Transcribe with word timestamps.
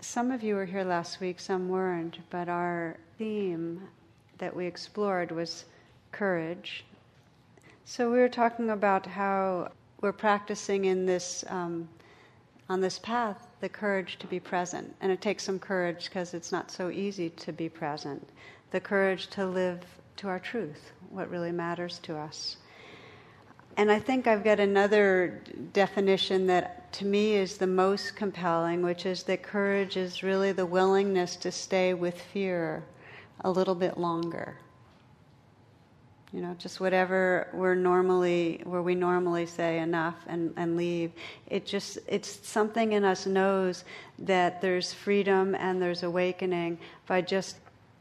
some 0.00 0.30
of 0.30 0.42
you 0.42 0.54
were 0.54 0.64
here 0.64 0.84
last 0.84 1.20
week, 1.20 1.40
some 1.40 1.68
weren't, 1.68 2.18
but 2.30 2.48
our 2.48 2.96
theme 3.18 3.82
that 4.38 4.54
we 4.54 4.66
explored 4.66 5.30
was 5.30 5.64
courage. 6.10 6.84
So 7.84 8.10
we 8.10 8.18
were 8.18 8.28
talking 8.28 8.70
about 8.70 9.04
how 9.04 9.72
we're 10.00 10.12
practicing 10.12 10.86
in 10.86 11.04
this 11.04 11.44
um, 11.48 11.88
on 12.68 12.80
this 12.80 12.98
path 13.00 13.48
the 13.60 13.68
courage 13.68 14.18
to 14.20 14.26
be 14.26 14.40
present, 14.40 14.94
and 15.00 15.12
it 15.12 15.20
takes 15.20 15.42
some 15.42 15.58
courage 15.58 16.04
because 16.04 16.34
it's 16.34 16.52
not 16.52 16.70
so 16.70 16.88
easy 16.88 17.30
to 17.30 17.52
be 17.52 17.68
present. 17.68 18.26
The 18.70 18.80
courage 18.80 19.26
to 19.30 19.44
live 19.44 19.84
to 20.16 20.28
our 20.28 20.38
truth, 20.38 20.92
what 21.10 21.28
really 21.30 21.52
matters 21.52 21.98
to 22.04 22.16
us. 22.16 22.56
And 23.76 23.90
I 23.90 23.98
think 23.98 24.26
I've 24.26 24.44
got 24.44 24.60
another 24.60 25.42
definition 25.72 26.46
that 26.46 26.79
to 26.92 27.04
me 27.04 27.34
is 27.34 27.56
the 27.56 27.66
most 27.66 28.16
compelling, 28.16 28.82
which 28.82 29.06
is 29.06 29.22
that 29.24 29.42
courage 29.42 29.96
is 29.96 30.22
really 30.22 30.52
the 30.52 30.66
willingness 30.66 31.36
to 31.36 31.52
stay 31.52 31.94
with 31.94 32.20
fear 32.20 32.82
a 33.42 33.50
little 33.50 33.74
bit 33.74 33.96
longer. 33.98 34.56
You 36.32 36.40
know, 36.42 36.54
just 36.58 36.78
whatever 36.78 37.48
we're 37.52 37.74
normally, 37.74 38.60
where 38.64 38.82
we 38.82 38.94
normally 38.94 39.46
say 39.46 39.80
enough 39.80 40.14
and, 40.28 40.54
and 40.56 40.76
leave. 40.76 41.10
It 41.48 41.66
just, 41.66 41.98
it's 42.06 42.46
something 42.46 42.92
in 42.92 43.04
us 43.04 43.26
knows 43.26 43.84
that 44.20 44.60
there's 44.60 44.92
freedom 44.92 45.56
and 45.56 45.82
there's 45.82 46.04
awakening 46.04 46.78
by 47.08 47.22
just 47.22 47.56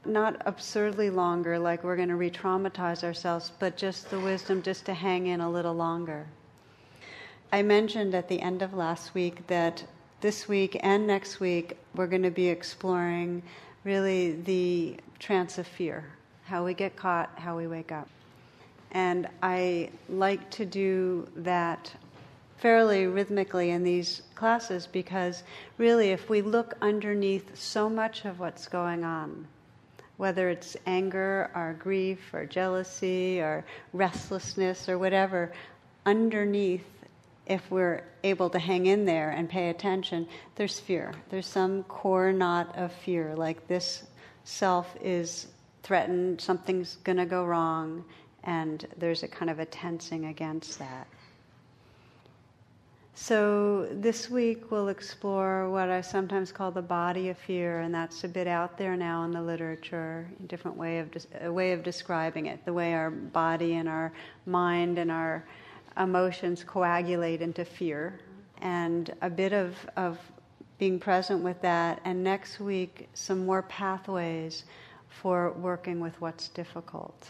not 0.05 0.41
absurdly 0.45 1.09
longer, 1.09 1.57
like 1.57 1.83
we're 1.83 1.95
going 1.95 2.09
to 2.09 2.15
re 2.15 2.29
traumatize 2.29 3.03
ourselves, 3.03 3.51
but 3.59 3.75
just 3.75 4.09
the 4.09 4.19
wisdom 4.19 4.61
just 4.61 4.85
to 4.85 4.93
hang 4.93 5.27
in 5.27 5.41
a 5.41 5.49
little 5.49 5.73
longer. 5.73 6.27
I 7.51 7.63
mentioned 7.63 8.13
at 8.13 8.27
the 8.27 8.41
end 8.41 8.61
of 8.61 8.75
last 8.75 9.15
week 9.15 9.47
that 9.47 9.83
this 10.21 10.47
week 10.47 10.79
and 10.81 11.07
next 11.07 11.39
week 11.39 11.77
we're 11.95 12.07
going 12.07 12.23
to 12.23 12.29
be 12.29 12.47
exploring 12.47 13.41
really 13.83 14.33
the 14.33 14.97
trance 15.17 15.57
of 15.57 15.65
fear, 15.65 16.05
how 16.43 16.63
we 16.63 16.75
get 16.75 16.95
caught, 16.95 17.31
how 17.39 17.57
we 17.57 17.65
wake 17.65 17.91
up. 17.91 18.07
And 18.91 19.27
I 19.41 19.89
like 20.09 20.49
to 20.51 20.65
do 20.65 21.27
that 21.37 21.91
fairly 22.57 23.07
rhythmically 23.07 23.71
in 23.71 23.83
these 23.83 24.21
classes 24.35 24.85
because 24.85 25.41
really, 25.79 26.09
if 26.09 26.29
we 26.29 26.41
look 26.41 26.75
underneath 26.81 27.57
so 27.57 27.89
much 27.89 28.25
of 28.25 28.39
what's 28.39 28.67
going 28.67 29.03
on, 29.03 29.47
whether 30.17 30.49
it's 30.49 30.77
anger 30.85 31.49
or 31.55 31.75
grief 31.79 32.19
or 32.33 32.45
jealousy 32.45 33.39
or 33.39 33.63
restlessness 33.93 34.89
or 34.89 34.99
whatever, 34.99 35.51
underneath, 36.05 36.85
if 37.49 37.69
we're 37.71 38.03
able 38.23 38.49
to 38.51 38.59
hang 38.59 38.85
in 38.85 39.05
there 39.05 39.31
and 39.31 39.49
pay 39.49 39.69
attention, 39.69 40.27
there's 40.55 40.79
fear. 40.79 41.13
There's 41.29 41.47
some 41.47 41.83
core 41.83 42.31
knot 42.31 42.77
of 42.77 42.93
fear, 42.93 43.35
like 43.35 43.67
this 43.67 44.03
self 44.43 44.95
is 45.01 45.47
threatened, 45.81 46.39
something's 46.39 46.97
going 46.97 47.17
to 47.17 47.25
go 47.25 47.43
wrong, 47.43 48.05
and 48.43 48.87
there's 48.97 49.23
a 49.23 49.27
kind 49.27 49.49
of 49.49 49.59
a 49.59 49.65
tensing 49.65 50.25
against 50.25 50.77
that. 50.79 51.07
So, 53.15 53.89
this 53.91 54.29
week 54.29 54.71
we'll 54.71 54.87
explore 54.87 55.69
what 55.69 55.89
I 55.89 55.99
sometimes 55.99 56.53
call 56.53 56.71
the 56.71 56.81
body 56.81 57.27
of 57.29 57.37
fear, 57.37 57.81
and 57.81 57.93
that's 57.93 58.23
a 58.23 58.29
bit 58.29 58.47
out 58.47 58.77
there 58.77 58.95
now 58.95 59.25
in 59.25 59.31
the 59.31 59.41
literature, 59.41 60.29
a 60.39 60.47
different 60.47 60.77
way 60.77 60.99
of, 60.99 61.09
a 61.41 61.51
way 61.51 61.73
of 61.73 61.83
describing 61.83 62.45
it, 62.45 62.63
the 62.63 62.71
way 62.71 62.93
our 62.93 63.09
body 63.11 63.73
and 63.73 63.89
our 63.89 64.13
mind 64.45 64.99
and 64.99 65.11
our 65.11 65.43
emotions 65.99 66.63
coagulate 66.63 67.41
into 67.41 67.65
fear, 67.65 68.19
and 68.61 69.13
a 69.21 69.29
bit 69.29 69.53
of, 69.53 69.75
of 69.95 70.17
being 70.77 70.99
present 70.99 71.43
with 71.43 71.61
that. 71.61 72.01
And 72.05 72.23
next 72.23 72.59
week, 72.59 73.09
some 73.13 73.45
more 73.45 73.63
pathways 73.63 74.63
for 75.09 75.51
working 75.53 75.99
with 75.99 76.19
what's 76.21 76.47
difficult. 76.49 77.27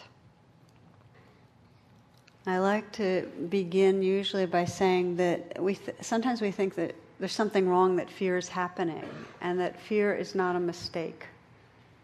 I 2.45 2.59
like 2.59 2.91
to 2.93 3.29
begin 3.49 4.01
usually 4.01 4.45
by 4.45 4.65
saying 4.65 5.17
that 5.17 5.61
we 5.61 5.75
th- 5.75 5.97
sometimes 6.01 6.41
we 6.41 6.51
think 6.51 6.75
that 6.75 6.95
there's 7.19 7.33
something 7.33 7.67
wrong 7.67 7.97
that 7.97 8.09
fear 8.09 8.37
is 8.37 8.47
happening, 8.47 9.03
and 9.41 9.59
that 9.59 9.79
fear 9.79 10.15
is 10.15 10.35
not 10.35 10.55
a 10.55 10.59
mistake. 10.59 11.25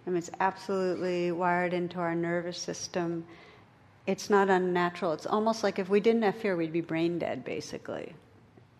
I 0.06 0.09
mean, 0.09 0.18
it's 0.18 0.30
absolutely 0.40 1.31
wired 1.31 1.74
into 1.74 2.00
our 2.00 2.14
nervous 2.14 2.58
system. 2.58 3.25
It's 4.08 4.30
not 4.30 4.50
unnatural. 4.50 5.14
It's 5.14 5.26
almost 5.26 5.64
like 5.64 5.80
if 5.80 5.90
we 5.90 6.00
didn't 6.00 6.22
have 6.22 6.36
fear, 6.36 6.56
we'd 6.56 6.72
be 6.72 6.82
brain 6.82 7.18
dead, 7.18 7.44
basically. 7.44 8.14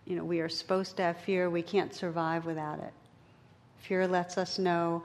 You 0.04 0.16
know, 0.16 0.24
we 0.24 0.40
are 0.40 0.48
supposed 0.48 0.96
to 0.98 1.02
have 1.02 1.18
fear. 1.18 1.50
We 1.50 1.62
can't 1.62 1.92
survive 1.92 2.46
without 2.46 2.78
it. 2.78 2.92
Fear 3.78 4.06
lets 4.06 4.38
us 4.38 4.58
know 4.58 5.02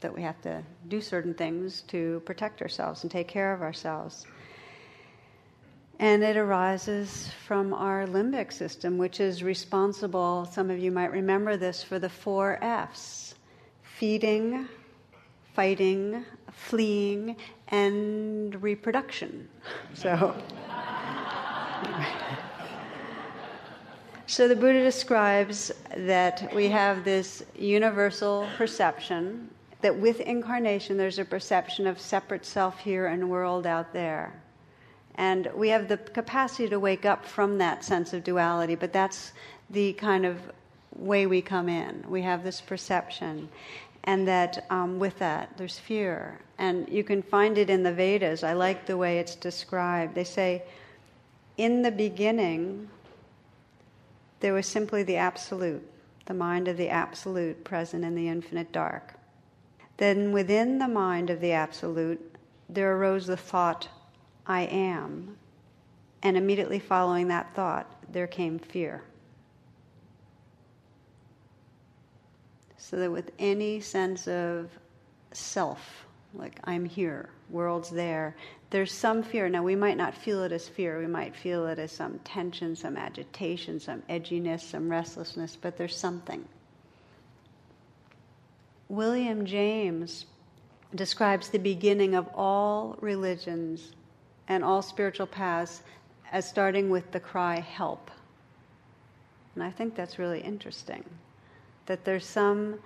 that 0.00 0.14
we 0.14 0.22
have 0.22 0.40
to 0.42 0.62
do 0.88 1.00
certain 1.00 1.34
things 1.34 1.82
to 1.88 2.22
protect 2.24 2.62
ourselves 2.62 3.02
and 3.02 3.10
take 3.10 3.28
care 3.28 3.52
of 3.52 3.60
ourselves. 3.60 4.26
And 5.98 6.22
it 6.22 6.36
arises 6.36 7.30
from 7.46 7.74
our 7.74 8.06
limbic 8.06 8.52
system, 8.52 8.98
which 8.98 9.18
is 9.18 9.42
responsible, 9.42 10.48
some 10.50 10.70
of 10.70 10.78
you 10.78 10.92
might 10.92 11.10
remember 11.10 11.56
this, 11.56 11.82
for 11.82 11.98
the 11.98 12.08
four 12.08 12.62
F's 12.62 13.34
feeding, 13.82 14.68
fighting, 15.58 16.24
fleeing, 16.52 17.34
and 17.66 18.62
reproduction. 18.62 19.48
So. 19.94 20.40
So 24.26 24.46
the 24.46 24.54
Buddha 24.54 24.82
describes 24.84 25.72
that 25.96 26.54
we 26.54 26.68
have 26.68 27.02
this 27.02 27.42
universal 27.58 28.46
perception 28.58 29.48
that 29.80 29.98
with 29.98 30.20
incarnation 30.20 30.98
there's 30.98 31.18
a 31.18 31.24
perception 31.24 31.86
of 31.86 31.98
separate 31.98 32.44
self 32.44 32.78
here 32.78 33.06
and 33.06 33.30
world 33.30 33.66
out 33.66 33.92
there. 33.94 34.38
And 35.14 35.48
we 35.56 35.70
have 35.70 35.88
the 35.88 35.96
capacity 35.96 36.68
to 36.68 36.78
wake 36.78 37.06
up 37.06 37.24
from 37.24 37.56
that 37.58 37.84
sense 37.84 38.12
of 38.12 38.22
duality, 38.22 38.74
but 38.74 38.92
that's 38.92 39.32
the 39.70 39.94
kind 39.94 40.26
of 40.26 40.36
way 40.98 41.26
we 41.26 41.40
come 41.40 41.68
in. 41.68 42.04
We 42.08 42.22
have 42.22 42.44
this 42.44 42.60
perception. 42.60 43.48
And 44.04 44.26
that 44.26 44.64
um, 44.70 44.98
with 44.98 45.18
that, 45.18 45.56
there's 45.56 45.78
fear. 45.78 46.40
And 46.58 46.88
you 46.88 47.04
can 47.04 47.22
find 47.22 47.58
it 47.58 47.68
in 47.68 47.82
the 47.82 47.92
Vedas. 47.92 48.42
I 48.42 48.54
like 48.54 48.86
the 48.86 48.96
way 48.96 49.18
it's 49.18 49.34
described. 49.34 50.14
They 50.14 50.24
say, 50.24 50.62
in 51.56 51.82
the 51.82 51.90
beginning, 51.90 52.88
there 54.40 54.54
was 54.54 54.66
simply 54.66 55.02
the 55.02 55.16
Absolute, 55.16 55.86
the 56.26 56.34
mind 56.34 56.68
of 56.68 56.76
the 56.76 56.88
Absolute 56.88 57.64
present 57.64 58.04
in 58.04 58.14
the 58.14 58.28
infinite 58.28 58.72
dark. 58.72 59.14
Then 59.96 60.32
within 60.32 60.78
the 60.78 60.88
mind 60.88 61.28
of 61.28 61.40
the 61.40 61.52
Absolute, 61.52 62.36
there 62.68 62.96
arose 62.96 63.26
the 63.26 63.36
thought 63.36 63.88
I 64.46 64.62
am. 64.62 65.36
And 66.22 66.36
immediately 66.36 66.78
following 66.78 67.28
that 67.28 67.54
thought, 67.54 67.92
there 68.12 68.26
came 68.26 68.58
fear. 68.58 69.02
So 72.88 72.96
that 72.96 73.12
with 73.12 73.32
any 73.38 73.80
sense 73.80 74.26
of 74.26 74.70
self, 75.32 76.06
like 76.32 76.58
I'm 76.64 76.86
here, 76.86 77.28
world's 77.50 77.90
there, 77.90 78.34
there's 78.70 78.92
some 78.92 79.22
fear. 79.22 79.50
Now, 79.50 79.62
we 79.62 79.76
might 79.76 79.98
not 79.98 80.14
feel 80.14 80.42
it 80.42 80.52
as 80.52 80.70
fear, 80.70 80.98
we 80.98 81.06
might 81.06 81.36
feel 81.36 81.66
it 81.66 81.78
as 81.78 81.92
some 81.92 82.18
tension, 82.20 82.74
some 82.74 82.96
agitation, 82.96 83.78
some 83.78 84.00
edginess, 84.08 84.60
some 84.62 84.88
restlessness, 84.88 85.54
but 85.54 85.76
there's 85.76 85.98
something. 85.98 86.48
William 88.88 89.44
James 89.44 90.24
describes 90.94 91.50
the 91.50 91.58
beginning 91.58 92.14
of 92.14 92.26
all 92.34 92.96
religions 93.02 93.92
and 94.48 94.64
all 94.64 94.80
spiritual 94.80 95.26
paths 95.26 95.82
as 96.32 96.48
starting 96.48 96.88
with 96.88 97.12
the 97.12 97.20
cry, 97.20 97.60
help. 97.60 98.10
And 99.54 99.62
I 99.62 99.70
think 99.70 99.94
that's 99.94 100.18
really 100.18 100.40
interesting. 100.40 101.04
That 101.88 102.04
there's 102.04 102.26
some 102.26 102.78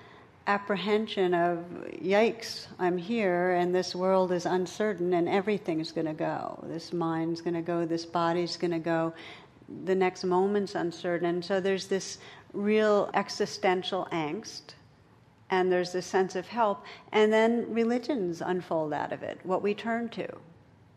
apprehension 0.46 1.34
of, 1.34 1.58
yikes, 2.02 2.66
I'm 2.78 2.96
here 2.96 3.52
and 3.52 3.74
this 3.74 3.94
world 3.94 4.32
is 4.32 4.46
uncertain 4.46 5.14
and 5.14 5.28
everything's 5.28 5.92
going 5.92 6.06
to 6.06 6.12
go. 6.12 6.64
This 6.68 6.92
mind's 6.92 7.40
going 7.40 7.54
to 7.54 7.62
go, 7.62 7.84
this 7.84 8.06
body's 8.06 8.56
going 8.56 8.70
to 8.70 8.78
go, 8.78 9.12
the 9.84 9.94
next 9.94 10.24
moment's 10.24 10.74
uncertain. 10.76 11.26
And 11.26 11.44
so 11.44 11.60
there's 11.60 11.86
this 11.86 12.18
real 12.52 13.10
existential 13.14 14.06
angst 14.12 14.74
and 15.50 15.70
there's 15.70 15.92
this 15.92 16.06
sense 16.06 16.36
of 16.36 16.46
help. 16.46 16.84
And 17.10 17.32
then 17.32 17.66
religions 17.72 18.40
unfold 18.40 18.92
out 18.92 19.12
of 19.12 19.22
it, 19.22 19.38
what 19.42 19.62
we 19.62 19.74
turn 19.74 20.08
to. 20.10 20.28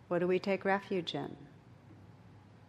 What 0.10 0.20
do 0.20 0.28
we 0.28 0.40
take 0.40 0.64
refuge 0.64 1.16
in? 1.16 1.36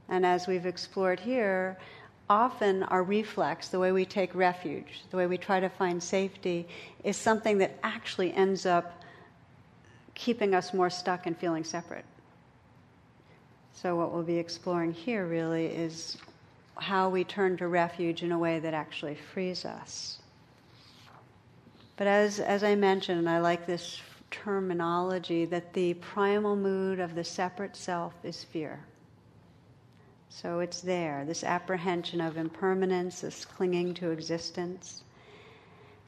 And 0.09 0.25
as 0.25 0.47
we've 0.47 0.67
explored 0.67 1.21
here, 1.21 1.79
often 2.28 2.82
our 2.84 3.02
reflex, 3.02 3.69
the 3.69 3.78
way 3.78 3.93
we 3.93 4.05
take 4.05 4.34
refuge, 4.34 5.05
the 5.11 5.17
way 5.17 5.26
we 5.26 5.38
try 5.38 5.61
to 5.61 5.69
find 5.69 6.02
safety, 6.02 6.67
is 7.05 7.17
something 7.17 7.58
that 7.58 7.78
actually 7.82 8.32
ends 8.32 8.67
up 8.67 9.02
keeping 10.14 10.55
us 10.55 10.75
more 10.75 10.90
stuck 10.90 11.26
and 11.26 11.37
feeling 11.37 11.62
separate. 11.62 12.05
So, 13.75 13.94
what 13.94 14.12
we'll 14.12 14.23
be 14.23 14.38
exploring 14.38 14.93
here 14.93 15.26
really 15.26 15.67
is 15.67 16.17
how 16.76 17.08
we 17.08 17.25
turn 17.25 17.56
to 17.58 17.69
refuge 17.69 18.23
in 18.23 18.32
a 18.32 18.38
way 18.38 18.58
that 18.58 18.75
actually 18.75 19.14
frees 19.14 19.64
us. 19.64 20.19
But 21.96 22.06
as, 22.06 22.40
as 22.40 22.62
I 22.62 22.75
mentioned, 22.75 23.28
I 23.28 23.38
like 23.38 23.67
this 23.67 24.00
terminology, 24.31 25.44
that 25.46 25.73
the 25.73 25.94
primal 25.94 26.56
mood 26.56 27.00
of 27.00 27.14
the 27.14 27.25
separate 27.25 27.76
self 27.76 28.14
is 28.23 28.44
fear. 28.44 28.81
So 30.28 30.61
it's 30.61 30.81
there, 30.81 31.25
this 31.25 31.44
apprehension 31.44 32.20
of 32.20 32.37
impermanence, 32.37 33.20
this 33.20 33.44
clinging 33.44 33.94
to 33.94 34.11
existence. 34.11 35.02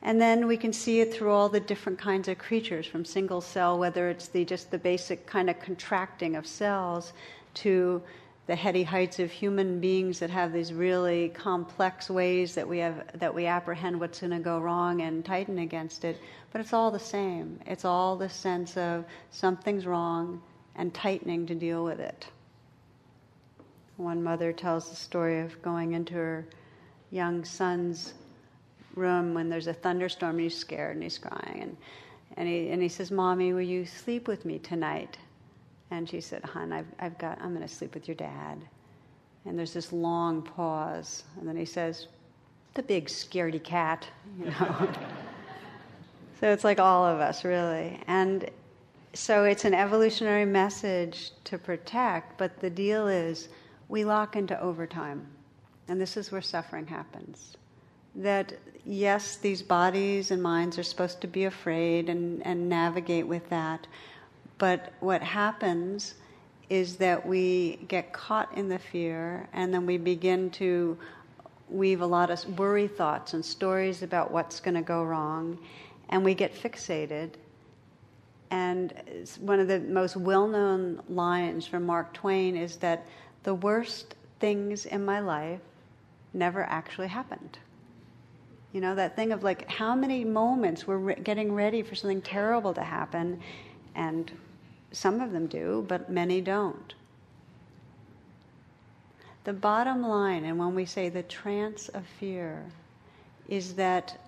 And 0.03 0.21
then 0.21 0.47
we 0.47 0.57
can 0.57 0.73
see 0.73 1.01
it 1.01 1.13
through 1.13 1.33
all 1.33 1.49
the 1.49 1.61
different 1.61 1.99
kinds 1.99 2.29
of 2.29 2.39
creatures, 2.39 2.87
from 2.87 3.05
single 3.05 3.41
cell, 3.41 3.79
whether 3.79 4.09
it's 4.09 4.29
the 4.29 4.45
just 4.45 4.71
the 4.71 4.79
basic 4.79 5.27
kind 5.27 5.51
of 5.51 5.59
contracting 5.59 6.37
of 6.37 6.47
cells, 6.47 7.13
to 7.55 8.03
the 8.47 8.57
heady 8.57 8.83
heights 8.83 9.19
of 9.19 9.31
human 9.31 9.79
beings 9.79 10.19
that 10.21 10.31
have 10.31 10.53
these 10.53 10.73
really 10.73 11.29
complex 11.31 12.09
ways 12.09 12.55
that 12.55 12.67
we 12.67 12.79
have 12.79 13.05
that 13.19 13.35
we 13.35 13.47
apprehend 13.47 14.01
what's 14.01 14.21
going 14.21 14.31
to 14.31 14.39
go 14.39 14.59
wrong 14.59 15.03
and 15.03 15.25
tighten 15.25 15.59
against 15.59 16.05
it. 16.05 16.19
But 16.51 16.61
it's 16.61 16.73
all 16.73 16.91
the 16.91 16.99
same. 16.99 17.61
It's 17.67 17.85
all 17.85 18.17
the 18.17 18.29
sense 18.29 18.77
of 18.77 19.05
something's 19.31 19.85
wrong 19.87 20.41
and 20.77 20.95
tightening 20.95 21.47
to 21.47 21.55
deal 21.55 21.85
with 21.85 22.01
it. 22.01 22.27
One 23.99 24.23
mother 24.23 24.53
tells 24.53 24.89
the 24.89 24.97
story 24.97 25.41
of 25.41 25.61
going 25.61 25.93
into 25.93 26.15
her 26.15 26.47
young 27.11 27.45
son's 27.45 28.15
room 28.95 29.35
when 29.35 29.49
there's 29.49 29.67
a 29.67 29.75
thunderstorm 29.75 30.37
and 30.37 30.41
he's 30.43 30.57
scared 30.57 30.95
and 30.95 31.03
he's 31.03 31.19
crying. 31.19 31.63
And, 31.63 31.77
and, 32.37 32.49
he, 32.49 32.69
and 32.71 32.81
he 32.81 32.89
says, 32.89 33.11
Mommy, 33.11 33.53
will 33.53 33.61
you 33.61 33.85
sleep 33.85 34.29
with 34.29 34.45
me 34.45 34.61
tonight? 34.61 35.19
And 35.91 36.09
she 36.09 36.21
said, 36.21 36.45
Hon, 36.45 36.73
I've, 36.73 36.87
I've 37.01 37.19
got, 37.19 37.41
I'm 37.43 37.53
going 37.53 37.67
to 37.67 37.75
sleep 37.75 37.93
with 37.93 38.07
your 38.07 38.15
dad. 38.15 38.59
And 39.45 39.59
there's 39.59 39.73
this 39.73 39.93
long 39.93 40.43
pause. 40.43 41.25
And 41.37 41.49
then 41.49 41.57
he 41.57 41.65
says, 41.65 42.07
The 42.75 42.85
big 42.85 43.07
scaredy 43.07 43.63
cat, 43.63 44.07
you 44.39 44.47
know. 44.47 44.89
so 46.41 46.53
it's 46.53 46.63
like 46.63 46.79
all 46.79 47.05
of 47.05 47.19
us, 47.19 47.45
really. 47.45 47.99
And 48.07 48.49
so 49.13 49.43
it's 49.43 49.65
an 49.65 49.75
evolutionary 49.75 50.45
message 50.45 51.33
to 51.45 51.59
protect, 51.59 52.39
but 52.39 52.61
the 52.61 52.71
deal 52.71 53.09
is 53.09 53.49
we 53.89 54.05
lock 54.05 54.37
into 54.37 54.61
overtime. 54.61 55.27
And 55.89 56.01
this 56.01 56.17
is 56.17 56.31
where 56.31 56.43
suffering 56.43 56.87
happens 56.87 57.57
that 58.19 58.53
yes, 58.85 59.37
these 59.37 59.63
bodies 59.63 60.31
and 60.31 60.43
minds 60.43 60.79
are 60.79 60.83
supposed 60.83 61.21
to 61.21 61.27
be 61.27 61.45
afraid 61.45 62.09
and, 62.09 62.45
and 62.45 62.69
navigate 62.69 63.27
with 63.27 63.49
that. 63.51 63.87
But 64.59 64.93
what 65.01 65.23
happens 65.23 66.15
is 66.69 66.97
that 66.97 67.25
we 67.25 67.79
get 67.89 68.13
caught 68.13 68.53
in 68.57 68.69
the 68.69 68.79
fear 68.79 69.49
and 69.53 69.73
then 69.73 69.87
we 69.87 69.97
begin 69.97 70.51
to 70.51 70.99
weave 71.69 72.01
a 72.01 72.07
lot 72.07 72.31
of 72.31 72.59
worry 72.59 72.89
thoughts 72.89 73.35
and 73.35 73.45
stories 73.45 74.03
about 74.03 74.31
what's 74.31 74.59
going 74.59 74.75
to 74.75 74.83
go 74.83 75.05
wrong 75.05 75.59
and 76.09 76.25
we 76.25 76.35
get 76.35 76.55
fixated. 76.55 77.31
And 78.51 78.93
one 79.41 79.61
of 79.61 79.69
the 79.69 79.79
most 79.79 80.17
well 80.17 80.49
known 80.49 81.03
lines 81.09 81.67
from 81.67 81.85
Mark 81.85 82.13
Twain 82.15 82.57
is 82.57 82.77
that 82.77 83.07
the 83.43 83.55
worst 83.55 84.15
things 84.41 84.87
in 84.87 85.05
my 85.05 85.21
life 85.21 85.61
never 86.33 86.63
actually 86.65 87.09
happened. 87.09 87.59
You 88.73 88.81
know, 88.81 88.95
that 88.95 89.17
thing 89.17 89.33
of 89.33 89.43
like 89.43 89.69
how 89.71 89.95
many 89.95 90.25
moments 90.25 90.87
we're 90.87 90.99
re- 90.99 91.15
getting 91.17 91.55
ready 91.55 91.83
for 91.83 91.95
something 91.95 92.21
terrible 92.23 92.75
to 92.75 92.83
happen, 92.83 93.41
and 93.95 94.31
some 94.93 95.21
of 95.21 95.33
them 95.33 95.47
do, 95.47 95.85
but 95.89 96.11
many 96.11 96.41
don't. 96.41 96.95
The 99.45 99.53
bottom 99.55 100.03
line, 100.07 100.45
and 100.45 100.59
when 100.59 100.75
we 100.75 100.85
say 100.85 101.09
the 101.09 101.23
trance 101.23 101.89
of 101.89 102.05
fear, 102.21 102.67
is 103.49 103.75
that 103.75 104.19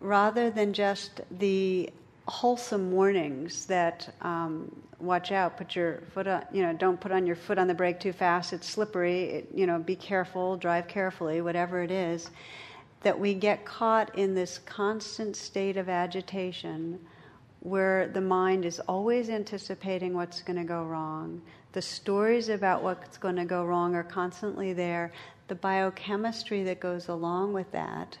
rather 0.00 0.50
than 0.50 0.74
just 0.74 1.22
the 1.30 1.90
wholesome 2.26 2.90
warnings 2.90 3.66
that 3.66 4.14
um, 4.22 4.74
watch 4.98 5.32
out, 5.32 5.56
put 5.56 5.76
your 5.76 6.02
foot 6.12 6.26
on, 6.26 6.44
you 6.52 6.62
know, 6.62 6.72
don't 6.72 7.00
put 7.00 7.12
on 7.12 7.26
your 7.26 7.36
foot 7.36 7.58
on 7.58 7.66
the 7.66 7.74
brake 7.74 8.00
too 8.00 8.12
fast, 8.12 8.52
it's 8.52 8.68
slippery, 8.68 9.24
it, 9.24 9.48
you 9.54 9.66
know, 9.66 9.78
be 9.78 9.96
careful, 9.96 10.56
drive 10.56 10.88
carefully, 10.88 11.40
whatever 11.40 11.82
it 11.82 11.90
is 11.90 12.30
that 13.04 13.18
we 13.20 13.34
get 13.34 13.64
caught 13.66 14.18
in 14.18 14.34
this 14.34 14.58
constant 14.58 15.36
state 15.36 15.76
of 15.76 15.88
agitation 15.88 16.98
where 17.60 18.08
the 18.08 18.20
mind 18.20 18.64
is 18.64 18.80
always 18.80 19.30
anticipating 19.30 20.14
what's 20.14 20.42
going 20.42 20.56
to 20.56 20.64
go 20.64 20.84
wrong. 20.84 21.40
The 21.72 21.82
stories 21.82 22.48
about 22.48 22.82
what's 22.82 23.18
going 23.18 23.36
to 23.36 23.44
go 23.44 23.64
wrong 23.64 23.94
are 23.94 24.02
constantly 24.02 24.72
there. 24.72 25.12
The 25.48 25.54
biochemistry 25.54 26.64
that 26.64 26.80
goes 26.80 27.08
along 27.08 27.52
with 27.52 27.70
that, 27.72 28.18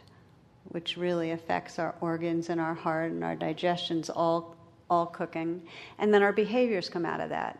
which 0.68 0.96
really 0.96 1.30
affects 1.32 1.78
our 1.78 1.94
organs 2.00 2.48
and 2.48 2.60
our 2.60 2.74
heart 2.74 3.10
and 3.12 3.22
our 3.22 3.36
digestion's 3.36 4.10
all 4.10 4.56
all 4.90 5.06
cooking, 5.06 5.62
and 5.98 6.12
then 6.12 6.22
our 6.22 6.32
behaviors 6.32 6.88
come 6.90 7.06
out 7.06 7.20
of 7.20 7.30
that. 7.30 7.58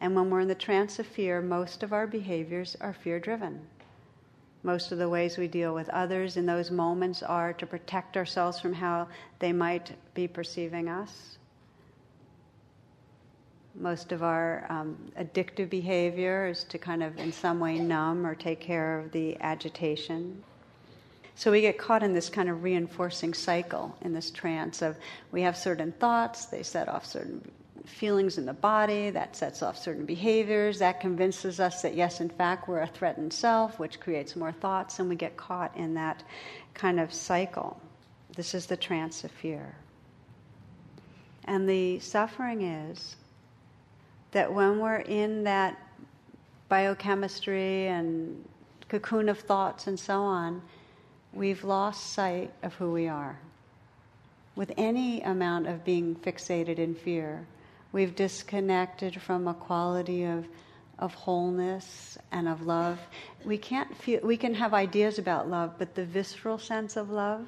And 0.00 0.14
when 0.14 0.30
we're 0.30 0.40
in 0.40 0.48
the 0.48 0.54
trance 0.54 0.98
of 0.98 1.06
fear, 1.06 1.40
most 1.40 1.82
of 1.82 1.92
our 1.92 2.06
behaviors 2.06 2.76
are 2.80 2.92
fear 2.92 3.18
driven. 3.18 3.60
Most 4.62 4.92
of 4.92 4.98
the 4.98 5.08
ways 5.08 5.36
we 5.36 5.48
deal 5.48 5.74
with 5.74 5.88
others 5.90 6.36
in 6.36 6.46
those 6.46 6.70
moments 6.70 7.22
are 7.22 7.52
to 7.54 7.66
protect 7.66 8.16
ourselves 8.16 8.60
from 8.60 8.72
how 8.72 9.08
they 9.38 9.52
might 9.52 9.92
be 10.14 10.26
perceiving 10.26 10.88
us. 10.88 11.38
Most 13.74 14.12
of 14.12 14.22
our 14.22 14.64
um, 14.68 14.96
addictive 15.18 15.68
behavior 15.68 16.46
is 16.46 16.64
to 16.64 16.78
kind 16.78 17.02
of, 17.02 17.18
in 17.18 17.32
some 17.32 17.58
way, 17.58 17.78
numb 17.78 18.24
or 18.24 18.34
take 18.34 18.60
care 18.60 19.00
of 19.00 19.10
the 19.10 19.36
agitation. 19.40 20.42
So 21.36 21.50
we 21.50 21.60
get 21.60 21.78
caught 21.78 22.02
in 22.02 22.12
this 22.12 22.28
kind 22.28 22.48
of 22.48 22.62
reinforcing 22.62 23.34
cycle, 23.34 23.96
in 24.02 24.12
this 24.12 24.30
trance 24.30 24.82
of 24.82 24.96
we 25.32 25.42
have 25.42 25.56
certain 25.56 25.92
thoughts, 25.92 26.46
they 26.46 26.62
set 26.62 26.88
off 26.88 27.04
certain 27.04 27.50
feelings 27.86 28.38
in 28.38 28.46
the 28.46 28.52
body, 28.52 29.10
that 29.10 29.36
sets 29.36 29.62
off 29.62 29.76
certain 29.76 30.06
behaviors, 30.06 30.78
that 30.78 31.00
convinces 31.00 31.60
us 31.60 31.82
that, 31.82 31.94
yes, 31.94 32.20
in 32.20 32.30
fact, 32.30 32.68
we're 32.68 32.80
a 32.80 32.86
threatened 32.86 33.32
self, 33.32 33.78
which 33.78 34.00
creates 34.00 34.36
more 34.36 34.52
thoughts, 34.52 34.98
and 35.00 35.08
we 35.08 35.16
get 35.16 35.36
caught 35.36 35.76
in 35.76 35.94
that 35.94 36.22
kind 36.72 36.98
of 36.98 37.12
cycle. 37.12 37.80
This 38.36 38.54
is 38.54 38.66
the 38.66 38.76
trance 38.76 39.24
of 39.24 39.30
fear. 39.30 39.74
And 41.44 41.68
the 41.68 41.98
suffering 41.98 42.62
is 42.62 43.16
that 44.32 44.52
when 44.52 44.78
we're 44.78 45.00
in 45.00 45.44
that 45.44 45.78
biochemistry 46.68 47.88
and 47.88 48.42
cocoon 48.88 49.28
of 49.28 49.38
thoughts 49.38 49.86
and 49.86 50.00
so 50.00 50.20
on, 50.20 50.62
we've 51.34 51.64
lost 51.64 52.12
sight 52.12 52.52
of 52.62 52.74
who 52.74 52.92
we 52.92 53.08
are. 53.08 53.38
With 54.56 54.72
any 54.76 55.20
amount 55.22 55.66
of 55.66 55.84
being 55.84 56.14
fixated 56.14 56.78
in 56.78 56.94
fear, 56.94 57.46
We've 57.94 58.16
disconnected 58.16 59.22
from 59.22 59.46
a 59.46 59.54
quality 59.54 60.24
of, 60.24 60.48
of 60.98 61.14
wholeness 61.14 62.18
and 62.32 62.48
of 62.48 62.62
love. 62.62 62.98
We 63.44 63.56
can't 63.56 63.96
feel, 63.96 64.18
we 64.20 64.36
can 64.36 64.52
have 64.54 64.74
ideas 64.74 65.20
about 65.20 65.48
love, 65.48 65.74
but 65.78 65.94
the 65.94 66.04
visceral 66.04 66.58
sense 66.58 66.96
of 66.96 67.10
love, 67.10 67.46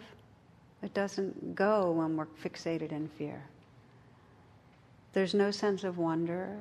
it 0.84 0.94
doesn't 0.94 1.56
go 1.56 1.90
when 1.90 2.16
we're 2.16 2.28
fixated 2.44 2.92
in 2.92 3.08
fear. 3.18 3.42
There's 5.14 5.34
no 5.34 5.50
sense 5.50 5.82
of 5.82 5.98
wonder. 5.98 6.56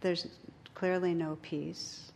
There's 0.00 0.28
clearly 0.76 1.12
no 1.12 1.38
peace. 1.42 2.12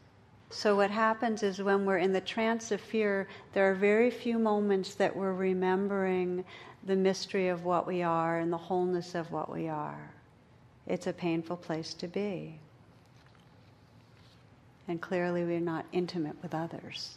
So, 0.55 0.77
what 0.77 0.91
happens 0.91 1.43
is 1.43 1.63
when 1.63 1.87
we're 1.87 1.97
in 1.97 2.13
the 2.13 2.21
trance 2.21 2.73
of 2.73 2.81
fear, 2.81 3.27
there 3.55 3.71
are 3.71 3.75
very 3.75 4.11
few 4.11 4.39
moments 4.39 4.95
that 4.97 5.17
we're 5.17 5.33
remembering 5.33 6.45
the 6.85 6.95
mystery 6.95 7.49
of 7.49 7.65
what 7.65 7.87
we 7.87 8.03
are 8.03 8.39
and 8.39 8.53
the 8.53 8.59
wholeness 8.59 9.15
of 9.15 9.33
what 9.33 9.51
we 9.51 9.69
are. 9.69 10.11
It's 10.87 11.07
a 11.07 11.13
painful 11.13 11.57
place 11.57 11.95
to 11.95 12.07
be. 12.07 12.59
And 14.89 15.01
clearly, 15.01 15.43
we're 15.43 15.59
not 15.59 15.87
intimate 15.91 16.37
with 16.43 16.55
others. 16.55 17.17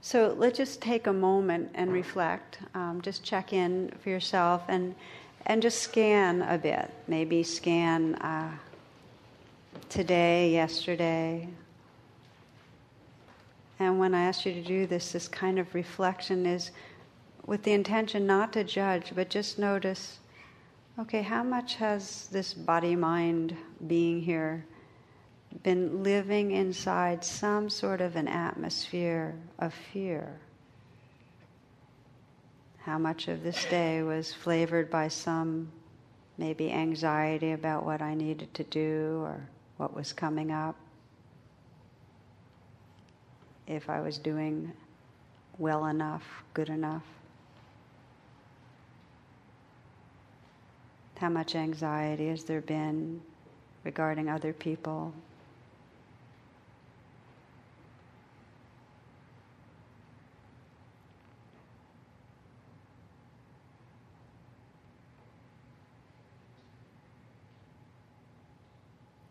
So 0.00 0.32
let's 0.38 0.56
just 0.56 0.80
take 0.80 1.08
a 1.08 1.12
moment 1.12 1.72
and 1.74 1.92
reflect. 1.92 2.60
Um, 2.74 3.00
just 3.02 3.24
check 3.24 3.52
in 3.52 3.90
for 4.04 4.10
yourself 4.10 4.62
and, 4.68 4.94
and 5.46 5.60
just 5.60 5.80
scan 5.80 6.42
a 6.42 6.58
bit. 6.58 6.92
Maybe 7.08 7.42
scan 7.42 8.14
uh, 8.14 8.56
today, 9.88 10.52
yesterday. 10.52 11.48
And 13.78 13.98
when 13.98 14.14
I 14.14 14.24
ask 14.24 14.46
you 14.46 14.52
to 14.54 14.62
do 14.62 14.86
this, 14.86 15.12
this 15.12 15.28
kind 15.28 15.58
of 15.58 15.74
reflection 15.74 16.46
is 16.46 16.70
with 17.46 17.62
the 17.62 17.72
intention 17.72 18.26
not 18.26 18.52
to 18.54 18.64
judge, 18.64 19.12
but 19.14 19.28
just 19.28 19.58
notice 19.58 20.18
okay, 20.98 21.20
how 21.20 21.42
much 21.42 21.74
has 21.76 22.26
this 22.28 22.54
body 22.54 22.96
mind 22.96 23.54
being 23.86 24.20
here 24.20 24.64
been 25.62 26.02
living 26.02 26.52
inside 26.52 27.22
some 27.22 27.68
sort 27.68 28.00
of 28.00 28.16
an 28.16 28.28
atmosphere 28.28 29.34
of 29.58 29.74
fear? 29.74 30.40
How 32.78 32.98
much 32.98 33.28
of 33.28 33.42
this 33.42 33.64
day 33.66 34.02
was 34.02 34.32
flavored 34.32 34.90
by 34.90 35.08
some 35.08 35.70
maybe 36.38 36.70
anxiety 36.70 37.52
about 37.52 37.84
what 37.84 38.00
I 38.00 38.14
needed 38.14 38.54
to 38.54 38.64
do 38.64 39.20
or 39.22 39.48
what 39.76 39.94
was 39.94 40.12
coming 40.12 40.50
up? 40.50 40.76
if 43.66 43.90
I 43.90 44.00
was 44.00 44.18
doing 44.18 44.72
well 45.58 45.86
enough, 45.86 46.22
good 46.54 46.68
enough. 46.68 47.02
How 51.16 51.30
much 51.30 51.54
anxiety 51.54 52.28
has 52.28 52.44
there 52.44 52.60
been 52.60 53.22
regarding 53.84 54.28
other 54.28 54.52
people? 54.52 55.14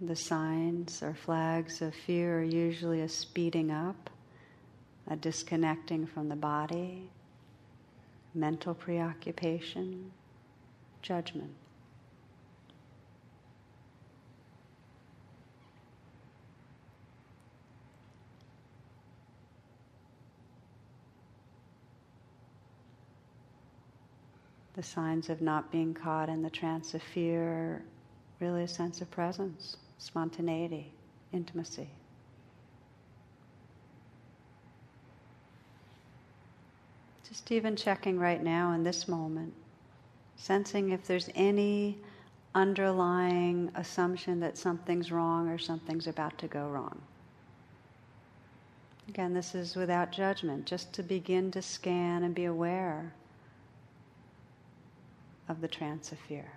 The 0.02 0.16
signs 0.16 1.02
or 1.02 1.14
flags 1.14 1.82
of 1.82 1.96
fear 1.96 2.40
are 2.40 2.44
usually 2.44 3.02
a 3.02 3.10
speeding 3.10 3.72
up 3.72 4.10
a 5.08 5.16
disconnecting 5.16 6.06
from 6.08 6.30
the 6.30 6.36
body, 6.36 7.10
mental 8.34 8.74
preoccupation, 8.74 10.12
judgment. 11.02 11.52
The 24.74 24.84
signs 24.84 25.30
of 25.30 25.42
not 25.42 25.72
being 25.72 25.94
caught 25.94 26.28
in 26.28 26.42
the 26.42 26.50
trance 26.50 26.94
of 26.94 27.02
fear 27.02 27.86
really 28.42 28.64
a 28.64 28.68
sense 28.68 29.00
of 29.00 29.10
presence, 29.10 29.78
spontaneity, 29.98 30.92
intimacy. 31.32 31.90
Just 37.36 37.52
even 37.52 37.76
checking 37.76 38.18
right 38.18 38.42
now 38.42 38.72
in 38.72 38.86
this 38.86 39.10
moment, 39.10 39.54
sensing 40.38 40.92
if 40.92 41.06
there's 41.06 41.30
any 41.36 41.98
underlying 42.56 43.70
assumption 43.76 44.40
that 44.40 44.58
something's 44.58 45.12
wrong 45.12 45.50
or 45.50 45.58
something's 45.58 46.08
about 46.08 46.38
to 46.38 46.48
go 46.48 46.70
wrong. 46.70 47.02
Again, 49.10 49.34
this 49.34 49.54
is 49.54 49.76
without 49.76 50.14
judgment, 50.14 50.66
just 50.66 50.94
to 50.94 51.04
begin 51.04 51.52
to 51.52 51.62
scan 51.62 52.24
and 52.24 52.34
be 52.34 52.46
aware 52.46 53.14
of 55.50 55.60
the 55.60 55.68
trance 55.68 56.14
of 56.14 56.20
fear. 56.20 56.54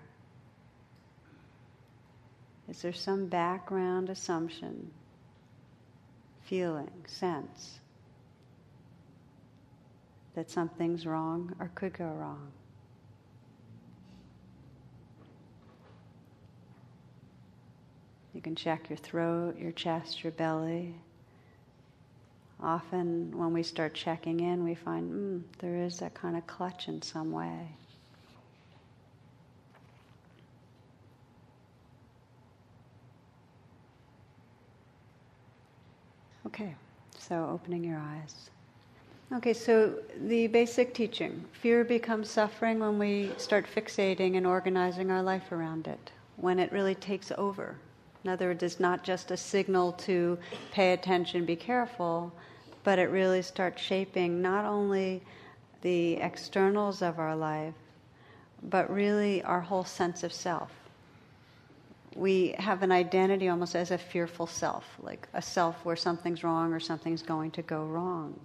Is 2.69 2.83
there 2.83 2.93
some 2.93 3.27
background 3.27 4.11
assumption, 4.11 4.93
feeling, 6.45 6.93
sense 7.09 7.81
that 10.39 10.49
something's 10.49 11.05
wrong 11.05 11.53
or 11.59 11.69
could 11.75 11.93
go 11.93 12.05
wrong? 12.05 12.53
You 18.33 18.41
can 18.41 18.55
check 18.55 18.89
your 18.89 18.99
throat, 18.99 19.59
your 19.59 19.73
chest, 19.73 20.23
your 20.23 20.31
belly. 20.31 20.95
Often, 22.63 23.37
when 23.37 23.53
we 23.53 23.65
start 23.65 23.95
checking 23.95 24.39
in, 24.39 24.63
we 24.63 24.77
find 24.77 25.11
mm, 25.13 25.43
there 25.59 25.75
is 25.75 25.99
that 25.99 26.15
kind 26.15 26.37
of 26.37 26.47
clutch 26.47 26.87
in 26.87 27.03
some 27.03 27.33
way. 27.33 27.71
Okay, 36.47 36.77
so 37.19 37.49
opening 37.53 37.83
your 37.83 37.99
eyes. 37.99 38.51
Okay, 39.31 39.53
so 39.53 39.93
the 40.27 40.47
basic 40.47 40.95
teaching 40.95 41.45
fear 41.53 41.85
becomes 41.85 42.31
suffering 42.31 42.79
when 42.79 42.99
we 42.99 43.31
start 43.37 43.67
fixating 43.67 44.39
and 44.39 44.47
organizing 44.47 45.11
our 45.11 45.23
life 45.23 45.53
around 45.53 45.87
it, 45.87 46.11
when 46.37 46.59
it 46.59 46.73
really 46.73 46.95
takes 46.95 47.31
over. 47.37 47.77
In 48.25 48.31
other 48.31 48.47
words, 48.47 48.63
it's 48.63 48.81
not 48.81 49.05
just 49.05 49.31
a 49.31 49.37
signal 49.37 49.93
to 49.93 50.39
pay 50.73 50.95
attention, 50.95 51.45
be 51.45 51.57
careful, 51.57 52.33
but 52.85 52.99
it 52.99 53.11
really 53.11 53.43
starts 53.43 53.83
shaping 53.83 54.41
not 54.41 54.65
only 54.65 55.21
the 55.83 56.15
externals 56.15 57.03
of 57.03 57.19
our 57.19 57.37
life, 57.37 57.75
but 58.63 58.91
really 58.91 59.43
our 59.43 59.61
whole 59.61 59.85
sense 59.85 60.23
of 60.23 60.33
self 60.33 60.73
we 62.17 62.55
have 62.59 62.83
an 62.83 62.91
identity 62.91 63.49
almost 63.49 63.77
as 63.77 63.93
a 63.93 63.99
fearful 63.99 64.47
self, 64.47 64.85
like 65.01 65.29
a 65.35 65.43
self 65.43 65.85
where 65.85 65.95
something's 65.95 66.43
wrong 66.43 66.73
or 66.73 66.81
something's 66.81 67.23
going 67.23 67.51
to 67.53 67.63
go 67.63 67.85
wrong. 67.85 68.41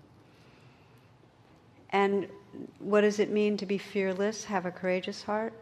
And 1.93 2.27
what 2.79 3.01
does 3.01 3.19
it 3.19 3.29
mean 3.29 3.55
to 3.57 3.65
be 3.65 3.77
fearless, 3.77 4.43
have 4.45 4.65
a 4.65 4.71
courageous 4.71 5.23
heart? 5.23 5.53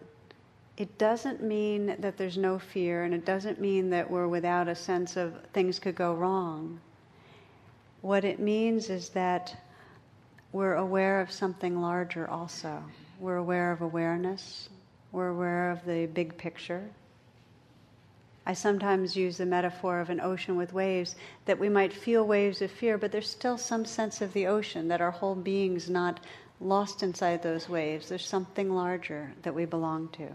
It 0.78 0.98
doesn't 0.98 1.44
mean 1.44 1.96
that 2.00 2.18
there's 2.18 2.38
no 2.38 2.58
fear, 2.58 3.04
and 3.04 3.14
it 3.14 3.26
doesn't 3.26 3.60
mean 3.60 3.90
that 3.92 4.10
we're 4.10 4.28
without 4.28 4.68
a 4.68 4.76
sense 4.76 5.18
of 5.18 5.36
things 5.54 5.78
could 5.78 5.96
go 5.96 6.14
wrong. 6.14 6.80
What 8.02 8.24
it 8.24 8.40
means 8.40 8.90
is 8.90 9.10
that 9.10 9.56
we're 10.54 10.76
aware 10.76 11.22
of 11.22 11.32
something 11.32 11.82
larger 11.82 12.28
also. 12.30 12.82
We're 13.20 13.36
aware 13.36 13.72
of 13.72 13.82
awareness, 13.82 14.70
we're 15.12 15.28
aware 15.28 15.70
of 15.70 15.86
the 15.86 16.08
big 16.08 16.38
picture 16.38 16.90
I 18.46 18.54
sometimes 18.54 19.16
use 19.16 19.38
the 19.38 19.46
metaphor 19.46 20.00
of 20.00 20.10
an 20.10 20.20
ocean 20.20 20.56
with 20.56 20.74
waves, 20.74 21.16
that 21.46 21.60
we 21.60 21.70
might 21.70 21.94
feel 21.94 22.26
waves 22.26 22.62
of 22.62 22.72
fear, 22.72 22.98
but 22.98 23.12
there's 23.12 23.30
still 23.30 23.58
some 23.58 23.86
sense 23.86 24.22
of 24.22 24.34
the 24.34 24.48
ocean, 24.48 24.88
that 24.88 25.02
our 25.02 25.12
whole 25.12 25.36
being's 25.36 25.90
not 25.90 26.20
lost 26.60 27.04
inside 27.04 27.44
those 27.44 27.70
waves. 27.70 28.10
There's 28.10 28.26
something 28.26 28.74
larger 28.74 29.32
that 29.44 29.54
we 29.54 29.66
belong 29.66 30.10
to. 30.10 30.28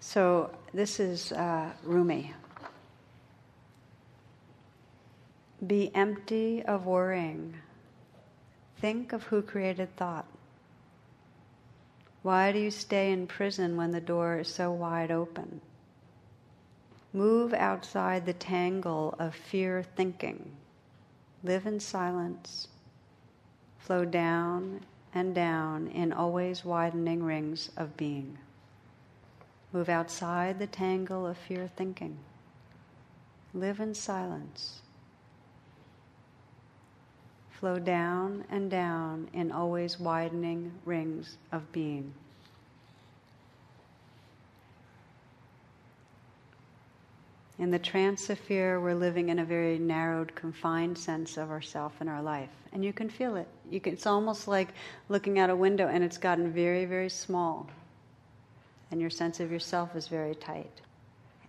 So, 0.00 0.50
this 0.72 1.00
is 1.00 1.32
uh, 1.32 1.70
Rumi. 1.82 2.32
Be 5.66 5.90
empty 5.94 6.62
of 6.62 6.84
worrying. 6.84 7.54
Think 8.80 9.12
of 9.12 9.22
who 9.24 9.40
created 9.40 9.96
thought. 9.96 10.26
Why 12.24 12.52
do 12.52 12.58
you 12.58 12.70
stay 12.70 13.12
in 13.12 13.26
prison 13.26 13.76
when 13.76 13.90
the 13.90 14.00
door 14.00 14.38
is 14.38 14.48
so 14.48 14.72
wide 14.72 15.10
open? 15.10 15.60
Move 17.12 17.52
outside 17.52 18.24
the 18.24 18.32
tangle 18.32 19.14
of 19.18 19.34
fear 19.34 19.82
thinking. 19.82 20.50
Live 21.42 21.66
in 21.66 21.80
silence. 21.80 22.68
Flow 23.78 24.06
down 24.06 24.86
and 25.12 25.34
down 25.34 25.88
in 25.88 26.14
always 26.14 26.64
widening 26.64 27.22
rings 27.22 27.70
of 27.76 27.94
being. 27.94 28.38
Move 29.70 29.90
outside 29.90 30.58
the 30.58 30.66
tangle 30.66 31.26
of 31.26 31.36
fear 31.36 31.68
thinking. 31.76 32.16
Live 33.52 33.80
in 33.80 33.94
silence. 33.94 34.80
Flow 37.60 37.78
down 37.78 38.44
and 38.50 38.70
down 38.70 39.28
in 39.32 39.52
always 39.52 39.98
widening 39.98 40.72
rings 40.84 41.36
of 41.52 41.70
being. 41.72 42.12
In 47.58 47.70
the 47.70 47.78
trance 47.78 48.28
of 48.30 48.38
fear, 48.38 48.80
we're 48.80 48.94
living 48.94 49.28
in 49.28 49.38
a 49.38 49.44
very 49.44 49.78
narrowed, 49.78 50.34
confined 50.34 50.98
sense 50.98 51.36
of 51.36 51.50
ourself 51.50 51.92
and 52.00 52.10
our 52.10 52.20
life. 52.20 52.50
And 52.72 52.84
you 52.84 52.92
can 52.92 53.08
feel 53.08 53.36
it. 53.36 53.46
You 53.70 53.80
can, 53.80 53.92
it's 53.92 54.06
almost 54.06 54.48
like 54.48 54.70
looking 55.08 55.38
out 55.38 55.50
a 55.50 55.56
window 55.56 55.86
and 55.86 56.02
it's 56.02 56.18
gotten 56.18 56.52
very, 56.52 56.84
very 56.84 57.08
small. 57.08 57.68
And 58.90 59.00
your 59.00 59.10
sense 59.10 59.38
of 59.38 59.52
yourself 59.52 59.94
is 59.94 60.08
very 60.08 60.34
tight. 60.34 60.80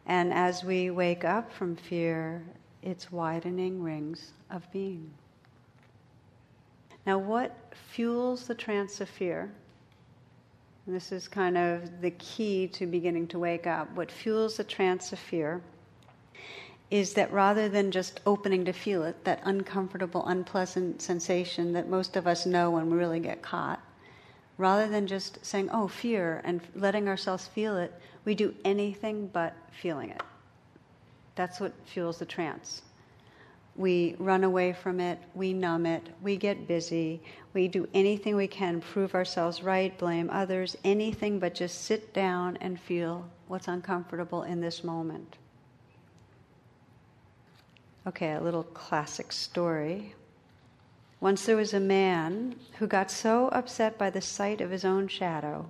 And 0.06 0.32
as 0.32 0.64
we 0.64 0.92
wake 0.92 1.26
up 1.26 1.52
from 1.52 1.76
fear, 1.76 2.44
it's 2.84 3.12
widening 3.12 3.82
rings 3.82 4.32
of 4.52 4.72
being. 4.72 5.12
Now, 7.06 7.18
what 7.20 7.56
fuels 7.92 8.48
the 8.48 8.56
trance 8.56 9.00
of 9.00 9.10
fear? 9.10 9.52
And 10.86 10.96
this 10.96 11.12
is 11.12 11.28
kind 11.28 11.58
of 11.58 12.02
the 12.02 12.12
key 12.12 12.68
to 12.70 12.86
beginning 12.86 13.28
to 13.30 13.40
wake 13.40 13.68
up. 13.68 13.94
What 13.96 14.12
fuels 14.12 14.58
the 14.58 14.64
trance 14.64 15.14
of 15.14 15.20
fear 15.20 15.62
is 16.92 17.14
that 17.14 17.32
rather 17.32 17.68
than 17.68 17.92
just 17.92 18.22
opening 18.26 18.66
to 18.66 18.74
feel 18.74 19.04
it, 19.04 19.24
that 19.24 19.42
uncomfortable, 19.44 20.26
unpleasant 20.28 21.02
sensation 21.02 21.74
that 21.74 21.90
most 21.90 22.16
of 22.16 22.28
us 22.28 22.46
know 22.46 22.70
when 22.70 22.90
we 22.90 22.98
really 22.98 23.20
get 23.20 23.42
caught, 23.42 23.82
rather 24.58 24.88
than 24.88 25.08
just 25.08 25.44
saying, 25.44 25.70
oh, 25.72 25.88
fear, 25.88 26.42
and 26.46 26.62
letting 26.76 27.08
ourselves 27.08 27.48
feel 27.48 27.78
it, 27.78 27.94
we 28.24 28.36
do 28.36 28.54
anything 28.64 29.28
but 29.28 29.56
feeling 29.72 30.10
it. 30.12 30.22
That's 31.36 31.60
what 31.60 31.74
fuels 31.86 32.20
the 32.20 32.26
trance. 32.26 32.84
We 33.76 34.16
run 34.20 34.46
away 34.46 34.72
from 34.72 35.00
it, 35.02 35.20
we 35.34 35.52
numb 35.52 35.86
it, 35.86 36.08
we 36.22 36.38
get 36.38 36.68
busy, 36.68 37.22
we 37.54 37.68
do 37.68 37.88
anything 37.94 38.36
we 38.36 38.48
can, 38.48 38.80
prove 38.80 39.14
ourselves 39.14 39.62
right, 39.62 39.98
blame 39.98 40.30
others, 40.30 40.78
anything 40.86 41.40
but 41.40 41.54
just 41.54 41.84
sit 41.84 42.14
down 42.14 42.58
and 42.62 42.80
feel 42.80 43.30
what's 43.48 43.68
uncomfortable 43.68 44.44
in 44.44 44.62
this 44.62 44.84
moment. 44.84 45.36
Okay, 48.08 48.34
a 48.34 48.42
little 48.42 48.64
classic 48.64 49.32
story. 49.32 50.14
Once 51.20 51.46
there 51.46 51.58
was 51.58 51.74
a 51.74 51.80
man 51.80 52.56
who 52.78 52.88
got 52.88 53.10
so 53.10 53.48
upset 53.50 53.98
by 53.98 54.10
the 54.10 54.22
sight 54.22 54.62
of 54.62 54.70
his 54.70 54.86
own 54.86 55.08
shadow 55.08 55.66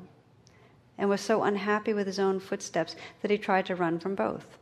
and 0.98 1.10
was 1.10 1.22
so 1.22 1.44
unhappy 1.44 1.94
with 1.94 2.08
his 2.08 2.20
own 2.20 2.40
footsteps 2.40 2.96
that 3.22 3.32
he 3.32 3.38
tried 3.38 3.66
to 3.66 3.76
run 3.76 4.00
from 4.00 4.16
both. 4.16 4.58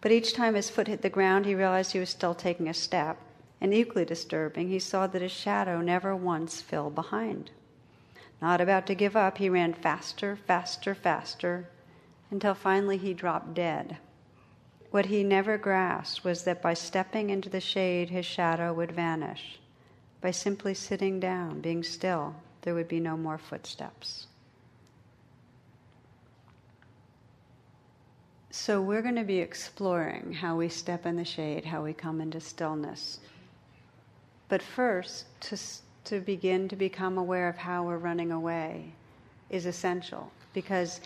But 0.00 0.12
each 0.12 0.34
time 0.34 0.54
his 0.54 0.70
foot 0.70 0.88
hit 0.88 1.02
the 1.02 1.10
ground, 1.10 1.46
he 1.46 1.54
realized 1.54 1.92
he 1.92 1.98
was 1.98 2.10
still 2.10 2.34
taking 2.34 2.68
a 2.68 2.74
step. 2.74 3.18
And 3.60 3.72
equally 3.72 4.04
disturbing, 4.04 4.68
he 4.68 4.78
saw 4.78 5.06
that 5.06 5.22
his 5.22 5.32
shadow 5.32 5.80
never 5.80 6.14
once 6.14 6.60
fell 6.60 6.90
behind. 6.90 7.50
Not 8.42 8.60
about 8.60 8.86
to 8.88 8.94
give 8.94 9.16
up, 9.16 9.38
he 9.38 9.48
ran 9.48 9.72
faster, 9.72 10.36
faster, 10.36 10.94
faster, 10.94 11.68
until 12.30 12.54
finally 12.54 12.98
he 12.98 13.14
dropped 13.14 13.54
dead. 13.54 13.96
What 14.90 15.06
he 15.06 15.24
never 15.24 15.56
grasped 15.56 16.24
was 16.24 16.44
that 16.44 16.60
by 16.60 16.74
stepping 16.74 17.30
into 17.30 17.48
the 17.48 17.60
shade, 17.60 18.10
his 18.10 18.26
shadow 18.26 18.72
would 18.74 18.92
vanish. 18.92 19.60
By 20.20 20.30
simply 20.30 20.74
sitting 20.74 21.20
down, 21.20 21.60
being 21.60 21.82
still, 21.82 22.36
there 22.62 22.74
would 22.74 22.88
be 22.88 23.00
no 23.00 23.16
more 23.16 23.38
footsteps. 23.38 24.26
So, 28.56 28.80
we're 28.80 29.02
going 29.02 29.16
to 29.16 29.24
be 29.24 29.40
exploring 29.40 30.32
how 30.32 30.56
we 30.56 30.68
step 30.68 31.06
in 31.06 31.16
the 31.16 31.24
shade, 31.24 31.64
how 31.64 31.82
we 31.82 31.92
come 31.92 32.20
into 32.20 32.40
stillness. 32.40 33.18
But 34.48 34.62
first, 34.62 35.26
to, 35.40 35.58
to 36.04 36.20
begin 36.20 36.68
to 36.68 36.76
become 36.76 37.18
aware 37.18 37.48
of 37.48 37.56
how 37.56 37.82
we're 37.82 37.98
running 37.98 38.30
away 38.30 38.92
is 39.50 39.66
essential 39.66 40.30
because 40.52 41.00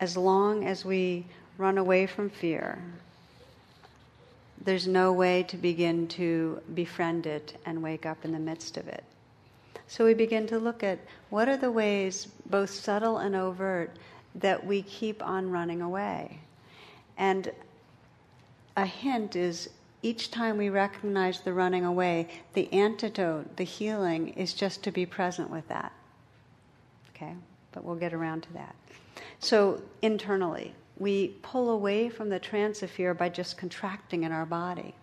as 0.00 0.18
long 0.18 0.66
as 0.66 0.84
we 0.84 1.24
run 1.56 1.78
away 1.78 2.06
from 2.06 2.28
fear, 2.28 2.78
there's 4.62 4.86
no 4.86 5.14
way 5.14 5.44
to 5.44 5.56
begin 5.56 6.06
to 6.08 6.60
befriend 6.74 7.26
it 7.26 7.58
and 7.64 7.82
wake 7.82 8.04
up 8.04 8.22
in 8.22 8.32
the 8.32 8.38
midst 8.38 8.76
of 8.76 8.86
it. 8.86 9.02
So 9.88 10.04
we 10.04 10.12
begin 10.12 10.46
to 10.48 10.58
look 10.58 10.82
at 10.82 10.98
what 11.30 11.48
are 11.48 11.56
the 11.56 11.72
ways, 11.72 12.28
both 12.50 12.68
subtle 12.68 13.16
and 13.16 13.34
overt, 13.34 13.96
that 14.34 14.66
we 14.66 14.82
keep 14.82 15.22
on 15.22 15.50
running 15.50 15.80
away. 15.80 16.40
And 17.16 17.50
a 18.76 18.86
hint 18.86 19.36
is 19.36 19.70
each 20.02 20.30
time 20.30 20.56
we 20.56 20.68
recognize 20.68 21.40
the 21.40 21.52
running 21.52 21.84
away, 21.84 22.28
the 22.54 22.72
antidote, 22.72 23.56
the 23.56 23.64
healing, 23.64 24.28
is 24.30 24.52
just 24.54 24.82
to 24.84 24.92
be 24.92 25.06
present 25.06 25.50
with 25.50 25.66
that. 25.68 25.92
Okay? 27.10 27.34
But 27.72 27.84
we'll 27.84 27.96
get 27.96 28.12
around 28.12 28.42
to 28.42 28.52
that. 28.52 28.74
So, 29.38 29.82
internally, 30.02 30.74
we 30.98 31.28
pull 31.42 31.70
away 31.70 32.08
from 32.08 32.28
the 32.28 32.38
trance 32.38 32.82
of 32.82 32.90
fear 32.90 33.14
by 33.14 33.28
just 33.28 33.58
contracting 33.58 34.22
in 34.22 34.32
our 34.32 34.46
body. 34.46 34.94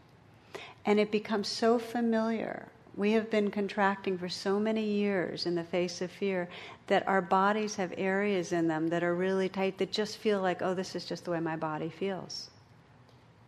And 0.85 0.99
it 0.99 1.11
becomes 1.11 1.47
so 1.47 1.79
familiar. 1.79 2.67
We 2.95 3.13
have 3.13 3.31
been 3.31 3.49
contracting 3.49 4.17
for 4.17 4.29
so 4.29 4.59
many 4.59 4.83
years 4.85 5.47
in 5.47 5.55
the 5.55 5.63
face 5.63 6.01
of 6.01 6.11
fear 6.11 6.47
that 6.87 7.07
our 7.07 7.21
bodies 7.21 7.75
have 7.77 7.93
areas 7.97 8.51
in 8.51 8.67
them 8.67 8.89
that 8.89 9.03
are 9.03 9.15
really 9.15 9.49
tight 9.49 9.79
that 9.79 9.91
just 9.91 10.17
feel 10.17 10.41
like, 10.41 10.61
oh, 10.61 10.75
this 10.75 10.95
is 10.95 11.05
just 11.05 11.25
the 11.25 11.31
way 11.31 11.39
my 11.39 11.55
body 11.55 11.89
feels. 11.89 12.49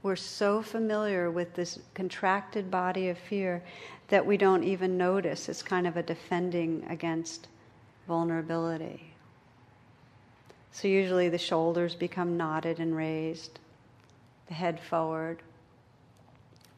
We're 0.01 0.15
so 0.15 0.61
familiar 0.61 1.29
with 1.29 1.53
this 1.53 1.79
contracted 1.93 2.71
body 2.71 3.09
of 3.09 3.17
fear 3.17 3.63
that 4.07 4.25
we 4.25 4.37
don't 4.37 4.63
even 4.63 4.97
notice. 4.97 5.49
It's 5.49 5.63
kind 5.63 5.85
of 5.85 5.97
a 5.97 6.03
defending 6.03 6.85
against 6.89 7.47
vulnerability. 8.07 9.13
So 10.71 10.87
usually 10.87 11.29
the 11.29 11.37
shoulders 11.37 11.95
become 11.95 12.35
knotted 12.35 12.79
and 12.79 12.95
raised, 12.95 13.59
the 14.47 14.53
head 14.53 14.79
forward, 14.79 15.41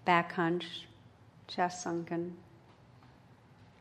back 0.06 0.34
hunched, 0.34 0.86
chest 1.48 1.82
sunken. 1.82 2.36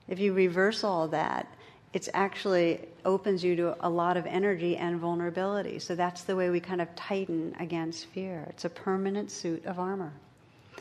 If 0.08 0.18
you 0.18 0.32
reverse 0.32 0.84
all 0.84 1.08
that, 1.08 1.46
it's 1.92 2.08
actually 2.12 2.86
opens 3.04 3.42
you 3.42 3.56
to 3.56 3.76
a 3.80 3.88
lot 3.88 4.16
of 4.16 4.26
energy 4.26 4.76
and 4.76 5.00
vulnerability. 5.00 5.78
So 5.78 5.94
that's 5.94 6.24
the 6.24 6.36
way 6.36 6.50
we 6.50 6.60
kind 6.60 6.82
of 6.82 6.94
tighten 6.94 7.56
against 7.58 8.06
fear. 8.06 8.46
It's 8.50 8.64
a 8.64 8.68
permanent 8.68 9.30
suit 9.30 9.64
of 9.64 9.78
armor. 9.78 10.12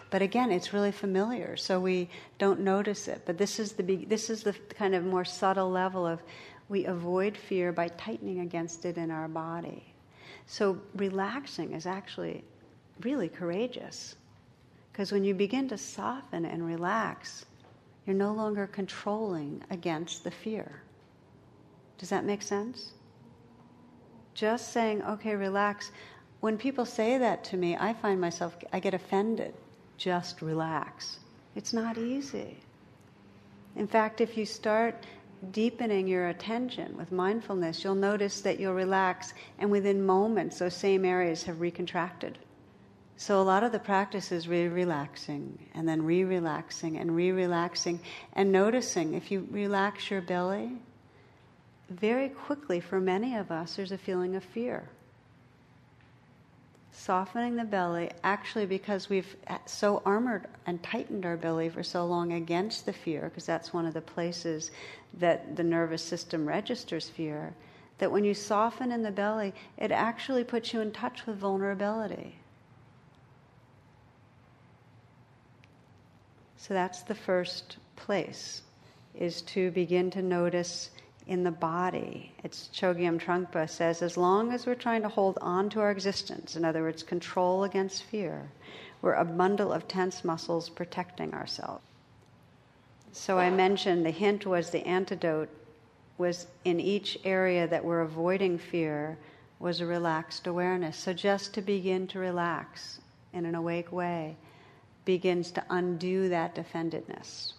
But 0.10 0.22
again, 0.22 0.52
it's 0.52 0.74
really 0.74 0.92
familiar, 0.92 1.58
so 1.58 1.80
we 1.80 2.10
don't 2.38 2.60
notice 2.60 3.08
it. 3.08 3.22
But 3.26 3.38
this 3.38 3.60
is 3.60 3.74
the 3.74 3.84
this 3.84 4.30
is 4.30 4.44
the 4.44 4.54
kind 4.78 4.94
of 4.94 5.04
more 5.04 5.26
subtle 5.26 5.70
level 5.70 6.06
of 6.06 6.22
we 6.70 6.86
avoid 6.86 7.38
fear 7.38 7.72
by 7.72 7.88
tightening 7.90 8.40
against 8.40 8.86
it 8.86 8.98
in 8.98 9.12
our 9.12 9.28
body. 9.28 9.84
So 10.48 10.80
relaxing 10.96 11.74
is 11.74 11.86
actually 11.86 12.44
really 13.02 13.30
courageous. 13.30 14.16
Because 14.92 15.12
when 15.12 15.24
you 15.24 15.34
begin 15.34 15.68
to 15.70 15.78
soften 15.78 16.46
and 16.46 16.66
relax, 16.66 17.46
you're 18.06 18.16
no 18.16 18.34
longer 18.34 18.68
controlling 18.68 19.64
against 19.70 20.24
the 20.24 20.32
fear. 20.32 20.82
Does 21.98 22.10
that 22.10 22.26
make 22.26 22.42
sense? 22.42 22.92
Just 24.34 24.74
saying, 24.74 25.02
okay, 25.04 25.36
relax. 25.36 25.92
When 26.42 26.58
people 26.58 26.86
say 26.86 27.18
that 27.18 27.44
to 27.46 27.58
me, 27.58 27.78
I 27.78 27.94
find 27.94 28.20
myself, 28.20 28.56
I 28.74 28.80
get 28.80 28.94
offended. 28.94 29.54
Just 29.98 30.42
relax. 30.42 31.20
It's 31.56 31.74
not 31.74 31.98
easy. 31.98 32.58
In 33.76 33.88
fact, 33.88 34.22
if 34.22 34.38
you 34.38 34.46
start 34.46 35.06
deepening 35.52 36.08
your 36.08 36.30
attention 36.30 36.96
with 36.98 37.12
mindfulness, 37.12 37.84
you'll 37.84 37.96
notice 37.96 38.42
that 38.42 38.60
you'll 38.60 38.74
relax, 38.74 39.34
and 39.60 39.72
within 39.72 40.06
moments, 40.06 40.60
those 40.60 40.76
same 40.76 41.06
areas 41.06 41.44
have 41.44 41.58
recontracted. 41.58 42.36
So, 43.18 43.42
a 43.42 43.44
lot 43.44 43.64
of 43.64 43.72
the 43.72 43.80
practice 43.80 44.32
is 44.34 44.48
re 44.48 44.68
relaxing, 44.68 45.58
and 45.74 45.88
then 45.88 46.04
re 46.04 46.26
relaxing, 46.26 46.98
and 46.98 47.16
re 47.16 47.32
relaxing, 47.32 48.02
and 48.34 48.52
noticing 48.52 49.14
if 49.14 49.32
you 49.32 49.48
relax 49.52 50.12
your 50.12 50.22
belly, 50.22 50.72
very 51.90 52.30
quickly, 52.30 52.80
for 52.80 53.00
many 53.00 53.36
of 53.36 53.52
us, 53.52 53.76
there's 53.76 53.94
a 53.94 53.98
feeling 53.98 54.36
of 54.36 54.44
fear. 54.44 54.90
Softening 56.92 57.56
the 57.56 57.64
belly, 57.64 58.10
actually, 58.24 58.66
because 58.66 59.10
we've 59.10 59.36
so 59.66 60.02
armored 60.06 60.48
and 60.66 60.82
tightened 60.82 61.26
our 61.26 61.38
belly 61.38 61.70
for 61.70 61.84
so 61.84 62.06
long 62.06 62.34
against 62.34 62.86
the 62.86 62.94
fear, 62.94 63.24
because 63.24 63.46
that's 63.46 63.74
one 63.74 63.86
of 63.86 63.94
the 63.94 64.02
places 64.02 64.72
that 65.20 65.56
the 65.56 65.64
nervous 65.64 66.02
system 66.02 66.46
registers 66.46 67.08
fear, 67.10 67.54
that 68.00 68.12
when 68.12 68.26
you 68.26 68.34
soften 68.34 68.92
in 68.92 69.04
the 69.04 69.12
belly, 69.12 69.54
it 69.78 69.92
actually 69.92 70.44
puts 70.44 70.74
you 70.74 70.82
in 70.82 70.92
touch 70.92 71.26
with 71.26 71.38
vulnerability. 71.38 72.40
So 76.68 76.74
that's 76.74 77.04
the 77.04 77.14
first 77.14 77.78
place, 77.96 78.64
is 79.14 79.44
to 79.44 79.70
begin 79.70 80.10
to 80.10 80.24
notice 80.24 80.90
in 81.28 81.44
the 81.44 81.52
body. 81.52 82.32
It's 82.44 82.72
Chogyam 82.74 83.22
Trungpa 83.22 83.70
says, 83.70 84.02
as 84.02 84.18
long 84.18 84.52
as 84.52 84.66
we're 84.66 84.74
trying 84.74 85.04
to 85.04 85.08
hold 85.08 85.38
on 85.42 85.70
to 85.70 85.82
our 85.82 85.92
existence, 85.92 86.56
in 86.56 86.66
other 86.66 86.82
words, 86.82 87.04
control 87.04 87.66
against 87.66 88.02
fear, 88.06 88.50
we're 89.04 89.14
a 89.14 89.24
bundle 89.24 89.72
of 89.72 89.88
tense 89.88 90.26
muscles 90.26 90.68
protecting 90.68 91.36
ourselves. 91.36 91.84
So 93.12 93.38
I 93.38 93.52
mentioned 93.52 94.04
the 94.04 94.10
hint 94.10 94.48
was 94.48 94.72
the 94.72 94.88
antidote 94.88 95.50
was 96.18 96.48
in 96.64 96.80
each 96.80 97.20
area 97.24 97.68
that 97.68 97.86
we're 97.86 98.02
avoiding 98.02 98.58
fear 98.58 99.20
was 99.60 99.82
a 99.82 99.86
relaxed 99.86 100.48
awareness. 100.48 100.98
So 100.98 101.14
just 101.14 101.54
to 101.54 101.62
begin 101.62 102.08
to 102.08 102.18
relax 102.18 103.02
in 103.34 103.46
an 103.46 103.54
awake 103.54 103.92
way 103.92 104.38
begins 105.06 105.52
to 105.52 105.64
undo 105.70 106.30
that 106.30 106.56
defendedness. 106.56 107.54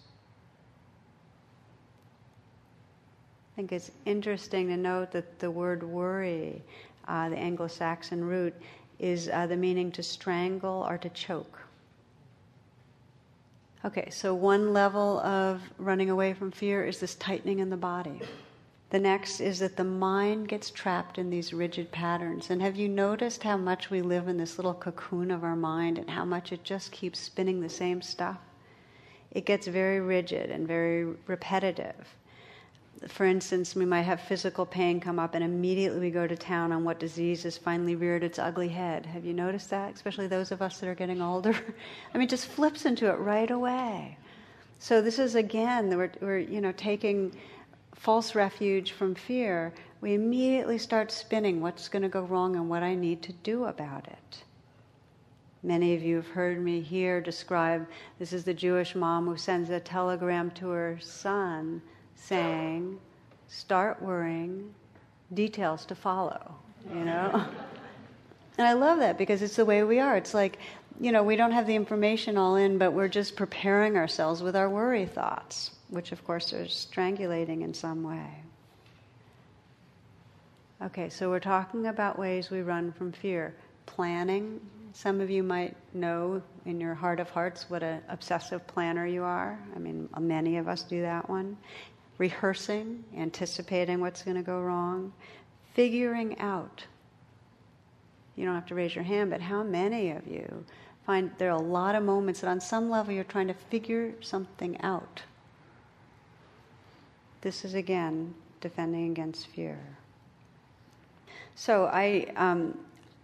I 3.53 3.55
think 3.55 3.71
it's 3.71 3.89
interesting 4.05 4.67
to 4.67 4.77
note 4.77 5.11
that 5.11 5.39
the 5.39 5.49
word 5.49 5.81
worry, 5.81 6.61
uh, 7.07 7.29
the 7.29 7.37
Anglo 7.37 7.67
Saxon 7.67 8.23
root, 8.23 8.53
is 8.99 9.29
uh, 9.29 9.47
the 9.47 9.57
meaning 9.57 9.91
to 9.93 10.03
strangle 10.03 10.85
or 10.87 10.97
to 10.99 11.09
choke. 11.09 11.59
Okay, 13.85 14.09
so 14.09 14.35
one 14.35 14.73
level 14.73 15.19
of 15.21 15.61
running 15.77 16.09
away 16.09 16.33
from 16.33 16.51
fear 16.51 16.83
is 16.83 16.99
this 16.99 17.15
tightening 17.15 17.59
in 17.59 17.69
the 17.69 17.77
body. 17.77 18.19
The 18.89 18.99
next 18.99 19.41
is 19.41 19.59
that 19.59 19.75
the 19.75 19.83
mind 19.83 20.47
gets 20.47 20.71
trapped 20.71 21.17
in 21.17 21.29
these 21.29 21.53
rigid 21.53 21.91
patterns. 21.91 22.49
And 22.49 22.61
have 22.61 22.77
you 22.77 22.87
noticed 22.87 23.43
how 23.43 23.57
much 23.57 23.89
we 23.89 24.01
live 24.01 24.27
in 24.27 24.37
this 24.37 24.57
little 24.57 24.73
cocoon 24.73 25.29
of 25.29 25.43
our 25.43 25.55
mind 25.55 25.97
and 25.97 26.09
how 26.09 26.23
much 26.23 26.51
it 26.51 26.63
just 26.63 26.91
keeps 26.91 27.19
spinning 27.19 27.59
the 27.59 27.69
same 27.69 28.01
stuff? 28.01 28.37
It 29.31 29.45
gets 29.45 29.67
very 29.67 29.99
rigid 29.99 30.49
and 30.51 30.67
very 30.67 31.05
repetitive 31.27 32.15
for 33.07 33.25
instance, 33.25 33.75
we 33.75 33.85
might 33.85 34.03
have 34.03 34.19
physical 34.21 34.65
pain 34.65 34.99
come 34.99 35.19
up, 35.19 35.35
and 35.35 35.43
immediately 35.43 35.99
we 35.99 36.09
go 36.09 36.25
to 36.25 36.35
town 36.35 36.71
on 36.71 36.83
what 36.83 36.99
disease 36.99 37.43
has 37.43 37.57
finally 37.57 37.95
reared 37.95 38.23
its 38.23 38.39
ugly 38.39 38.69
head. 38.69 39.05
Have 39.05 39.23
you 39.23 39.33
noticed 39.33 39.69
that? 39.69 39.93
Especially 39.93 40.27
those 40.27 40.51
of 40.51 40.61
us 40.61 40.79
that 40.79 40.89
are 40.89 40.95
getting 40.95 41.21
older. 41.21 41.55
I 42.13 42.17
mean, 42.17 42.27
just 42.27 42.47
flips 42.47 42.85
into 42.85 43.07
it 43.09 43.17
right 43.17 43.51
away. 43.51 44.17
So 44.79 45.01
this 45.01 45.19
is 45.19 45.35
again, 45.35 45.95
we're, 45.95 46.11
we're 46.21 46.39
you 46.39 46.61
know 46.61 46.71
taking 46.71 47.35
false 47.97 48.35
refuge 48.35 48.93
from 48.93 49.15
fear. 49.15 49.73
We 49.99 50.13
immediately 50.13 50.77
start 50.77 51.11
spinning 51.11 51.61
what's 51.61 51.89
going 51.89 52.03
to 52.03 52.09
go 52.09 52.21
wrong 52.21 52.55
and 52.55 52.69
what 52.69 52.83
I 52.83 52.95
need 52.95 53.21
to 53.23 53.33
do 53.33 53.65
about 53.65 54.07
it. 54.07 54.43
Many 55.63 55.95
of 55.95 56.03
you 56.03 56.15
have 56.17 56.27
heard 56.27 56.63
me 56.63 56.79
here 56.81 57.19
describe 57.19 57.87
this 58.19 58.31
is 58.31 58.43
the 58.43 58.53
Jewish 58.53 58.95
mom 58.95 59.25
who 59.25 59.35
sends 59.35 59.69
a 59.69 59.79
telegram 59.79 60.51
to 60.51 60.69
her 60.69 60.97
son 61.01 61.81
saying, 62.15 62.99
Start 63.49 64.01
worrying, 64.01 64.73
details 65.33 65.85
to 65.85 65.95
follow, 65.95 66.55
you 66.93 67.03
know? 67.03 67.45
and 68.57 68.67
I 68.67 68.73
love 68.73 68.99
that 68.99 69.17
because 69.17 69.41
it's 69.41 69.55
the 69.55 69.65
way 69.65 69.83
we 69.83 69.99
are. 69.99 70.17
It's 70.17 70.33
like, 70.33 70.59
you 70.99 71.11
know, 71.11 71.23
we 71.23 71.35
don't 71.35 71.51
have 71.51 71.65
the 71.65 71.75
information 71.75 72.37
all 72.37 72.55
in, 72.55 72.77
but 72.77 72.93
we're 72.93 73.07
just 73.07 73.35
preparing 73.35 73.97
ourselves 73.97 74.43
with 74.43 74.55
our 74.55 74.69
worry 74.69 75.05
thoughts, 75.05 75.71
which 75.89 76.11
of 76.11 76.23
course 76.25 76.53
are 76.53 76.65
strangulating 76.65 77.61
in 77.61 77.73
some 77.73 78.03
way. 78.03 78.43
Okay, 80.81 81.09
so 81.09 81.29
we're 81.29 81.39
talking 81.39 81.87
about 81.87 82.19
ways 82.19 82.51
we 82.51 82.61
run 82.61 82.91
from 82.91 83.11
fear. 83.11 83.55
Planning. 83.87 84.59
Some 84.93 85.21
of 85.21 85.29
you 85.29 85.41
might 85.41 85.75
know 85.93 86.41
in 86.65 86.79
your 86.79 86.93
heart 86.93 87.19
of 87.19 87.29
hearts 87.29 87.69
what 87.69 87.81
an 87.83 88.01
obsessive 88.09 88.65
planner 88.67 89.07
you 89.07 89.23
are. 89.23 89.57
I 89.75 89.79
mean, 89.79 90.09
many 90.19 90.57
of 90.57 90.67
us 90.67 90.83
do 90.83 91.01
that 91.01 91.27
one. 91.29 91.57
Rehearsing, 92.17 93.03
anticipating 93.15 94.01
what's 94.01 94.23
going 94.23 94.37
to 94.37 94.43
go 94.43 94.59
wrong, 94.59 95.13
figuring 95.73 96.37
out. 96.39 96.83
You 98.35 98.45
don't 98.45 98.55
have 98.55 98.65
to 98.67 98.75
raise 98.75 98.93
your 98.93 99.03
hand, 99.03 99.31
but 99.31 99.41
how 99.41 99.63
many 99.63 100.11
of 100.11 100.27
you 100.27 100.65
find 101.05 101.31
there 101.37 101.49
are 101.49 101.57
a 101.57 101.61
lot 101.61 101.95
of 101.95 102.03
moments 102.03 102.41
that 102.41 102.49
on 102.49 102.59
some 102.59 102.89
level 102.89 103.13
you're 103.13 103.23
trying 103.23 103.47
to 103.47 103.53
figure 103.53 104.13
something 104.21 104.79
out? 104.81 105.21
This 107.41 107.63
is 107.65 107.73
again 107.73 108.33
defending 108.61 109.11
against 109.11 109.47
fear. 109.47 109.79
So 111.55 111.85
I, 111.85 112.31
um, 112.35 112.77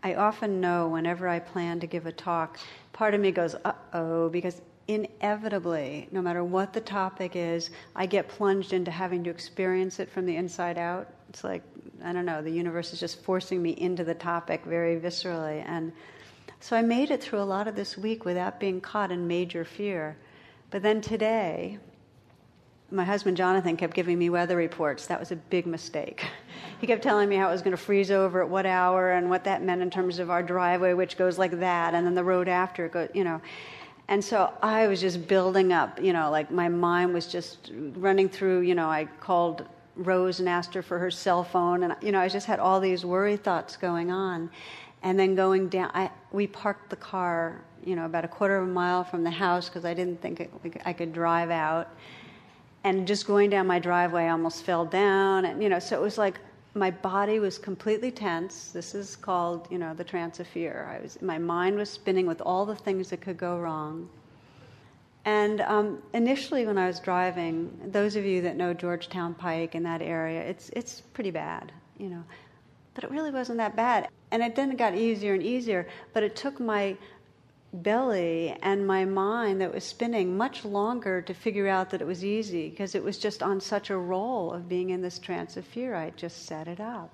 I 0.03 0.15
often 0.15 0.59
know 0.59 0.87
whenever 0.89 1.27
I 1.27 1.39
plan 1.39 1.79
to 1.79 1.87
give 1.87 2.05
a 2.05 2.11
talk, 2.11 2.59
part 2.91 3.13
of 3.13 3.21
me 3.21 3.31
goes, 3.31 3.55
uh 3.65 3.73
oh, 3.93 4.29
because 4.29 4.61
inevitably, 4.87 6.07
no 6.11 6.21
matter 6.21 6.43
what 6.43 6.73
the 6.73 6.81
topic 6.81 7.35
is, 7.35 7.69
I 7.95 8.05
get 8.05 8.27
plunged 8.27 8.73
into 8.73 8.91
having 8.91 9.23
to 9.23 9.29
experience 9.29 9.99
it 9.99 10.09
from 10.09 10.25
the 10.25 10.35
inside 10.35 10.77
out. 10.77 11.07
It's 11.29 11.43
like, 11.43 11.63
I 12.03 12.11
don't 12.11 12.25
know, 12.25 12.41
the 12.41 12.51
universe 12.51 12.91
is 12.93 12.99
just 12.99 13.21
forcing 13.23 13.61
me 13.61 13.71
into 13.71 14.03
the 14.03 14.13
topic 14.13 14.65
very 14.65 14.99
viscerally. 14.99 15.63
And 15.65 15.93
so 16.59 16.75
I 16.75 16.81
made 16.81 17.11
it 17.11 17.21
through 17.23 17.39
a 17.39 17.43
lot 17.43 17.67
of 17.67 17.75
this 17.75 17.97
week 17.97 18.25
without 18.25 18.59
being 18.59 18.81
caught 18.81 19.11
in 19.11 19.27
major 19.27 19.63
fear. 19.63 20.17
But 20.69 20.81
then 20.81 21.01
today, 21.01 21.79
my 22.93 23.03
husband 23.03 23.35
Jonathan 23.35 23.75
kept 23.75 23.93
giving 23.93 24.19
me 24.19 24.29
weather 24.29 24.55
reports. 24.55 25.07
That 25.07 25.19
was 25.19 25.31
a 25.31 25.35
big 25.35 25.65
mistake. 25.65 26.25
He 26.79 26.87
kept 26.87 27.01
telling 27.01 27.29
me 27.29 27.37
how 27.37 27.47
it 27.47 27.51
was 27.53 27.61
going 27.61 27.71
to 27.71 27.81
freeze 27.81 28.11
over 28.11 28.41
at 28.41 28.49
what 28.49 28.65
hour 28.65 29.13
and 29.13 29.29
what 29.29 29.45
that 29.45 29.63
meant 29.63 29.81
in 29.81 29.89
terms 29.89 30.19
of 30.19 30.29
our 30.29 30.43
driveway, 30.43 30.91
which 30.91 31.15
goes 31.15 31.37
like 31.37 31.57
that, 31.61 31.93
and 31.93 32.05
then 32.05 32.13
the 32.13 32.25
road 32.25 32.49
after 32.49 32.89
goes, 32.89 33.07
you 33.13 33.23
know. 33.23 33.39
And 34.09 34.21
so 34.21 34.51
I 34.61 34.87
was 34.87 34.99
just 34.99 35.25
building 35.25 35.71
up, 35.71 36.01
you 36.01 36.11
know, 36.11 36.29
like 36.29 36.51
my 36.51 36.67
mind 36.67 37.13
was 37.13 37.25
just 37.27 37.71
running 37.95 38.27
through, 38.27 38.61
you 38.61 38.75
know, 38.75 38.89
I 38.89 39.05
called 39.21 39.65
Rose 39.95 40.41
and 40.41 40.49
asked 40.49 40.73
her 40.73 40.81
for 40.81 40.99
her 40.99 41.09
cell 41.09 41.41
phone, 41.41 41.83
and, 41.83 41.95
you 42.01 42.11
know, 42.11 42.19
I 42.19 42.27
just 42.27 42.47
had 42.47 42.59
all 42.59 42.81
these 42.81 43.05
worry 43.05 43.37
thoughts 43.37 43.77
going 43.77 44.11
on. 44.11 44.49
And 45.03 45.17
then 45.17 45.35
going 45.35 45.69
down, 45.69 45.89
I, 45.93 46.11
we 46.33 46.47
parked 46.47 46.89
the 46.89 46.97
car, 46.97 47.63
you 47.85 47.95
know, 47.95 48.03
about 48.03 48.25
a 48.25 48.27
quarter 48.27 48.57
of 48.57 48.67
a 48.67 48.71
mile 48.71 49.05
from 49.05 49.23
the 49.23 49.31
house 49.31 49.69
because 49.69 49.85
I 49.85 49.93
didn't 49.93 50.21
think 50.21 50.41
it, 50.41 50.51
I 50.83 50.91
could 50.91 51.13
drive 51.13 51.49
out 51.49 51.93
and 52.83 53.07
just 53.07 53.25
going 53.25 53.49
down 53.49 53.67
my 53.67 53.79
driveway, 53.79 54.25
I 54.25 54.29
almost 54.29 54.63
fell 54.63 54.85
down. 54.85 55.45
And, 55.45 55.63
you 55.63 55.69
know, 55.69 55.79
so 55.79 55.97
it 55.97 56.01
was 56.01 56.17
like 56.17 56.39
my 56.75 56.91
body 56.91 57.39
was 57.39 57.57
completely 57.57 58.11
tense. 58.11 58.71
This 58.71 58.93
is 58.93 59.15
called, 59.15 59.67
you 59.69 59.77
know, 59.77 59.93
the 59.93 60.03
trance 60.03 60.39
of 60.39 60.47
fear. 60.47 60.89
I 60.91 61.01
was, 61.01 61.21
my 61.21 61.37
mind 61.37 61.77
was 61.77 61.89
spinning 61.89 62.25
with 62.25 62.41
all 62.41 62.65
the 62.65 62.75
things 62.75 63.09
that 63.09 63.21
could 63.21 63.37
go 63.37 63.57
wrong. 63.57 64.09
And 65.25 65.61
um, 65.61 66.03
initially, 66.13 66.65
when 66.65 66.77
I 66.77 66.87
was 66.87 66.99
driving, 66.99 67.71
those 67.85 68.17
of 68.17 68.25
you 68.25 68.41
that 68.41 68.57
know 68.57 68.73
Georgetown 68.73 69.33
Pike 69.33 69.75
in 69.75 69.83
that 69.83 70.01
area, 70.01 70.41
it's, 70.41 70.69
it's 70.69 70.99
pretty 70.99 71.31
bad, 71.31 71.71
you 71.97 72.09
know. 72.09 72.23
But 72.93 73.05
it 73.05 73.11
really 73.11 73.31
wasn't 73.31 73.57
that 73.59 73.75
bad. 73.75 74.09
And 74.31 74.43
it 74.43 74.55
then 74.55 74.75
got 74.75 74.95
easier 74.95 75.33
and 75.33 75.41
easier. 75.41 75.87
But 76.13 76.23
it 76.23 76.35
took 76.35 76.59
my 76.59 76.97
belly 77.73 78.55
and 78.61 78.85
my 78.85 79.03
mind 79.03 79.59
that 79.59 79.73
was 79.73 79.83
spinning 79.83 80.37
much 80.37 80.63
longer 80.63 81.21
to 81.21 81.33
figure 81.33 81.67
out 81.67 81.89
that 81.89 82.01
it 82.01 82.07
was 82.07 82.23
easy 82.23 82.69
because 82.69 82.93
it 82.93 83.03
was 83.03 83.17
just 83.17 83.41
on 83.41 83.59
such 83.59 83.89
a 83.89 83.97
roll 83.97 84.53
of 84.53 84.69
being 84.69 84.91
in 84.91 85.01
this 85.01 85.17
trance 85.17 85.57
of 85.57 85.65
fear. 85.65 85.95
I 85.95 86.11
just 86.11 86.45
set 86.45 86.67
it 86.67 86.79
up. 86.79 87.09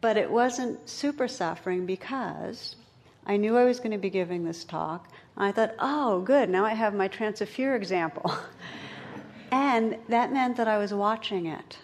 But 0.00 0.16
it 0.16 0.30
wasn't 0.30 0.88
super 0.88 1.28
suffering 1.28 1.86
because 1.86 2.76
I 3.24 3.36
knew 3.36 3.56
I 3.56 3.64
was 3.64 3.78
going 3.78 3.92
to 3.92 3.98
be 3.98 4.10
giving 4.10 4.44
this 4.44 4.64
talk. 4.64 5.08
I 5.36 5.52
thought, 5.52 5.74
oh, 5.78 6.20
good, 6.20 6.50
now 6.50 6.64
I 6.64 6.74
have 6.74 6.94
my 6.94 7.08
trance 7.08 7.40
of 7.40 7.48
fear 7.48 7.74
example. 7.74 8.34
and 9.50 9.96
that 10.08 10.32
meant 10.32 10.56
that 10.56 10.68
I 10.68 10.78
was 10.78 10.92
watching 10.92 11.46
it. 11.46 11.78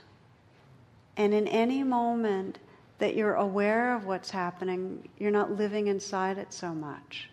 And 1.17 1.33
in 1.33 1.49
any 1.49 1.83
moment 1.83 2.59
that 2.99 3.15
you're 3.15 3.35
aware 3.35 3.95
of 3.95 4.07
what's 4.07 4.31
happening, 4.31 5.09
you're 5.19 5.31
not 5.31 5.57
living 5.57 5.87
inside 5.87 6.37
it 6.37 6.53
so 6.53 6.75
much. 6.75 7.31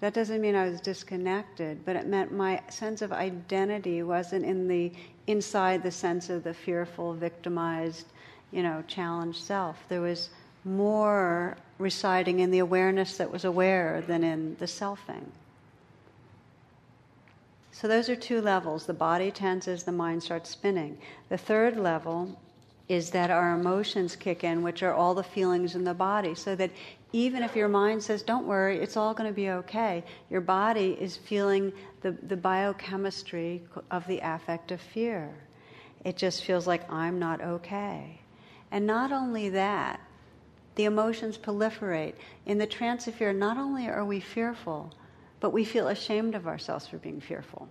That 0.00 0.14
doesn't 0.14 0.40
mean 0.40 0.54
I 0.54 0.68
was 0.68 0.80
disconnected, 0.80 1.84
but 1.84 1.96
it 1.96 2.06
meant 2.06 2.32
my 2.32 2.62
sense 2.68 3.02
of 3.02 3.12
identity 3.12 4.02
wasn't 4.02 4.44
in 4.44 4.68
the 4.68 4.92
inside 5.26 5.82
the 5.82 5.90
sense 5.90 6.30
of 6.30 6.44
the 6.44 6.54
fearful, 6.54 7.14
victimized, 7.14 8.06
you 8.52 8.62
know, 8.62 8.84
challenged 8.86 9.42
self. 9.42 9.76
There 9.88 10.00
was 10.00 10.30
more 10.64 11.56
residing 11.78 12.40
in 12.40 12.50
the 12.50 12.60
awareness 12.60 13.16
that 13.16 13.30
was 13.30 13.44
aware 13.44 14.02
than 14.06 14.22
in 14.22 14.56
the 14.58 14.66
selfing. 14.66 15.26
So 17.72 17.88
those 17.88 18.08
are 18.08 18.16
two 18.16 18.40
levels. 18.40 18.86
The 18.86 18.94
body 18.94 19.30
tenses, 19.30 19.82
the 19.82 19.92
mind 19.92 20.22
starts 20.22 20.50
spinning. 20.50 20.98
The 21.28 21.38
third 21.38 21.76
level 21.76 22.38
is 22.88 23.10
that 23.10 23.30
our 23.30 23.54
emotions 23.54 24.16
kick 24.16 24.42
in, 24.42 24.62
which 24.62 24.82
are 24.82 24.94
all 24.94 25.14
the 25.14 25.22
feelings 25.22 25.74
in 25.74 25.84
the 25.84 25.94
body, 25.94 26.34
so 26.34 26.56
that 26.56 26.70
even 27.12 27.42
if 27.42 27.56
your 27.56 27.68
mind 27.68 28.02
says, 28.02 28.22
don't 28.22 28.46
worry, 28.46 28.78
it's 28.78 28.96
all 28.96 29.14
going 29.14 29.28
to 29.30 29.34
be 29.34 29.50
okay, 29.50 30.04
your 30.30 30.40
body 30.40 30.96
is 31.00 31.16
feeling 31.16 31.72
the, 32.02 32.12
the 32.12 32.36
biochemistry 32.36 33.62
of 33.90 34.06
the 34.06 34.20
affect 34.22 34.72
of 34.72 34.80
fear. 34.80 35.34
It 36.04 36.16
just 36.16 36.44
feels 36.44 36.66
like 36.66 36.90
I'm 36.92 37.18
not 37.18 37.40
okay. 37.40 38.20
And 38.70 38.86
not 38.86 39.10
only 39.10 39.48
that, 39.50 40.00
the 40.74 40.84
emotions 40.84 41.38
proliferate. 41.38 42.14
In 42.46 42.58
the 42.58 42.66
trance 42.66 43.08
of 43.08 43.14
fear, 43.14 43.32
not 43.32 43.56
only 43.56 43.88
are 43.88 44.04
we 44.04 44.20
fearful, 44.20 44.92
but 45.40 45.52
we 45.52 45.64
feel 45.64 45.88
ashamed 45.88 46.34
of 46.34 46.46
ourselves 46.46 46.86
for 46.86 46.98
being 46.98 47.20
fearful. 47.20 47.68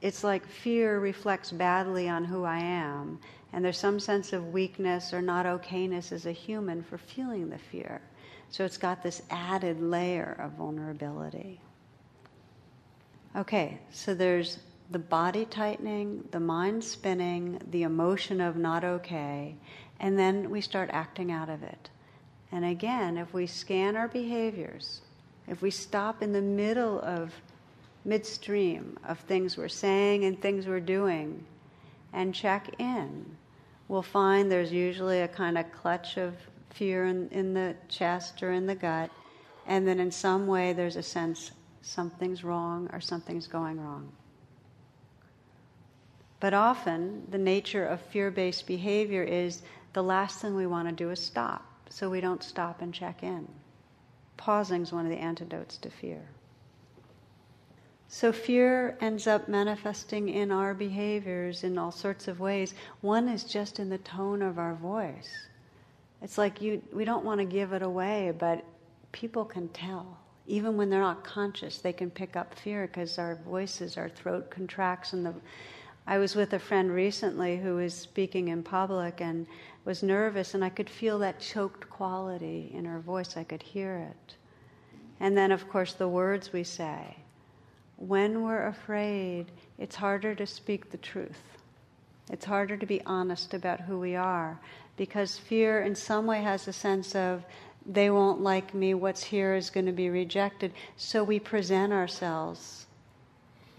It's 0.00 0.24
like 0.24 0.46
fear 0.46 0.98
reflects 0.98 1.52
badly 1.52 2.08
on 2.08 2.24
who 2.24 2.44
I 2.44 2.58
am, 2.58 3.18
and 3.52 3.64
there's 3.64 3.78
some 3.78 4.00
sense 4.00 4.32
of 4.32 4.52
weakness 4.52 5.12
or 5.12 5.20
not 5.20 5.46
okayness 5.46 6.12
as 6.12 6.26
a 6.26 6.32
human 6.32 6.82
for 6.82 6.96
feeling 6.96 7.50
the 7.50 7.58
fear. 7.58 8.00
So 8.48 8.64
it's 8.64 8.78
got 8.78 9.02
this 9.02 9.22
added 9.30 9.80
layer 9.80 10.36
of 10.40 10.52
vulnerability. 10.52 11.60
Okay, 13.36 13.78
so 13.90 14.14
there's 14.14 14.58
the 14.90 14.98
body 14.98 15.44
tightening, 15.44 16.24
the 16.32 16.40
mind 16.40 16.82
spinning, 16.82 17.60
the 17.70 17.84
emotion 17.84 18.40
of 18.40 18.56
not 18.56 18.82
okay, 18.82 19.54
and 20.00 20.18
then 20.18 20.50
we 20.50 20.60
start 20.60 20.90
acting 20.92 21.30
out 21.30 21.48
of 21.48 21.62
it. 21.62 21.90
And 22.50 22.64
again, 22.64 23.16
if 23.16 23.32
we 23.32 23.46
scan 23.46 23.94
our 23.94 24.08
behaviors, 24.08 25.02
if 25.46 25.62
we 25.62 25.70
stop 25.70 26.22
in 26.22 26.32
the 26.32 26.42
middle 26.42 27.00
of 27.02 27.32
midstream 28.04 28.98
of 29.06 29.18
things 29.20 29.56
we're 29.56 29.68
saying 29.68 30.24
and 30.24 30.40
things 30.40 30.66
we're 30.66 30.80
doing 30.80 31.44
and 32.12 32.34
check 32.34 32.74
in, 32.78 33.36
we'll 33.88 34.02
find 34.02 34.50
there's 34.50 34.72
usually 34.72 35.20
a 35.20 35.28
kind 35.28 35.58
of 35.58 35.70
clutch 35.72 36.16
of 36.16 36.34
fear 36.70 37.06
in, 37.06 37.28
in 37.30 37.54
the 37.54 37.74
chest 37.88 38.42
or 38.42 38.52
in 38.52 38.66
the 38.66 38.74
gut, 38.74 39.10
and 39.66 39.86
then 39.86 40.00
in 40.00 40.10
some 40.10 40.46
way 40.46 40.72
there's 40.72 40.96
a 40.96 41.02
sense 41.02 41.52
something's 41.82 42.44
wrong 42.44 42.88
or 42.92 43.00
something's 43.00 43.46
going 43.46 43.80
wrong. 43.80 44.10
But 46.40 46.54
often, 46.54 47.26
the 47.30 47.38
nature 47.38 47.84
of 47.84 48.00
fear 48.00 48.30
based 48.30 48.66
behavior 48.66 49.22
is 49.22 49.62
the 49.92 50.02
last 50.02 50.40
thing 50.40 50.56
we 50.56 50.66
want 50.66 50.88
to 50.88 50.94
do 50.94 51.10
is 51.10 51.20
stop, 51.20 51.64
so 51.90 52.08
we 52.08 52.20
don't 52.20 52.42
stop 52.42 52.80
and 52.80 52.94
check 52.94 53.22
in. 53.22 53.46
Pausing 54.36 54.82
is 54.82 54.92
one 54.92 55.04
of 55.04 55.10
the 55.10 55.18
antidotes 55.18 55.76
to 55.78 55.90
fear. 55.90 56.22
So 58.12 58.32
fear 58.32 58.98
ends 59.00 59.28
up 59.28 59.46
manifesting 59.46 60.30
in 60.30 60.50
our 60.50 60.74
behaviors 60.74 61.62
in 61.62 61.78
all 61.78 61.92
sorts 61.92 62.26
of 62.26 62.40
ways. 62.40 62.74
One 63.02 63.28
is 63.28 63.44
just 63.44 63.78
in 63.78 63.88
the 63.88 63.98
tone 63.98 64.42
of 64.42 64.58
our 64.58 64.74
voice. 64.74 65.46
It's 66.20 66.36
like 66.36 66.60
you, 66.60 66.82
we 66.92 67.04
don't 67.04 67.24
want 67.24 67.38
to 67.38 67.44
give 67.44 67.72
it 67.72 67.82
away, 67.82 68.34
but 68.36 68.64
people 69.12 69.44
can 69.44 69.68
tell. 69.68 70.18
Even 70.48 70.76
when 70.76 70.90
they're 70.90 71.00
not 71.00 71.22
conscious, 71.22 71.78
they 71.78 71.92
can 71.92 72.10
pick 72.10 72.34
up 72.34 72.52
fear 72.52 72.88
because 72.88 73.16
our 73.16 73.36
voices, 73.36 73.96
our 73.96 74.08
throat 74.08 74.50
contracts. 74.50 75.12
And 75.12 75.24
the, 75.24 75.34
I 76.08 76.18
was 76.18 76.34
with 76.34 76.52
a 76.54 76.58
friend 76.58 76.90
recently 76.90 77.58
who 77.58 77.76
was 77.76 77.94
speaking 77.94 78.48
in 78.48 78.64
public 78.64 79.20
and 79.20 79.46
was 79.84 80.02
nervous, 80.02 80.54
and 80.54 80.64
I 80.64 80.68
could 80.68 80.90
feel 80.90 81.20
that 81.20 81.38
choked 81.38 81.88
quality 81.88 82.72
in 82.74 82.84
her 82.86 82.98
voice. 82.98 83.36
I 83.36 83.44
could 83.44 83.62
hear 83.62 83.98
it. 84.10 84.34
And 85.20 85.38
then, 85.38 85.52
of 85.52 85.68
course, 85.68 85.92
the 85.92 86.08
words 86.08 86.52
we 86.52 86.64
say 86.64 87.19
when 88.00 88.42
we're 88.42 88.66
afraid, 88.66 89.46
it's 89.78 89.94
harder 89.94 90.34
to 90.34 90.46
speak 90.46 90.90
the 90.90 90.96
truth. 90.96 91.42
It's 92.32 92.46
harder 92.46 92.76
to 92.76 92.86
be 92.86 93.02
honest 93.04 93.54
about 93.54 93.80
who 93.80 93.98
we 93.98 94.16
are 94.16 94.58
because 94.96 95.36
fear, 95.36 95.82
in 95.82 95.94
some 95.94 96.26
way, 96.26 96.42
has 96.42 96.66
a 96.66 96.72
sense 96.72 97.14
of 97.14 97.44
they 97.86 98.10
won't 98.10 98.40
like 98.40 98.74
me, 98.74 98.94
what's 98.94 99.22
here 99.22 99.54
is 99.54 99.70
going 99.70 99.86
to 99.86 99.92
be 99.92 100.08
rejected. 100.08 100.72
So 100.96 101.24
we 101.24 101.38
present 101.38 101.92
ourselves 101.92 102.86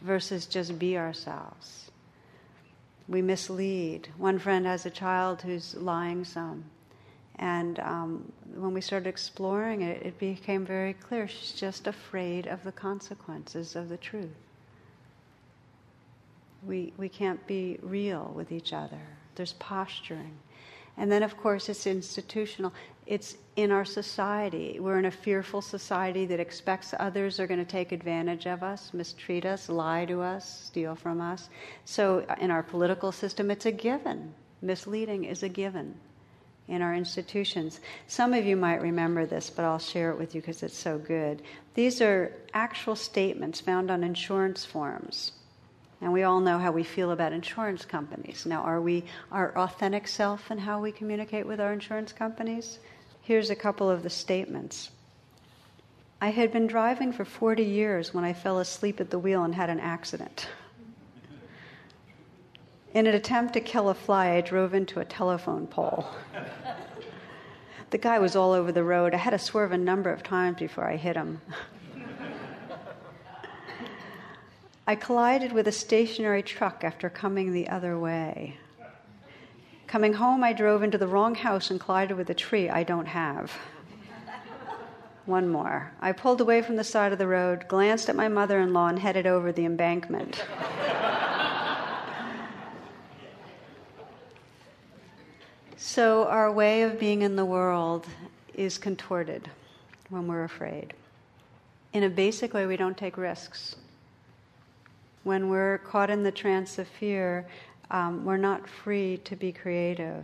versus 0.01 0.45
just 0.45 0.77
be 0.77 0.97
ourselves. 0.97 1.91
We 3.07 3.21
mislead. 3.21 4.10
One 4.17 4.39
friend 4.39 4.65
has 4.65 4.86
a 4.86 4.89
child 4.89 5.41
who's 5.41 5.75
lying 5.75 6.25
some. 6.25 6.65
And 7.38 7.79
um, 7.79 8.31
when 8.62 8.74
we 8.74 8.82
started 8.82 9.10
exploring 9.10 9.82
it, 9.82 10.06
it 10.06 10.19
became 10.19 10.65
very 10.65 10.93
clear 10.93 11.28
she's 11.28 11.52
just 11.52 11.88
afraid 11.88 12.47
of 12.47 12.63
the 12.63 12.71
consequences 12.71 13.76
of 13.76 13.89
the 13.89 13.97
truth. 13.97 14.30
We, 16.65 16.93
we 16.97 17.10
can't 17.10 17.45
be 17.47 17.80
real 17.82 18.32
with 18.36 18.52
each 18.52 18.71
other. 18.71 19.02
There's 19.36 19.54
posturing. 19.54 20.38
And 20.97 21.12
then, 21.12 21.24
of 21.24 21.38
course, 21.38 21.69
it's 21.69 21.88
institutional. 21.88 22.74
It's 23.08 23.36
in 23.56 23.71
our 23.71 23.86
society. 23.86 24.80
We're 24.80 25.00
in 25.00 25.06
a 25.06 25.12
fearful 25.12 25.62
society 25.62 26.26
that 26.28 26.39
expects 26.39 26.93
others 27.00 27.39
are 27.39 27.47
going 27.47 27.60
to 27.60 27.71
take 27.71 27.91
advantage 27.91 28.45
of 28.45 28.62
us, 28.62 28.93
mistreat 28.93 29.45
us, 29.45 29.69
lie 29.69 30.06
to 30.06 30.21
us, 30.21 30.65
steal 30.65 30.95
from 30.95 31.19
us. 31.19 31.50
So, 31.86 32.26
in 32.39 32.52
our 32.52 32.62
political 32.62 33.12
system, 33.12 33.50
it's 33.50 33.65
a 33.65 33.71
given. 33.71 34.34
Misleading 34.62 35.24
is 35.24 35.41
a 35.41 35.50
given 35.50 35.95
in 36.71 36.81
our 36.81 36.95
institutions. 36.95 37.81
Some 38.07 38.34
of 38.34 38.45
you 38.45 38.55
might 38.55 38.81
remember 38.81 39.25
this, 39.25 39.49
but 39.49 39.65
I'll 39.65 39.77
share 39.77 40.12
it 40.12 40.17
with 40.17 40.34
you 40.34 40.41
because 40.41 40.63
it's 40.63 40.77
so 40.77 40.97
good. 40.97 41.41
These 41.73 42.01
are 42.01 42.31
actual 42.53 42.95
statements 42.95 43.60
found 43.60 43.91
on 43.91 44.03
insurance 44.03 44.63
forms. 44.63 45.34
And 45.99 46.13
we 46.13 46.23
all 46.23 46.39
know 46.39 46.57
how 46.57 46.71
we 46.71 46.84
feel 46.84 47.12
about 47.12 47.34
insurance 47.34 47.86
companies. 47.86 48.45
Now, 48.45 48.62
are 48.62 48.81
we 48.81 49.03
our 49.31 49.55
authentic 49.57 50.07
self 50.07 50.49
in 50.49 50.57
how 50.57 50.81
we 50.81 50.91
communicate 50.91 51.45
with 51.45 51.60
our 51.60 51.73
insurance 51.73 52.13
companies? 52.13 52.79
Here's 53.21 53.49
a 53.49 53.55
couple 53.55 53.89
of 53.89 54.01
the 54.01 54.10
statements. 54.10 54.89
I 56.21 56.29
had 56.29 56.53
been 56.53 56.67
driving 56.67 57.12
for 57.12 57.25
40 57.25 57.63
years 57.63 58.13
when 58.13 58.23
I 58.23 58.34
fell 58.34 58.60
asleep 58.60 58.99
at 59.01 59.10
the 59.10 59.19
wheel 59.19 59.43
and 59.43 59.53
had 59.53 59.69
an 59.69 59.79
accident. 59.79 60.47
In 62.93 63.08
an 63.08 63.15
attempt 63.15 63.54
to 63.54 63.62
kill 63.62 63.88
a 63.88 63.93
fly, 63.93 64.32
I 64.32 64.41
drove 64.41 64.73
into 64.73 64.99
a 64.99 65.06
telephone 65.06 65.65
pole. 65.65 66.06
the 67.89 67.97
guy 67.97 68.19
was 68.19 68.36
all 68.36 68.51
over 68.51 68.71
the 68.73 68.84
road. 68.84 69.13
I 69.13 69.17
had 69.17 69.32
to 69.32 69.39
swerve 69.39 69.71
a 69.71 69.77
number 69.77 70.12
of 70.12 70.23
times 70.23 70.58
before 70.60 70.89
I 70.89 70.97
hit 70.97 71.15
him. 71.15 71.41
I 74.86 74.95
collided 74.95 75.54
with 75.54 75.69
a 75.69 75.71
stationary 75.71 76.43
truck 76.43 76.84
after 76.84 77.10
coming 77.10 77.54
the 77.54 77.69
other 77.69 77.97
way. 77.97 78.58
Coming 79.88 80.13
home, 80.13 80.43
I 80.43 80.51
drove 80.51 80.84
into 80.84 80.97
the 80.97 81.08
wrong 81.08 81.36
house 81.36 81.71
and 81.71 81.80
collided 81.80 82.17
with 82.17 82.30
a 82.30 82.34
tree 82.34 82.69
I 82.69 82.84
don't 82.84 83.06
have. 83.06 83.54
One 85.25 85.47
more. 85.47 85.93
I 86.01 86.12
pulled 86.12 86.41
away 86.41 86.62
from 86.62 86.75
the 86.75 86.84
side 86.84 87.13
of 87.13 87.19
the 87.19 87.27
road, 87.27 87.69
glanced 87.69 88.10
at 88.10 88.17
my 88.17 88.27
mother 88.27 88.60
in 88.60 88.73
law, 88.73 88.88
and 88.88 88.99
headed 88.99 89.27
over 89.27 89.54
the 89.54 89.65
embankment. 89.65 90.43
So, 95.84 96.28
our 96.28 96.52
way 96.52 96.84
of 96.84 97.00
being 97.00 97.24
in 97.24 97.36
the 97.36 97.44
world 97.44 98.06
is 98.54 98.78
contorted 98.78 99.50
when 100.10 100.28
we're 100.28 100.44
afraid. 100.44 100.94
In 101.94 102.04
a 102.04 102.10
basic 102.10 102.54
way, 102.54 102.67
we 102.67 102.78
don't 102.78 102.96
take 102.96 103.17
risks. 103.17 103.76
When 105.24 105.50
we're 105.50 105.80
caught 105.80 106.12
in 106.12 106.22
the 106.22 106.32
trance 106.32 106.78
of 106.78 106.88
fear, 106.88 107.48
um, 107.89 108.24
we're 108.24 108.38
not 108.38 108.70
free 108.70 109.17
to 109.24 109.36
be 109.36 109.52
creative. 109.52 110.24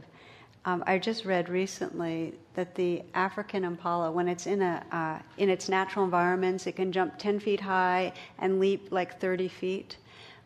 Um, 0.66 0.84
I 0.86 1.00
just 1.00 1.26
read 1.26 1.50
recently 1.50 2.36
that 2.54 2.76
the 2.76 3.02
African 3.16 3.64
impala, 3.64 4.12
when 4.12 4.28
it's 4.28 4.46
in 4.46 4.62
a 4.62 4.86
uh, 4.92 5.24
in 5.40 5.50
its 5.50 5.70
natural 5.70 6.06
environments, 6.06 6.68
it 6.68 6.76
can 6.76 6.92
jump 6.92 7.18
10 7.18 7.40
feet 7.40 7.62
high 7.62 8.14
and 8.38 8.60
leap 8.60 8.92
like 8.92 9.20
30 9.20 9.48
feet. 9.48 9.98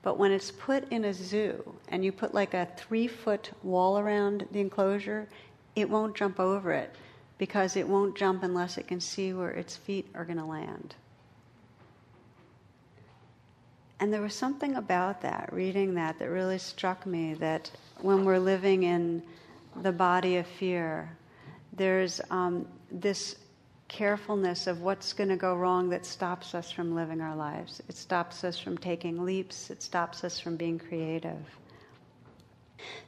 But 0.04 0.18
when 0.18 0.32
it's 0.32 0.52
put 0.52 0.92
in 0.92 1.06
a 1.06 1.14
zoo 1.14 1.76
and 1.88 2.04
you 2.04 2.12
put 2.12 2.34
like 2.34 2.54
a 2.54 2.68
three 2.76 3.08
foot 3.08 3.52
wall 3.64 4.00
around 4.00 4.48
the 4.52 4.60
enclosure, 4.60 5.28
it 5.76 5.90
won't 5.90 6.16
jump 6.16 6.40
over 6.40 6.72
it 6.72 6.96
because 7.38 7.76
it 7.76 7.88
won't 7.88 8.16
jump 8.16 8.44
unless 8.44 8.78
it 8.78 8.88
can 8.88 9.00
see 9.00 9.34
where 9.34 9.52
its 9.52 9.76
feet 9.76 10.08
are 10.16 10.26
going 10.26 10.38
to 10.38 10.46
land. 10.46 10.96
And 14.00 14.12
there 14.12 14.22
was 14.22 14.34
something 14.34 14.76
about 14.76 15.22
that, 15.22 15.50
reading 15.54 15.94
that, 15.94 16.18
that 16.18 16.30
really 16.30 16.58
struck 16.58 17.06
me 17.06 17.36
that 17.36 17.70
when 18.00 18.26
we're 18.26 18.40
living 18.40 18.82
in 18.82 19.22
the 19.84 19.92
body 19.92 20.38
of 20.38 20.48
fear, 20.48 21.16
there's 21.74 22.20
um, 22.32 22.68
this 22.92 23.36
carefulness 23.92 24.68
of 24.68 24.82
what's 24.82 25.12
going 25.12 25.30
to 25.30 25.36
go 25.36 25.54
wrong 25.54 25.90
that 25.90 26.06
stops 26.06 26.56
us 26.56 26.72
from 26.72 26.96
living 26.96 27.20
our 27.20 27.36
lives. 27.36 27.82
It 27.90 27.98
stops 27.98 28.46
us 28.46 28.58
from 28.58 28.78
taking 28.78 29.26
leaps, 29.26 29.70
it 29.70 29.84
stops 29.84 30.24
us 30.24 30.40
from 30.40 30.56
being 30.56 30.80
creative. 30.80 31.44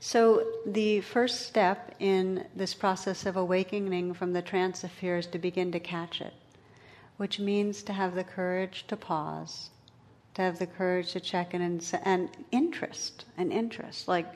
So, 0.02 0.46
the 0.66 1.00
first 1.02 1.48
step 1.48 1.96
in 2.00 2.46
this 2.54 2.74
process 2.74 3.26
of 3.26 3.38
awakening 3.38 4.14
from 4.14 4.34
the 4.34 4.42
trance 4.42 4.84
of 4.84 4.92
fear 4.92 5.18
is 5.18 5.28
to 5.28 5.40
begin 5.40 5.72
to 5.72 5.80
catch 5.80 6.20
it, 6.20 6.34
which 7.16 7.40
means 7.40 7.82
to 7.84 7.94
have 7.94 8.14
the 8.14 8.26
courage 8.26 8.86
to 8.90 8.98
pause 8.98 9.70
to 10.34 10.42
have 10.42 10.60
the 10.60 10.68
courage 10.68 11.12
to 11.12 11.20
check 11.20 11.54
in 11.54 11.62
and, 11.62 12.00
and 12.04 12.30
interest, 12.52 13.26
an 13.38 13.52
interest. 13.52 14.08
Like 14.08 14.28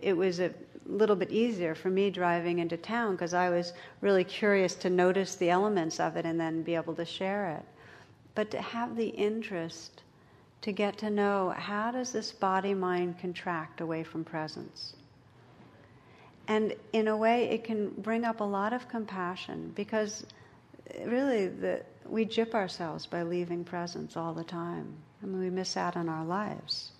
it 0.00 0.14
was 0.14 0.40
a 0.40 0.52
little 0.86 1.16
bit 1.16 1.30
easier 1.30 1.74
for 1.74 1.90
me 1.90 2.10
driving 2.10 2.58
into 2.58 2.76
town 2.76 3.12
because 3.12 3.34
I 3.34 3.50
was 3.50 3.72
really 4.00 4.24
curious 4.24 4.74
to 4.76 4.90
notice 4.90 5.36
the 5.36 5.50
elements 5.50 6.00
of 6.00 6.16
it 6.16 6.24
and 6.24 6.38
then 6.38 6.62
be 6.62 6.74
able 6.74 6.94
to 6.94 7.04
share 7.04 7.50
it. 7.50 7.64
But 8.34 8.50
to 8.52 8.60
have 8.60 8.96
the 8.96 9.08
interest 9.08 10.02
to 10.62 10.72
get 10.72 10.98
to 10.98 11.10
know 11.10 11.50
how 11.56 11.90
does 11.90 12.12
this 12.12 12.32
body 12.32 12.72
mind 12.72 13.18
contract 13.18 13.80
away 13.80 14.02
from 14.04 14.24
presence? 14.24 14.94
And 16.48 16.74
in 16.92 17.08
a 17.08 17.16
way, 17.16 17.50
it 17.50 17.64
can 17.64 17.90
bring 17.98 18.24
up 18.24 18.40
a 18.40 18.44
lot 18.44 18.72
of 18.72 18.88
compassion 18.88 19.72
because 19.74 20.24
uh, 20.90 21.04
really 21.08 21.48
the, 21.48 21.82
we 22.06 22.24
jip 22.24 22.54
ourselves 22.54 23.06
by 23.06 23.22
leaving 23.22 23.64
presence 23.64 24.16
all 24.16 24.32
the 24.32 24.44
time. 24.44 24.94
I 25.22 25.26
mean, 25.26 25.40
we 25.40 25.50
miss 25.50 25.76
out 25.76 25.96
on 25.96 26.08
our 26.08 26.24
lives. 26.24 26.91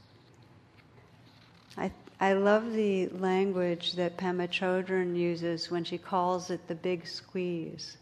I, 2.22 2.34
love 2.34 2.72
the 2.72 3.08
language 3.08 3.94
that 3.94 4.16
Pema 4.16 4.48
Chodron 4.48 5.16
uses 5.16 5.72
when 5.72 5.82
she 5.82 5.98
calls 5.98 6.50
it 6.50 6.68
the 6.68 6.74
big 6.76 7.04
squeeze, 7.04 7.96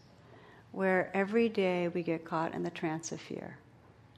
where 0.71 1.09
every 1.15 1.49
day 1.49 1.87
we 1.87 2.03
get 2.03 2.23
caught 2.23 2.53
in 2.53 2.61
the 2.61 2.69
trance 2.69 3.11
of 3.11 3.19
fear. 3.19 3.57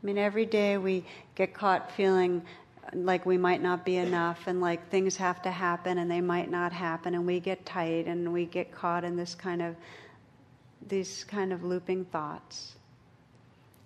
I 0.02 0.06
mean, 0.06 0.18
every 0.18 0.46
day 0.46 0.78
we 0.78 1.06
get 1.36 1.54
caught 1.54 1.90
feeling 1.94 2.42
like 2.94 3.26
we 3.26 3.38
might 3.38 3.62
not 3.62 3.86
be 3.86 3.96
enough 3.96 4.48
and 4.48 4.60
like 4.60 4.90
things 4.90 5.16
have 5.16 5.42
to 5.44 5.52
happen 5.52 5.98
and 5.98 6.12
they 6.12 6.20
might 6.20 6.52
not 6.52 6.74
happen 6.74 7.16
and 7.16 7.26
we 7.26 7.40
get 7.40 7.66
tight 7.66 8.06
and 8.06 8.34
we 8.34 8.46
get 8.46 8.74
caught 8.74 9.06
in 9.06 9.16
this 9.16 9.36
kind 9.36 9.62
of 9.62 9.74
these 10.86 11.24
kind 11.24 11.54
of 11.54 11.64
looping 11.64 12.04
thoughts. 12.04 12.76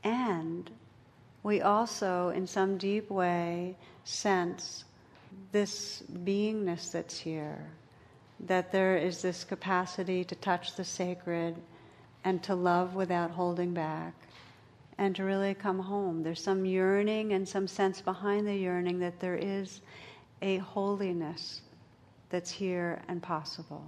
And 0.03 0.71
we 1.43 1.61
also, 1.61 2.29
in 2.29 2.47
some 2.47 2.79
deep 2.79 3.11
way, 3.11 3.75
sense 4.03 4.83
this 5.51 6.03
beingness 6.11 6.91
that's 6.91 7.17
here, 7.17 7.67
that 8.41 8.71
there 8.71 8.97
is 8.97 9.21
this 9.21 9.43
capacity 9.43 10.23
to 10.23 10.35
touch 10.35 10.75
the 10.75 10.83
sacred 10.83 11.55
and 12.23 12.43
to 12.43 12.55
love 12.55 12.95
without 12.95 13.31
holding 13.31 13.73
back 13.73 14.13
and 14.97 15.15
to 15.15 15.23
really 15.23 15.53
come 15.53 15.79
home. 15.79 16.23
There's 16.23 16.41
some 16.41 16.65
yearning 16.65 17.33
and 17.33 17.47
some 17.47 17.67
sense 17.67 18.01
behind 18.01 18.47
the 18.47 18.55
yearning 18.55 18.99
that 18.99 19.19
there 19.19 19.35
is 19.35 19.81
a 20.41 20.57
holiness 20.57 21.61
that's 22.29 22.51
here 22.51 23.01
and 23.07 23.21
possible. 23.21 23.85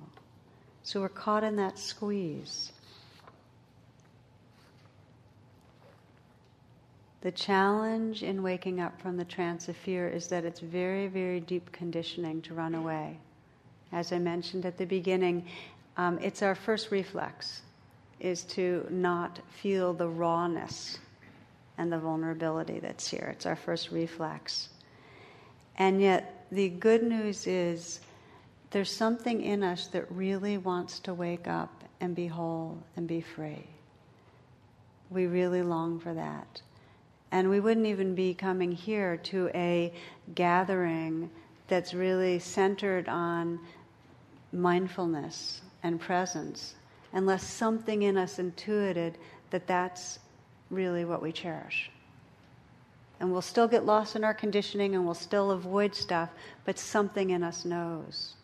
So 0.84 1.02
we're 1.02 1.10
caught 1.10 1.44
in 1.44 1.56
that 1.58 1.78
squeeze. 1.78 2.72
The 7.22 7.32
challenge 7.32 8.24
in 8.24 8.42
waking 8.42 8.80
up 8.80 9.00
from 9.02 9.18
the 9.18 9.26
trance 9.26 9.68
of 9.68 9.76
fear 9.76 10.08
is 10.08 10.28
that 10.28 10.46
it's 10.46 10.62
very, 10.62 11.08
very 11.08 11.42
deep 11.42 11.72
conditioning 11.72 12.42
to 12.44 12.54
run 12.54 12.76
away. 12.76 13.18
As 13.92 14.14
I 14.14 14.20
mentioned 14.20 14.66
at 14.66 14.78
the 14.78 14.86
beginning, 14.86 15.46
um, 15.98 16.18
it's 16.22 16.42
our 16.42 16.56
first 16.56 16.92
reflex 16.92 17.62
is 18.20 18.44
to 18.44 18.86
not 18.90 19.40
feel 19.50 19.94
the 19.94 20.08
rawness 20.08 21.00
and 21.78 21.92
the 21.92 21.98
vulnerability 21.98 22.80
that's 22.80 23.08
here. 23.08 23.30
It's 23.34 23.46
our 23.46 23.56
first 23.56 23.92
reflex. 23.92 24.70
And 25.78 26.02
yet, 26.02 26.46
the 26.52 26.70
good 26.70 27.04
news 27.04 27.48
is 27.48 28.02
there's 28.72 28.92
something 28.92 29.42
in 29.42 29.64
us 29.64 29.88
that 29.88 30.12
really 30.12 30.58
wants 30.58 31.00
to 31.00 31.14
wake 31.14 31.48
up 31.48 31.84
and 32.02 32.16
be 32.16 32.28
whole 32.28 32.78
and 32.96 33.08
be 33.08 33.22
free. 33.22 33.66
We 35.10 35.26
really 35.26 35.64
long 35.64 36.00
for 36.00 36.14
that. 36.14 36.62
And 37.32 37.50
we 37.50 37.60
wouldn't 37.60 37.86
even 37.86 38.16
be 38.16 38.34
coming 38.34 38.72
here 38.72 39.18
to 39.18 39.50
a 39.54 39.94
gathering 40.36 41.30
that's 41.68 41.94
really 41.94 42.40
centered 42.40 43.08
on 43.08 43.60
mindfulness 44.52 45.62
and 45.84 46.00
presence 46.00 46.76
unless 47.14 47.44
something 47.44 48.04
in 48.04 48.18
us 48.18 48.40
intuited 48.40 49.18
that 49.52 49.68
that's 49.68 50.20
really 50.70 51.06
what 51.06 51.22
we 51.22 51.32
cherish. 51.32 51.90
And 53.20 53.32
we'll 53.32 53.42
still 53.42 53.68
get 53.68 53.86
lost 53.86 54.16
in 54.16 54.24
our 54.24 54.34
conditioning 54.34 54.96
and 54.96 55.06
we'll 55.06 55.14
still 55.14 55.52
avoid 55.52 55.94
stuff, 55.94 56.30
but 56.66 56.80
something 56.80 57.32
in 57.32 57.44
us 57.44 57.66
knows. 57.66 58.36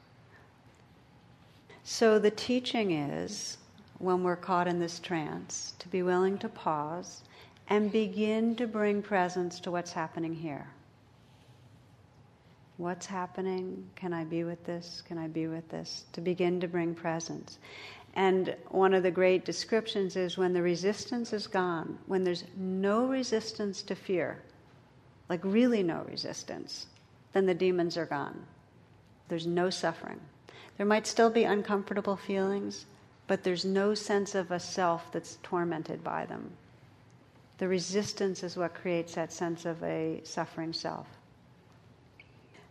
So 1.83 2.19
the 2.19 2.31
teaching 2.31 2.91
is, 2.91 3.57
when 3.99 4.23
we're 4.23 4.35
caught 4.35 4.67
in 4.67 4.79
this 4.79 4.99
trance, 4.99 5.73
to 5.79 5.87
be 5.87 6.03
willing 6.03 6.37
to 6.39 6.49
pause 6.49 7.21
and 7.67 7.91
begin 7.91 8.55
to 8.55 8.67
bring 8.67 9.01
presence 9.01 9.59
to 9.61 9.71
what's 9.71 9.91
happening 9.91 10.33
here. 10.33 10.67
What's 12.77 13.05
happening? 13.05 13.89
Can 13.95 14.11
I 14.13 14.25
be 14.25 14.43
with 14.43 14.63
this? 14.65 15.01
Can 15.07 15.17
I 15.17 15.27
be 15.27 15.47
with 15.47 15.67
this? 15.69 16.05
To 16.13 16.21
begin 16.21 16.59
to 16.59 16.67
bring 16.67 16.93
presence. 16.93 17.57
And 18.15 18.55
one 18.69 18.93
of 18.93 19.03
the 19.03 19.11
great 19.11 19.45
descriptions 19.45 20.15
is 20.15 20.37
when 20.37 20.53
the 20.53 20.61
resistance 20.61 21.33
is 21.33 21.47
gone, 21.47 21.97
when 22.05 22.23
there's 22.23 22.43
no 22.57 23.05
resistance 23.05 23.81
to 23.83 23.95
fear, 23.95 24.41
like 25.29 25.41
really 25.43 25.83
no 25.83 26.05
resistance, 26.09 26.87
then 27.33 27.45
the 27.45 27.53
demons 27.53 27.97
are 27.97 28.05
gone. 28.05 28.45
There's 29.27 29.47
no 29.47 29.69
suffering. 29.69 30.19
There 30.77 30.85
might 30.85 31.07
still 31.07 31.29
be 31.29 31.43
uncomfortable 31.43 32.15
feelings, 32.15 32.85
but 33.27 33.43
there's 33.43 33.65
no 33.65 33.95
sense 33.95 34.35
of 34.35 34.51
a 34.51 34.59
self 34.59 35.11
that's 35.11 35.37
tormented 35.43 36.03
by 36.03 36.25
them. 36.25 36.51
The 37.57 37.67
resistance 37.67 38.43
is 38.43 38.57
what 38.57 38.73
creates 38.73 39.15
that 39.15 39.31
sense 39.31 39.65
of 39.65 39.81
a 39.83 40.21
suffering 40.23 40.73
self. 40.73 41.07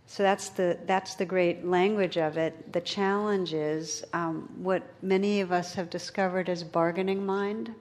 So 0.07 0.23
that's 0.23 0.51
the, 0.51 0.79
that's 0.87 1.15
the 1.15 1.25
great 1.25 1.65
language 1.65 2.19
of 2.19 2.37
it. 2.37 2.73
The 2.73 2.81
challenge 2.81 3.55
is 3.55 4.05
um, 4.13 4.49
what 4.59 4.83
many 5.03 5.41
of 5.41 5.51
us 5.51 5.75
have 5.75 5.89
discovered 5.89 6.49
as 6.49 6.63
bargaining 6.63 7.25
mind, 7.25 7.75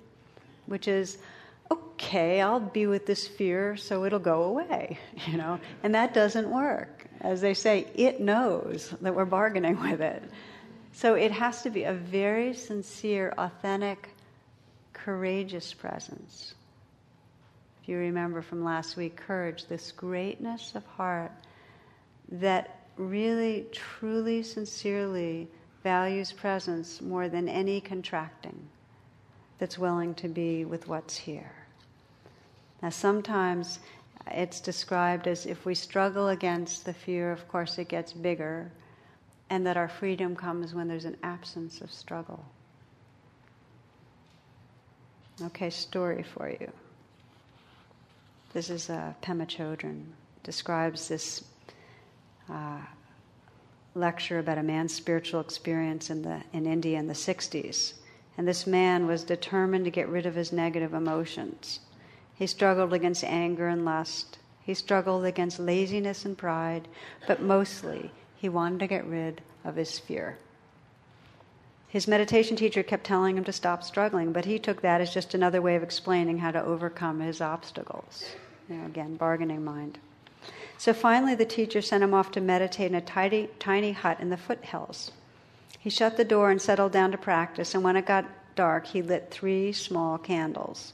which 0.66 0.88
is, 0.88 1.18
okay, 1.70 2.40
I'll 2.40 2.62
be 2.62 2.88
with 2.88 3.06
this 3.06 3.28
fear 3.28 3.76
so 3.76 4.06
it'll 4.06 4.20
go 4.20 4.44
away, 4.44 4.98
you 5.28 5.38
know? 5.38 5.60
And 5.84 5.94
that 5.96 6.14
doesn't 6.14 6.50
work. 6.50 7.06
As 7.20 7.42
they 7.42 7.54
say, 7.54 7.88
it 7.96 8.22
knows 8.22 8.94
that 9.02 9.14
we're 9.14 9.26
bargaining 9.26 9.80
with 9.82 10.02
it. 10.02 10.24
So 10.94 11.16
it 11.16 11.32
has 11.32 11.62
to 11.64 11.70
be 11.70 11.84
a 11.84 11.94
very 11.94 12.54
sincere, 12.54 13.34
authentic, 13.38 14.10
courageous 14.94 15.74
presence. 15.74 16.54
If 17.84 17.90
you 17.90 17.98
remember 17.98 18.42
from 18.42 18.64
last 18.64 18.96
week, 18.96 19.18
courage, 19.18 19.66
this 19.66 19.92
greatness 19.92 20.72
of 20.74 20.86
heart 20.86 21.34
that 22.32 22.80
really, 22.96 23.66
truly, 23.74 24.42
sincerely 24.42 25.50
values 25.84 26.32
presence 26.32 27.02
more 27.02 27.28
than 27.28 27.50
any 27.50 27.82
contracting, 27.82 28.70
that's 29.60 29.78
willing 29.78 30.16
to 30.16 30.30
be 30.30 30.64
with 30.64 30.88
what's 30.88 31.18
here. 31.18 31.52
Now, 32.82 32.90
sometimes 32.90 33.80
it's 34.32 34.62
described 34.62 35.28
as 35.28 35.46
if 35.46 35.66
we 35.66 35.76
struggle 35.76 36.30
against 36.30 36.86
the 36.86 36.94
fear, 36.94 37.34
of 37.34 37.46
course, 37.50 37.78
it 37.78 37.90
gets 37.90 38.14
bigger, 38.14 38.72
and 39.50 39.68
that 39.68 39.76
our 39.76 39.90
freedom 39.90 40.38
comes 40.38 40.74
when 40.74 40.88
there's 40.88 41.04
an 41.04 41.18
absence 41.22 41.82
of 41.82 41.92
struggle. 41.92 42.46
Okay, 45.42 45.70
story 45.70 46.24
for 46.24 46.48
you. 46.50 46.72
This 48.54 48.70
is 48.70 48.92
uh, 48.92 49.14
Pema 49.24 49.48
Chodron 49.48 50.04
describes 50.44 51.08
this 51.08 51.44
uh, 52.48 52.82
lecture 53.96 54.38
about 54.38 54.60
a 54.60 54.64
man's 54.64 54.94
spiritual 54.94 55.42
experience 55.42 56.12
in, 56.12 56.22
the, 56.22 56.40
in 56.54 56.68
India 56.68 57.00
in 57.00 57.08
the 57.08 57.14
60s. 57.16 57.94
And 58.38 58.48
this 58.48 58.68
man 58.68 59.08
was 59.08 59.24
determined 59.24 59.86
to 59.86 59.92
get 59.92 60.08
rid 60.08 60.28
of 60.28 60.36
his 60.36 60.52
negative 60.52 60.94
emotions. 60.94 61.80
He 62.36 62.46
struggled 62.46 62.94
against 62.94 63.24
anger 63.24 63.68
and 63.68 63.86
lust. 63.86 64.38
He 64.62 64.76
struggled 64.76 65.26
against 65.26 65.60
laziness 65.60 66.24
and 66.24 66.38
pride, 66.38 66.88
but 67.28 67.42
mostly 67.42 68.12
he 68.36 68.50
wanted 68.50 68.80
to 68.82 68.88
get 68.88 69.06
rid 69.06 69.42
of 69.66 69.78
his 69.78 69.98
fear. 69.98 70.38
His 71.88 72.08
meditation 72.08 72.56
teacher 72.56 72.84
kept 72.84 73.04
telling 73.04 73.38
him 73.38 73.44
to 73.44 73.52
stop 73.52 73.84
struggling, 73.84 74.32
but 74.32 74.46
he 74.46 74.60
took 74.60 74.82
that 74.82 75.02
as 75.02 75.14
just 75.14 75.34
another 75.34 75.62
way 75.62 75.76
of 75.76 75.84
explaining 75.84 76.40
how 76.40 76.52
to 76.52 76.64
overcome 76.64 77.20
his 77.20 77.40
obstacles. 77.40 78.26
You 78.70 78.76
know, 78.76 78.86
again, 78.86 79.16
bargaining 79.16 79.64
mind. 79.64 80.00
So 80.78 80.94
finally, 80.94 81.36
the 81.36 81.46
teacher 81.46 81.82
sent 81.82 82.04
him 82.04 82.14
off 82.14 82.32
to 82.32 82.42
meditate 82.42 82.92
in 82.92 82.96
a 82.96 83.02
tiny, 83.02 83.50
tiny 83.60 83.92
hut 83.92 84.20
in 84.20 84.30
the 84.30 84.38
foothills. 84.38 85.12
He 85.80 85.90
shut 85.90 86.18
the 86.18 86.26
door 86.26 86.50
and 86.50 86.62
settled 86.62 86.92
down 86.92 87.12
to 87.12 87.18
practice, 87.18 87.76
and 87.76 87.84
when 87.84 87.96
it 87.96 88.06
got 88.06 88.26
dark, 88.56 88.88
he 88.88 89.02
lit 89.02 89.32
three 89.32 89.74
small 89.74 90.18
candles. 90.18 90.94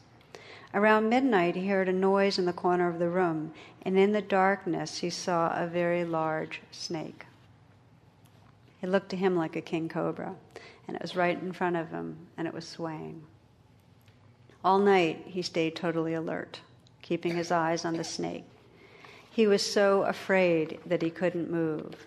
Around 0.74 1.10
midnight, 1.10 1.56
he 1.56 1.68
heard 1.68 1.90
a 1.90 1.94
noise 1.94 2.38
in 2.38 2.46
the 2.46 2.54
corner 2.54 2.88
of 2.88 3.00
the 3.00 3.10
room, 3.10 3.54
and 3.84 3.98
in 3.98 4.12
the 4.12 4.22
darkness, 4.22 5.00
he 5.00 5.10
saw 5.10 5.52
a 5.56 5.68
very 5.68 6.04
large 6.04 6.62
snake. 6.72 7.26
It 8.82 8.90
looked 8.90 9.10
to 9.10 9.18
him 9.18 9.36
like 9.36 9.56
a 9.56 9.62
king 9.62 9.90
cobra, 9.90 10.36
and 10.88 10.96
it 10.96 11.02
was 11.02 11.16
right 11.16 11.40
in 11.40 11.54
front 11.54 11.76
of 11.76 11.90
him, 11.90 12.28
and 12.38 12.48
it 12.48 12.54
was 12.54 12.68
swaying. 12.68 13.24
All 14.64 14.80
night, 14.80 15.24
he 15.26 15.42
stayed 15.42 15.76
totally 15.76 16.14
alert, 16.14 16.62
keeping 17.10 17.36
his 17.36 17.52
eyes 17.52 17.86
on 17.86 17.96
the 17.96 18.04
snake. 18.04 18.46
He 19.32 19.48
was 19.48 19.66
so 19.66 20.04
afraid 20.04 20.80
that 20.86 21.02
he 21.02 21.10
couldn't 21.10 21.50
move. 21.50 22.06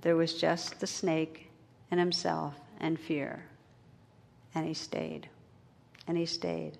There 0.00 0.16
was 0.16 0.32
just 0.32 0.80
the 0.80 0.86
snake 0.86 1.50
and 1.90 2.00
himself 2.00 2.54
and 2.80 2.98
fear. 2.98 3.44
And 4.54 4.66
he 4.66 4.72
stayed. 4.72 5.28
And 6.08 6.16
he 6.16 6.24
stayed. 6.24 6.78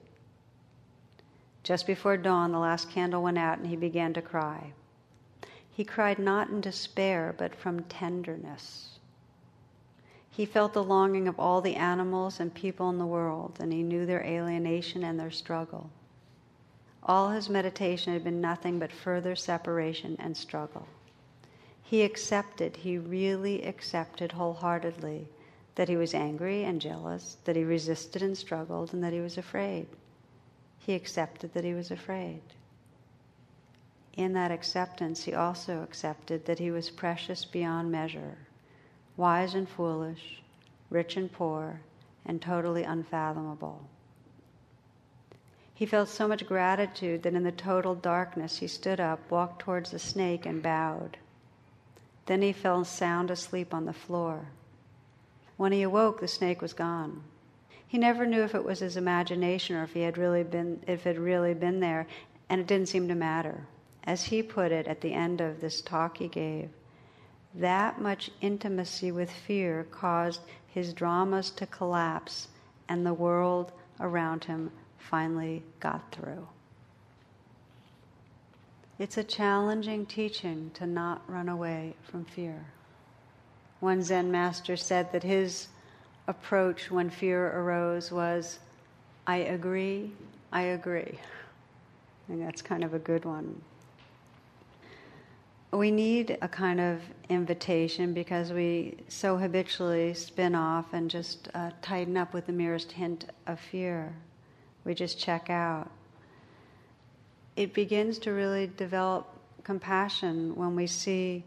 Just 1.62 1.86
before 1.86 2.16
dawn, 2.16 2.50
the 2.50 2.58
last 2.58 2.90
candle 2.90 3.22
went 3.22 3.36
out 3.36 3.58
and 3.58 3.66
he 3.66 3.76
began 3.76 4.14
to 4.14 4.22
cry. 4.22 4.72
He 5.70 5.84
cried 5.84 6.18
not 6.18 6.48
in 6.48 6.62
despair, 6.62 7.34
but 7.36 7.54
from 7.54 7.84
tenderness. 7.84 8.98
He 10.30 10.46
felt 10.46 10.72
the 10.72 10.82
longing 10.82 11.28
of 11.28 11.38
all 11.38 11.60
the 11.60 11.76
animals 11.76 12.40
and 12.40 12.54
people 12.54 12.88
in 12.88 12.96
the 12.96 13.04
world, 13.04 13.58
and 13.60 13.70
he 13.70 13.82
knew 13.82 14.06
their 14.06 14.24
alienation 14.24 15.04
and 15.04 15.20
their 15.20 15.30
struggle. 15.30 15.90
All 17.02 17.30
his 17.30 17.48
meditation 17.48 18.12
had 18.12 18.22
been 18.24 18.40
nothing 18.42 18.78
but 18.78 18.92
further 18.92 19.34
separation 19.34 20.16
and 20.18 20.36
struggle. 20.36 20.86
He 21.82 22.02
accepted, 22.02 22.76
he 22.76 22.98
really 22.98 23.64
accepted 23.64 24.32
wholeheartedly 24.32 25.28
that 25.76 25.88
he 25.88 25.96
was 25.96 26.12
angry 26.14 26.62
and 26.62 26.80
jealous, 26.80 27.38
that 27.44 27.56
he 27.56 27.64
resisted 27.64 28.22
and 28.22 28.36
struggled, 28.36 28.92
and 28.92 29.02
that 29.02 29.12
he 29.14 29.20
was 29.20 29.38
afraid. 29.38 29.86
He 30.78 30.94
accepted 30.94 31.54
that 31.54 31.64
he 31.64 31.72
was 31.74 31.90
afraid. 31.90 32.42
In 34.14 34.34
that 34.34 34.50
acceptance, 34.50 35.24
he 35.24 35.32
also 35.32 35.82
accepted 35.82 36.44
that 36.44 36.58
he 36.58 36.70
was 36.70 36.90
precious 36.90 37.44
beyond 37.44 37.90
measure, 37.90 38.36
wise 39.16 39.54
and 39.54 39.68
foolish, 39.68 40.42
rich 40.90 41.16
and 41.16 41.32
poor, 41.32 41.80
and 42.26 42.42
totally 42.42 42.82
unfathomable. 42.82 43.88
He 45.80 45.86
felt 45.86 46.10
so 46.10 46.28
much 46.28 46.46
gratitude 46.46 47.22
that 47.22 47.32
in 47.32 47.42
the 47.42 47.50
total 47.50 47.94
darkness 47.94 48.58
he 48.58 48.66
stood 48.66 49.00
up, 49.00 49.30
walked 49.30 49.62
towards 49.62 49.90
the 49.90 49.98
snake, 49.98 50.44
and 50.44 50.62
bowed. 50.62 51.16
Then 52.26 52.42
he 52.42 52.52
fell 52.52 52.84
sound 52.84 53.30
asleep 53.30 53.72
on 53.72 53.86
the 53.86 53.94
floor. 53.94 54.48
When 55.56 55.72
he 55.72 55.80
awoke, 55.80 56.20
the 56.20 56.28
snake 56.28 56.60
was 56.60 56.74
gone. 56.74 57.22
He 57.88 57.96
never 57.96 58.26
knew 58.26 58.42
if 58.42 58.54
it 58.54 58.62
was 58.62 58.80
his 58.80 58.98
imagination 58.98 59.74
or 59.74 59.84
if 59.84 59.94
he 59.94 60.02
had 60.02 60.18
really 60.18 60.42
been 60.42 60.82
if 60.86 61.06
it 61.06 61.16
had 61.16 61.18
really 61.18 61.54
been 61.54 61.80
there, 61.80 62.06
and 62.50 62.60
it 62.60 62.66
didn't 62.66 62.90
seem 62.90 63.08
to 63.08 63.14
matter. 63.14 63.66
As 64.04 64.24
he 64.24 64.42
put 64.42 64.72
it 64.72 64.86
at 64.86 65.00
the 65.00 65.14
end 65.14 65.40
of 65.40 65.62
this 65.62 65.80
talk 65.80 66.18
he 66.18 66.28
gave, 66.28 66.68
that 67.54 67.98
much 67.98 68.30
intimacy 68.42 69.12
with 69.12 69.32
fear 69.32 69.86
caused 69.90 70.42
his 70.66 70.92
dramas 70.92 71.48
to 71.52 71.64
collapse 71.64 72.48
and 72.86 73.06
the 73.06 73.14
world 73.14 73.72
around 73.98 74.44
him 74.44 74.72
finally 75.00 75.62
got 75.80 76.12
through. 76.12 76.46
It's 78.98 79.16
a 79.16 79.24
challenging 79.24 80.04
teaching 80.04 80.70
to 80.74 80.86
not 80.86 81.22
run 81.26 81.48
away 81.48 81.94
from 82.02 82.24
fear. 82.26 82.66
One 83.80 84.02
Zen 84.02 84.30
master 84.30 84.76
said 84.76 85.10
that 85.12 85.22
his 85.22 85.68
approach 86.28 86.90
when 86.90 87.08
fear 87.08 87.46
arose 87.58 88.12
was, 88.12 88.58
I 89.26 89.36
agree, 89.36 90.12
I 90.52 90.62
agree. 90.62 91.18
And 92.28 92.42
that's 92.42 92.60
kind 92.60 92.84
of 92.84 92.92
a 92.92 92.98
good 92.98 93.24
one. 93.24 93.62
We 95.72 95.90
need 95.90 96.36
a 96.42 96.48
kind 96.48 96.80
of 96.80 97.00
invitation 97.28 98.12
because 98.12 98.52
we 98.52 98.98
so 99.08 99.38
habitually 99.38 100.12
spin 100.12 100.54
off 100.54 100.92
and 100.92 101.08
just 101.10 101.48
uh, 101.54 101.70
tighten 101.80 102.18
up 102.18 102.34
with 102.34 102.46
the 102.46 102.52
merest 102.52 102.92
hint 102.92 103.26
of 103.46 103.58
fear 103.58 104.14
we 104.84 104.94
just 104.94 105.18
check 105.18 105.50
out. 105.50 105.90
It 107.56 107.74
begins 107.74 108.18
to 108.20 108.32
really 108.32 108.66
develop 108.76 109.26
compassion 109.64 110.54
when 110.56 110.74
we 110.74 110.86
see 110.86 111.44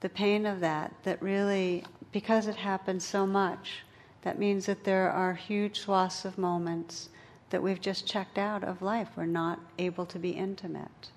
the 0.00 0.08
pain 0.08 0.46
of 0.46 0.60
that, 0.60 0.92
that 1.04 1.22
really, 1.22 1.84
because 2.10 2.46
it 2.46 2.56
happens 2.56 3.04
so 3.04 3.26
much, 3.26 3.82
that 4.22 4.38
means 4.38 4.66
that 4.66 4.84
there 4.84 5.10
are 5.10 5.34
huge 5.34 5.80
swaths 5.80 6.24
of 6.24 6.38
moments 6.38 7.08
that 7.50 7.62
we've 7.62 7.80
just 7.80 8.06
checked 8.06 8.38
out 8.38 8.64
of 8.64 8.82
life. 8.82 9.08
We're 9.16 9.26
not 9.26 9.60
able 9.78 10.06
to 10.06 10.18
be 10.18 10.30
intimate. 10.30 11.10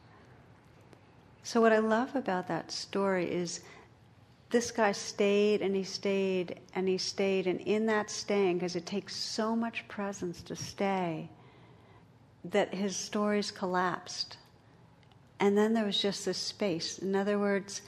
So, 1.43 1.61
what 1.61 1.71
I 1.71 1.79
love 1.79 2.15
about 2.15 2.47
that 2.47 2.71
story 2.71 3.31
is 3.31 3.61
this 4.49 4.71
guy 4.71 4.91
stayed 4.91 5.61
and 5.61 5.75
he 5.75 5.83
stayed 5.83 6.59
and 6.73 6.87
he 6.87 6.97
stayed, 6.97 7.47
and 7.47 7.59
in 7.61 7.85
that 7.85 8.09
staying, 8.09 8.57
because 8.57 8.75
it 8.75 8.85
takes 8.85 9.15
so 9.15 9.55
much 9.55 9.87
presence 9.87 10.41
to 10.43 10.55
stay, 10.55 11.29
that 12.51 12.73
his 12.73 12.95
stories 12.95 13.51
collapsed. 13.51 14.37
And 15.39 15.57
then 15.57 15.73
there 15.73 15.85
was 15.85 16.01
just 16.01 16.25
this 16.25 16.37
space. 16.37 16.99
In 16.99 17.15
other 17.15 17.39
words, 17.39 17.81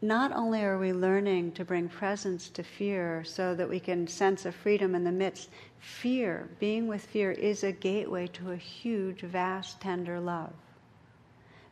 not 0.00 0.32
only 0.32 0.62
are 0.62 0.78
we 0.78 0.92
learning 0.92 1.52
to 1.52 1.64
bring 1.64 1.88
presence 1.88 2.48
to 2.50 2.62
fear 2.62 3.24
so 3.24 3.54
that 3.54 3.68
we 3.68 3.80
can 3.80 4.06
sense 4.06 4.46
a 4.46 4.52
freedom 4.52 4.94
in 4.94 5.04
the 5.04 5.12
midst, 5.12 5.50
fear, 5.80 6.48
being 6.60 6.86
with 6.86 7.04
fear, 7.04 7.32
is 7.32 7.64
a 7.64 7.72
gateway 7.72 8.28
to 8.28 8.52
a 8.52 8.56
huge, 8.56 9.22
vast, 9.22 9.80
tender 9.80 10.20
love. 10.20 10.52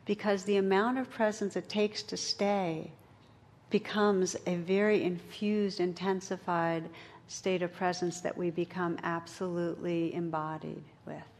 Because 0.05 0.43
the 0.43 0.57
amount 0.57 0.97
of 0.97 1.09
presence 1.09 1.55
it 1.55 1.69
takes 1.69 2.03
to 2.03 2.17
stay 2.17 2.91
becomes 3.69 4.35
a 4.45 4.55
very 4.55 5.03
infused, 5.03 5.79
intensified 5.79 6.89
state 7.27 7.61
of 7.61 7.73
presence 7.73 8.21
that 8.21 8.37
we 8.37 8.49
become 8.49 8.97
absolutely 9.03 10.13
embodied 10.13 10.83
with. 11.05 11.36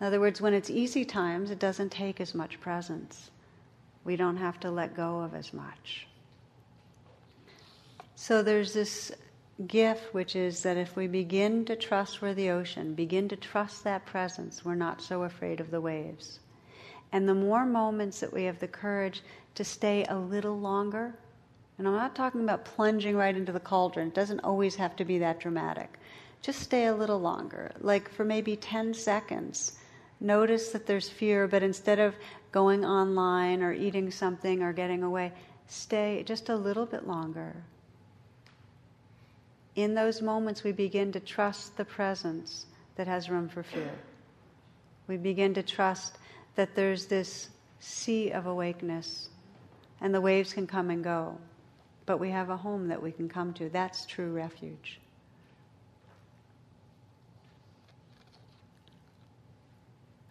In 0.00 0.06
other 0.06 0.20
words, 0.20 0.40
when 0.40 0.54
it's 0.54 0.70
easy 0.70 1.04
times, 1.04 1.50
it 1.50 1.58
doesn't 1.58 1.90
take 1.90 2.20
as 2.20 2.34
much 2.34 2.60
presence 2.60 3.30
we 4.04 4.16
don't 4.16 4.36
have 4.36 4.60
to 4.60 4.70
let 4.70 4.94
go 4.94 5.20
of 5.20 5.34
as 5.34 5.52
much. 5.52 6.06
So 8.14 8.42
there's 8.42 8.72
this 8.72 9.10
gift, 9.66 10.12
which 10.12 10.36
is 10.36 10.62
that 10.62 10.76
if 10.76 10.94
we 10.94 11.06
begin 11.06 11.64
to 11.64 11.76
trust 11.76 12.20
we're 12.20 12.34
the 12.34 12.50
ocean, 12.50 12.94
begin 12.94 13.28
to 13.28 13.36
trust 13.36 13.82
that 13.84 14.04
presence, 14.04 14.64
we're 14.64 14.74
not 14.74 15.00
so 15.00 15.22
afraid 15.22 15.60
of 15.60 15.70
the 15.70 15.80
waves. 15.80 16.40
And 17.12 17.28
the 17.28 17.34
more 17.34 17.64
moments 17.64 18.20
that 18.20 18.32
we 18.32 18.44
have 18.44 18.58
the 18.58 18.68
courage 18.68 19.22
to 19.54 19.64
stay 19.64 20.04
a 20.08 20.16
little 20.16 20.58
longer, 20.58 21.14
and 21.78 21.88
I'm 21.88 21.94
not 21.94 22.14
talking 22.14 22.42
about 22.42 22.64
plunging 22.64 23.16
right 23.16 23.36
into 23.36 23.52
the 23.52 23.60
cauldron, 23.60 24.08
it 24.08 24.14
doesn't 24.14 24.40
always 24.40 24.74
have 24.76 24.96
to 24.96 25.04
be 25.04 25.18
that 25.18 25.40
dramatic. 25.40 25.98
Just 26.42 26.60
stay 26.60 26.86
a 26.86 26.94
little 26.94 27.20
longer, 27.20 27.72
like 27.80 28.08
for 28.10 28.24
maybe 28.24 28.56
10 28.56 28.92
seconds. 28.92 29.78
Notice 30.20 30.70
that 30.70 30.86
there's 30.86 31.08
fear, 31.08 31.46
but 31.46 31.62
instead 31.62 31.98
of 31.98 32.14
going 32.52 32.84
online 32.84 33.62
or 33.62 33.72
eating 33.72 34.10
something 34.10 34.62
or 34.62 34.72
getting 34.72 35.02
away, 35.02 35.32
stay 35.66 36.22
just 36.24 36.48
a 36.48 36.56
little 36.56 36.86
bit 36.86 37.06
longer. 37.06 37.54
In 39.74 39.94
those 39.94 40.22
moments, 40.22 40.62
we 40.62 40.72
begin 40.72 41.10
to 41.12 41.20
trust 41.20 41.76
the 41.76 41.84
presence 41.84 42.66
that 42.96 43.08
has 43.08 43.28
room 43.28 43.48
for 43.48 43.62
fear. 43.62 43.90
We 45.08 45.16
begin 45.16 45.52
to 45.54 45.62
trust 45.62 46.18
that 46.54 46.76
there's 46.76 47.06
this 47.06 47.48
sea 47.80 48.30
of 48.30 48.46
awakeness, 48.46 49.28
and 50.00 50.14
the 50.14 50.20
waves 50.20 50.52
can 50.52 50.66
come 50.66 50.90
and 50.90 51.02
go, 51.02 51.36
but 52.06 52.18
we 52.18 52.30
have 52.30 52.50
a 52.50 52.56
home 52.56 52.88
that 52.88 53.02
we 53.02 53.10
can 53.10 53.28
come 53.28 53.52
to. 53.54 53.68
That's 53.68 54.06
true 54.06 54.32
refuge. 54.32 55.00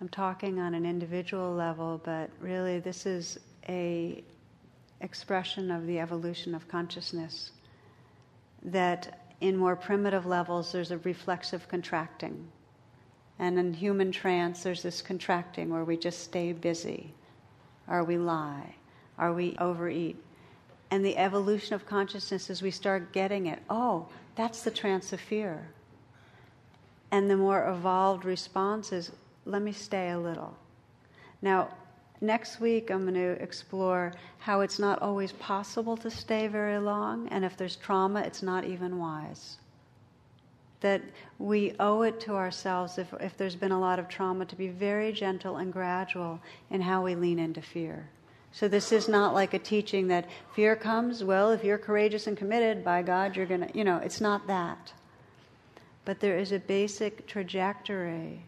I'm 0.04 0.10
talking 0.10 0.60
on 0.60 0.74
an 0.74 0.86
individual 0.86 1.54
level, 1.54 2.02
but 2.04 2.30
really 2.42 2.80
this 2.80 3.06
is 3.06 3.40
a 3.70 4.22
expression 5.00 5.72
of 5.72 5.88
the 5.88 5.98
evolution 5.98 6.54
of 6.54 6.68
consciousness. 6.68 7.52
That 8.64 9.34
in 9.40 9.56
more 9.56 9.78
primitive 9.78 10.26
levels 10.26 10.74
there's 10.74 10.92
a 10.92 10.98
reflexive 10.98 11.70
contracting. 11.70 12.50
And 13.40 13.58
in 13.58 13.74
human 13.74 14.12
trance 14.12 14.64
there's 14.64 14.84
this 14.84 15.02
contracting 15.02 15.70
where 15.70 15.86
we 15.86 15.96
just 15.96 16.20
stay 16.20 16.52
busy, 16.52 17.14
or 17.88 18.04
we 18.04 18.18
lie, 18.18 18.76
or 19.18 19.32
we 19.32 19.56
overeat. 19.58 20.18
And 20.92 21.06
the 21.06 21.16
evolution 21.16 21.76
of 21.76 21.86
consciousness 21.86 22.50
is 22.50 22.62
we 22.62 22.72
start 22.72 23.14
getting 23.14 23.46
it. 23.46 23.60
Oh, 23.70 24.08
that's 24.36 24.64
the 24.64 24.72
trance 24.72 25.14
of 25.14 25.22
fear. 25.22 25.70
And 27.10 27.30
the 27.30 27.38
more 27.38 27.70
evolved 27.70 28.26
response 28.26 28.92
is 28.92 29.14
let 29.46 29.62
me 29.62 29.72
stay 29.72 30.12
a 30.12 30.20
little. 30.20 30.56
Now, 31.42 31.70
next 32.22 32.60
week 32.60 32.90
I'm 32.90 33.02
going 33.02 33.16
to 33.16 33.42
explore 33.44 34.14
how 34.40 34.62
it's 34.62 34.80
not 34.80 35.02
always 35.02 35.32
possible 35.34 35.98
to 35.98 36.10
stay 36.10 36.48
very 36.48 36.80
long, 36.80 37.28
and 37.30 37.44
if 37.44 37.58
there's 37.58 37.76
trauma, 37.76 38.22
it's 38.22 38.42
not 38.42 38.64
even 38.64 38.98
wise. 39.00 39.58
That 40.82 41.02
we 41.40 41.76
owe 41.80 42.02
it 42.02 42.20
to 42.22 42.34
ourselves, 42.34 42.98
if, 42.98 43.14
if 43.20 43.38
there's 43.38 43.56
been 43.56 43.72
a 43.72 43.80
lot 43.80 44.00
of 44.00 44.08
trauma, 44.08 44.46
to 44.46 44.56
be 44.56 44.68
very 44.68 45.12
gentle 45.12 45.58
and 45.58 45.72
gradual 45.72 46.40
in 46.70 46.82
how 46.82 47.04
we 47.04 47.16
lean 47.16 47.40
into 47.40 47.62
fear. 47.62 48.10
So, 48.52 48.68
this 48.68 48.92
is 48.92 49.08
not 49.08 49.34
like 49.34 49.56
a 49.56 49.60
teaching 49.60 50.08
that 50.10 50.30
fear 50.54 50.76
comes, 50.76 51.24
well, 51.24 51.52
if 51.52 51.64
you're 51.64 51.80
courageous 51.80 52.28
and 52.28 52.38
committed, 52.38 52.84
by 52.84 53.02
God, 53.02 53.36
you're 53.36 53.48
going 53.48 53.68
to, 53.68 53.78
you 53.78 53.84
know, 53.84 53.98
it's 53.98 54.22
not 54.22 54.46
that. 54.46 54.94
But 56.06 56.20
there 56.20 56.38
is 56.38 56.52
a 56.52 56.60
basic 56.60 57.26
trajectory 57.26 58.44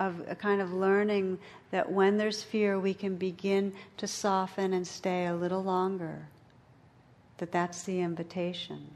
of 0.00 0.22
a 0.28 0.34
kind 0.34 0.60
of 0.60 0.72
learning 0.72 1.38
that 1.70 1.90
when 1.90 2.16
there's 2.16 2.42
fear, 2.42 2.78
we 2.78 2.94
can 2.94 3.16
begin 3.16 3.72
to 3.96 4.06
soften 4.06 4.72
and 4.72 4.86
stay 4.86 5.26
a 5.26 5.34
little 5.34 5.62
longer. 5.62 6.26
That 7.38 7.52
that's 7.52 7.82
the 7.82 8.00
invitation. 8.00 8.90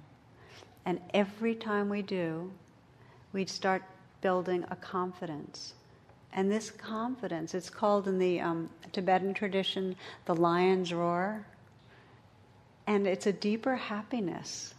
And 0.85 1.01
every 1.13 1.55
time 1.55 1.89
we 1.89 2.03
do, 2.03 2.51
we'd 3.33 3.51
start 3.51 3.83
building 4.21 4.65
a 4.71 4.77
confidence. 4.77 5.75
And 6.33 6.51
this 6.51 6.71
confidence, 6.71 7.55
it's 7.55 7.71
called 7.71 8.09
in 8.09 8.19
the 8.19 8.41
um, 8.41 8.69
Tibetan 8.93 9.35
tradition 9.35 9.97
the 10.25 10.35
lion's 10.35 10.93
roar. 10.93 11.47
And 12.87 13.07
it's 13.07 13.27
a 13.27 13.33
deeper 13.33 13.77
happiness 13.77 14.75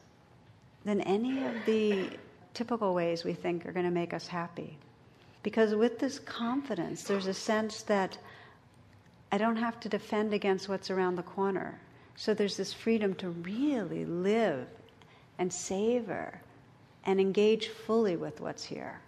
than 0.83 1.01
any 1.01 1.45
of 1.45 1.53
the 1.65 2.09
typical 2.53 2.93
ways 2.93 3.23
we 3.23 3.33
think 3.33 3.65
are 3.65 3.71
going 3.71 3.85
to 3.85 3.91
make 3.91 4.13
us 4.13 4.27
happy. 4.27 4.77
Because 5.41 5.73
with 5.73 5.99
this 5.99 6.19
confidence, 6.19 7.03
there's 7.03 7.27
a 7.27 7.33
sense 7.33 7.81
that 7.83 8.17
I 9.31 9.37
don't 9.37 9.55
have 9.55 9.79
to 9.81 9.89
defend 9.89 10.33
against 10.33 10.67
what's 10.67 10.89
around 10.89 11.15
the 11.15 11.23
corner. 11.23 11.79
So 12.15 12.33
there's 12.33 12.57
this 12.57 12.73
freedom 12.73 13.13
to 13.15 13.29
really 13.29 14.05
live 14.05 14.67
and 15.37 15.53
savor 15.53 16.41
and 17.05 17.19
engage 17.19 17.69
fully 17.69 18.17
with 18.17 18.41
what's 18.41 18.65
here. 18.65 18.99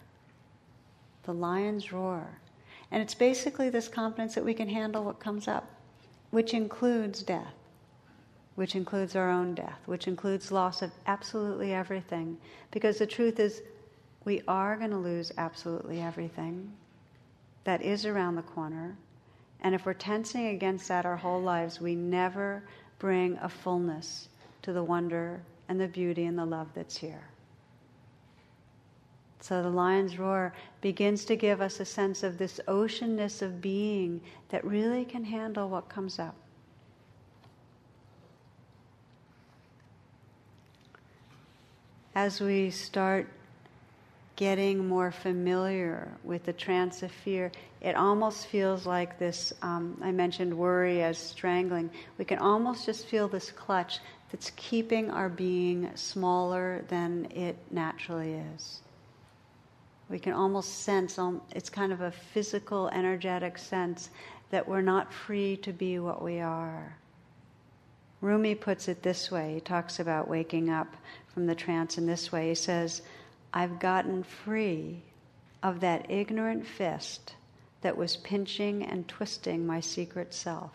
The 1.24 1.34
lion's 1.34 1.92
roar. 1.92 2.26
And 2.90 3.02
it's 3.02 3.14
basically 3.14 3.68
this 3.68 3.88
confidence 3.88 4.34
that 4.34 4.44
we 4.44 4.54
can 4.54 4.68
handle 4.68 5.04
what 5.04 5.20
comes 5.20 5.48
up, 5.48 5.68
which 6.30 6.54
includes 6.54 7.22
death, 7.22 7.54
which 8.54 8.74
includes 8.74 9.16
our 9.16 9.30
own 9.30 9.54
death, 9.54 9.80
which 9.86 10.08
includes 10.08 10.52
loss 10.52 10.82
of 10.82 10.90
absolutely 11.06 11.72
everything. 11.72 12.38
Because 12.70 12.98
the 12.98 13.06
truth 13.06 13.38
is, 13.38 13.62
we 14.24 14.42
are 14.46 14.76
going 14.76 14.90
to 14.90 14.96
lose 14.96 15.32
absolutely 15.36 16.00
everything 16.00 16.72
that 17.64 17.82
is 17.82 18.06
around 18.06 18.36
the 18.36 18.42
corner. 18.42 18.96
And 19.60 19.74
if 19.74 19.86
we're 19.86 19.94
tensing 19.94 20.48
against 20.48 20.88
that 20.88 21.06
our 21.06 21.16
whole 21.16 21.40
lives, 21.40 21.80
we 21.80 21.94
never 21.94 22.62
bring 22.98 23.38
a 23.38 23.48
fullness 23.48 24.28
to 24.62 24.72
the 24.72 24.82
wonder 24.82 25.40
and 25.68 25.80
the 25.80 25.88
beauty 25.88 26.24
and 26.24 26.38
the 26.38 26.44
love 26.44 26.68
that's 26.74 26.96
here. 26.96 27.24
So 29.40 29.60
the 29.60 29.70
lion's 29.70 30.18
roar 30.18 30.54
begins 30.80 31.24
to 31.24 31.34
give 31.34 31.60
us 31.60 31.80
a 31.80 31.84
sense 31.84 32.22
of 32.22 32.38
this 32.38 32.60
oceanness 32.68 33.42
of 33.42 33.60
being 33.60 34.20
that 34.50 34.64
really 34.64 35.04
can 35.04 35.24
handle 35.24 35.68
what 35.68 35.88
comes 35.88 36.20
up. 36.20 36.36
As 42.14 42.40
we 42.40 42.70
start 42.70 43.26
getting 44.36 44.86
more 44.86 45.10
familiar 45.10 46.10
with 46.24 46.44
the 46.44 46.52
trance 46.52 47.02
of 47.02 47.10
fear, 47.10 47.52
it 47.80 47.96
almost 47.96 48.46
feels 48.46 48.86
like 48.86 49.18
this. 49.18 49.52
Um, 49.62 49.98
I 50.02 50.10
mentioned 50.10 50.56
worry 50.56 51.02
as 51.02 51.18
strangling. 51.18 51.90
We 52.18 52.24
can 52.24 52.38
almost 52.38 52.86
just 52.86 53.06
feel 53.06 53.28
this 53.28 53.50
clutch 53.50 53.98
that's 54.30 54.52
keeping 54.56 55.10
our 55.10 55.28
being 55.28 55.90
smaller 55.94 56.84
than 56.88 57.26
it 57.30 57.56
naturally 57.70 58.40
is. 58.54 58.80
We 60.08 60.18
can 60.18 60.32
almost 60.32 60.82
sense, 60.82 61.18
um, 61.18 61.40
it's 61.54 61.70
kind 61.70 61.92
of 61.92 62.00
a 62.00 62.10
physical, 62.10 62.88
energetic 62.88 63.58
sense 63.58 64.10
that 64.50 64.66
we're 64.66 64.82
not 64.82 65.12
free 65.12 65.56
to 65.58 65.72
be 65.72 65.98
what 65.98 66.22
we 66.22 66.40
are. 66.40 66.96
Rumi 68.20 68.54
puts 68.54 68.88
it 68.88 69.02
this 69.02 69.30
way. 69.30 69.54
He 69.54 69.60
talks 69.60 69.98
about 69.98 70.28
waking 70.28 70.70
up 70.70 70.96
from 71.34 71.46
the 71.46 71.54
trance 71.54 71.98
in 71.98 72.06
this 72.06 72.30
way. 72.30 72.50
He 72.50 72.54
says, 72.54 73.02
I've 73.54 73.78
gotten 73.78 74.22
free 74.22 75.02
of 75.62 75.80
that 75.80 76.10
ignorant 76.10 76.66
fist 76.66 77.34
that 77.82 77.96
was 77.96 78.16
pinching 78.16 78.84
and 78.84 79.06
twisting 79.06 79.66
my 79.66 79.80
secret 79.80 80.32
self. 80.32 80.72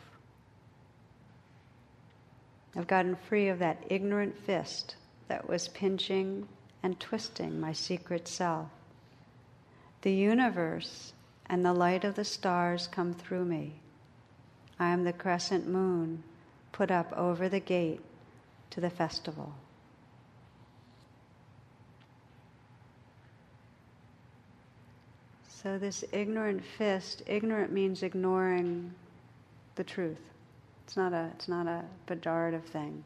I've 2.75 2.87
gotten 2.87 3.15
free 3.15 3.47
of 3.47 3.59
that 3.59 3.83
ignorant 3.89 4.37
fist 4.37 4.95
that 5.27 5.49
was 5.49 5.69
pinching 5.69 6.47
and 6.83 6.99
twisting 6.99 7.59
my 7.59 7.73
secret 7.73 8.27
self. 8.27 8.69
The 10.01 10.13
universe 10.13 11.13
and 11.47 11.65
the 11.65 11.73
light 11.73 12.03
of 12.03 12.15
the 12.15 12.23
stars 12.23 12.87
come 12.87 13.13
through 13.13 13.45
me. 13.45 13.73
I 14.79 14.89
am 14.89 15.03
the 15.03 15.13
crescent 15.13 15.67
moon 15.67 16.23
put 16.71 16.91
up 16.91 17.11
over 17.13 17.49
the 17.49 17.59
gate 17.59 18.01
to 18.69 18.79
the 18.79 18.91
festival. 18.91 19.55
So, 25.67 25.77
this 25.77 26.05
ignorant 26.13 26.63
fist, 26.63 27.23
ignorant 27.27 27.73
means 27.73 28.01
ignoring 28.01 28.89
the 29.75 29.83
truth. 29.83 30.21
It's 30.85 30.95
not 30.95 31.11
a, 31.11 31.29
it's 31.35 31.49
not 31.49 31.67
a 31.67 31.83
pejorative 32.07 32.63
thing. 32.63 33.03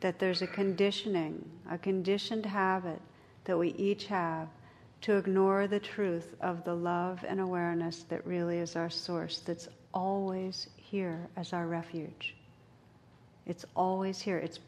That 0.00 0.18
there's 0.18 0.42
a 0.42 0.46
conditioning, 0.46 1.42
a 1.70 1.78
conditioned 1.78 2.44
habit 2.44 3.00
that 3.44 3.58
we 3.58 3.70
each 3.78 4.08
have 4.08 4.48
to 5.00 5.16
ignore 5.16 5.68
the 5.68 5.80
truth 5.80 6.36
of 6.42 6.64
the 6.64 6.74
love 6.74 7.24
and 7.26 7.40
awareness 7.40 8.02
that 8.10 8.26
really 8.26 8.58
is 8.58 8.76
our 8.76 8.90
source, 8.90 9.38
that's 9.38 9.68
always 9.94 10.68
here 10.76 11.26
as 11.34 11.54
our 11.54 11.66
refuge. 11.66 12.34
It's 13.46 13.64
always 13.74 14.20
here, 14.20 14.36
it's 14.36 14.58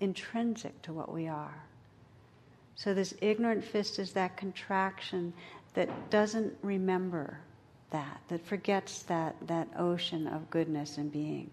intrinsic 0.00 0.82
to 0.82 0.92
what 0.92 1.12
we 1.12 1.28
are. 1.28 1.62
So, 2.74 2.92
this 2.92 3.14
ignorant 3.20 3.62
fist 3.62 4.00
is 4.00 4.12
that 4.14 4.36
contraction 4.36 5.32
that 5.74 6.10
doesn't 6.10 6.56
remember 6.62 7.38
that, 7.90 8.20
that 8.28 8.44
forgets 8.46 9.02
that, 9.02 9.36
that 9.46 9.68
ocean 9.78 10.26
of 10.26 10.50
goodness 10.50 10.98
and 10.98 11.12
being. 11.12 11.50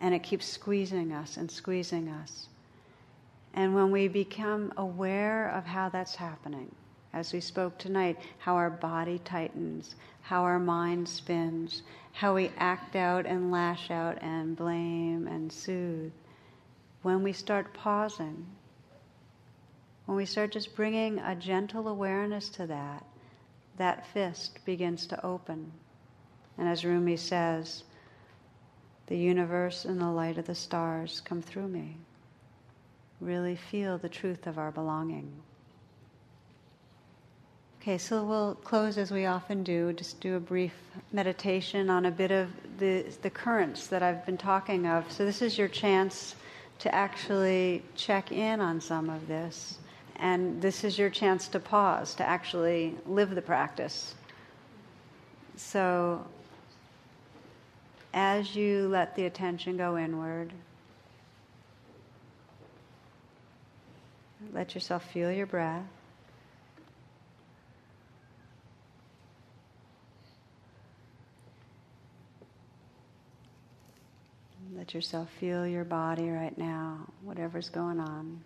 And 0.00 0.14
it 0.14 0.22
keeps 0.22 0.46
squeezing 0.46 1.12
us 1.12 1.36
and 1.36 1.50
squeezing 1.50 2.08
us. 2.08 2.48
And 3.54 3.74
when 3.74 3.90
we 3.90 4.08
become 4.08 4.72
aware 4.76 5.48
of 5.50 5.64
how 5.64 5.88
that's 5.88 6.14
happening, 6.14 6.70
as 7.14 7.32
we 7.32 7.40
spoke 7.40 7.78
tonight, 7.78 8.18
how 8.38 8.54
our 8.54 8.68
body 8.68 9.18
tightens, 9.24 9.94
how 10.20 10.42
our 10.42 10.58
mind 10.58 11.08
spins, 11.08 11.82
how 12.12 12.34
we 12.34 12.50
act 12.58 12.94
out 12.94 13.24
and 13.24 13.50
lash 13.50 13.90
out 13.90 14.18
and 14.20 14.54
blame 14.54 15.26
and 15.26 15.50
soothe, 15.50 16.12
when 17.00 17.22
we 17.22 17.32
start 17.32 17.72
pausing, 17.72 18.44
when 20.06 20.16
we 20.16 20.24
start 20.24 20.52
just 20.52 20.74
bringing 20.74 21.18
a 21.18 21.34
gentle 21.34 21.88
awareness 21.88 22.48
to 22.50 22.66
that, 22.66 23.04
that 23.76 24.06
fist 24.06 24.64
begins 24.64 25.06
to 25.06 25.26
open. 25.26 25.72
And 26.56 26.68
as 26.68 26.84
Rumi 26.84 27.16
says, 27.16 27.84
the 29.08 29.16
universe 29.16 29.84
and 29.84 30.00
the 30.00 30.08
light 30.08 30.38
of 30.38 30.46
the 30.46 30.54
stars 30.54 31.20
come 31.24 31.42
through 31.42 31.68
me. 31.68 31.96
Really 33.20 33.56
feel 33.56 33.98
the 33.98 34.08
truth 34.08 34.46
of 34.46 34.58
our 34.58 34.70
belonging. 34.70 35.30
Okay, 37.80 37.98
so 37.98 38.24
we'll 38.24 38.56
close 38.56 38.98
as 38.98 39.12
we 39.12 39.26
often 39.26 39.62
do, 39.62 39.92
just 39.92 40.20
do 40.20 40.34
a 40.34 40.40
brief 40.40 40.74
meditation 41.12 41.88
on 41.88 42.06
a 42.06 42.10
bit 42.10 42.32
of 42.32 42.50
the, 42.78 43.04
the 43.22 43.30
currents 43.30 43.86
that 43.86 44.02
I've 44.02 44.26
been 44.26 44.36
talking 44.36 44.86
of. 44.86 45.10
So, 45.12 45.24
this 45.24 45.40
is 45.40 45.56
your 45.56 45.68
chance 45.68 46.34
to 46.80 46.92
actually 46.92 47.84
check 47.94 48.32
in 48.32 48.60
on 48.60 48.80
some 48.80 49.08
of 49.08 49.28
this. 49.28 49.78
And 50.18 50.62
this 50.62 50.84
is 50.84 50.98
your 50.98 51.10
chance 51.10 51.48
to 51.48 51.60
pause, 51.60 52.14
to 52.14 52.24
actually 52.26 52.96
live 53.06 53.34
the 53.34 53.42
practice. 53.42 54.14
So, 55.56 56.24
as 58.14 58.56
you 58.56 58.88
let 58.88 59.14
the 59.14 59.26
attention 59.26 59.76
go 59.76 59.98
inward, 59.98 60.52
let 64.52 64.74
yourself 64.74 65.04
feel 65.12 65.30
your 65.30 65.46
breath. 65.46 65.84
Let 74.74 74.94
yourself 74.94 75.28
feel 75.40 75.66
your 75.66 75.84
body 75.84 76.28
right 76.30 76.56
now, 76.56 77.06
whatever's 77.22 77.68
going 77.70 77.98
on. 77.98 78.40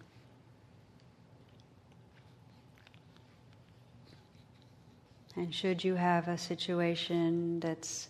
And 5.36 5.54
should 5.54 5.84
you 5.84 5.94
have 5.94 6.28
a 6.28 6.36
situation 6.36 7.60
that's 7.60 8.08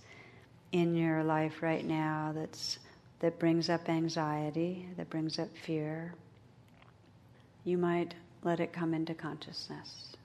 in 0.72 0.94
your 0.94 1.22
life 1.22 1.62
right 1.62 1.84
now 1.84 2.32
that's 2.34 2.78
that 3.20 3.38
brings 3.38 3.68
up 3.68 3.88
anxiety, 3.88 4.86
that 4.96 5.10
brings 5.10 5.38
up 5.38 5.48
fear, 5.54 6.14
you 7.64 7.76
might 7.76 8.14
let 8.42 8.60
it 8.60 8.72
come 8.72 8.94
into 8.94 9.14
consciousness. 9.14 10.16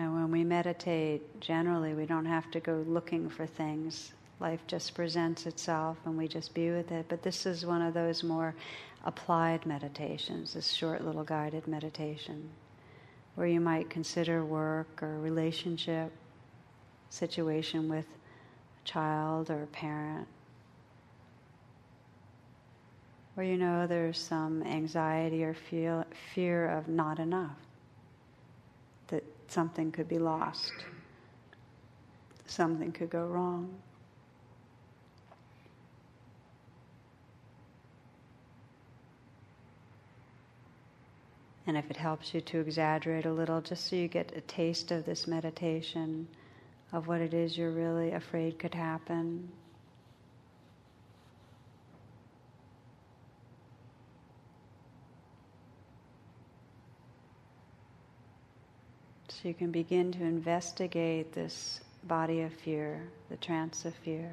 Now, 0.00 0.14
when 0.14 0.30
we 0.30 0.44
meditate, 0.44 1.42
generally 1.42 1.92
we 1.92 2.06
don't 2.06 2.24
have 2.24 2.50
to 2.52 2.60
go 2.60 2.82
looking 2.88 3.28
for 3.28 3.44
things. 3.44 4.12
Life 4.40 4.60
just 4.66 4.94
presents 4.94 5.44
itself 5.44 5.98
and 6.06 6.16
we 6.16 6.26
just 6.26 6.54
be 6.54 6.70
with 6.70 6.90
it. 6.90 7.04
But 7.10 7.22
this 7.22 7.44
is 7.44 7.66
one 7.66 7.82
of 7.82 7.92
those 7.92 8.22
more 8.22 8.54
applied 9.04 9.66
meditations, 9.66 10.54
this 10.54 10.72
short 10.72 11.04
little 11.04 11.22
guided 11.22 11.68
meditation, 11.68 12.48
where 13.34 13.46
you 13.46 13.60
might 13.60 13.90
consider 13.90 14.42
work 14.42 15.02
or 15.02 15.18
relationship, 15.18 16.10
situation 17.10 17.86
with 17.90 18.06
a 18.06 18.88
child 18.88 19.50
or 19.50 19.64
a 19.64 19.66
parent, 19.66 20.26
where 23.34 23.44
you 23.44 23.58
know 23.58 23.86
there's 23.86 24.16
some 24.16 24.62
anxiety 24.62 25.44
or 25.44 25.52
feel, 25.52 26.06
fear 26.34 26.70
of 26.70 26.88
not 26.88 27.18
enough 27.18 27.58
something 29.48 29.90
could 29.92 30.08
be 30.08 30.18
lost, 30.18 30.72
something 32.46 32.92
could 32.92 33.10
go 33.10 33.26
wrong. 33.26 33.74
And 41.66 41.76
if 41.76 41.88
it 41.88 41.96
helps 41.96 42.34
you 42.34 42.40
to 42.40 42.58
exaggerate 42.58 43.26
a 43.26 43.32
little, 43.32 43.60
just 43.60 43.88
so 43.88 43.94
you 43.94 44.08
get 44.08 44.32
a 44.36 44.40
taste 44.40 44.90
of 44.90 45.06
this 45.06 45.28
meditation, 45.28 46.26
of 46.92 47.06
what 47.06 47.20
it 47.20 47.32
is 47.32 47.56
you're 47.56 47.70
really 47.70 48.10
afraid 48.10 48.58
could 48.58 48.74
happen, 48.74 49.48
So 59.40 59.48
you 59.48 59.54
can 59.54 59.70
begin 59.70 60.12
to 60.12 60.22
investigate 60.22 61.32
this 61.32 61.80
body 62.04 62.42
of 62.42 62.52
fear, 62.52 63.08
the 63.30 63.38
trance 63.38 63.86
of 63.86 63.94
fear. 63.94 64.30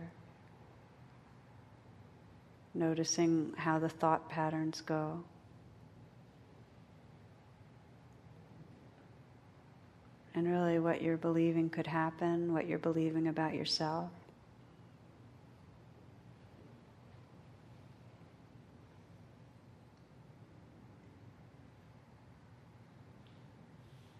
Noticing 2.73 3.53
how 3.55 3.79
the 3.79 3.87
thought 3.87 4.27
patterns 4.27 4.81
go. 4.81 5.23
And 10.35 10.51
really, 10.51 10.77
what 10.77 11.01
you're 11.01 11.15
believing 11.15 11.69
could 11.69 11.87
happen, 11.87 12.53
what 12.53 12.67
you're 12.67 12.77
believing 12.77 13.27
about 13.29 13.53
yourself. 13.53 14.11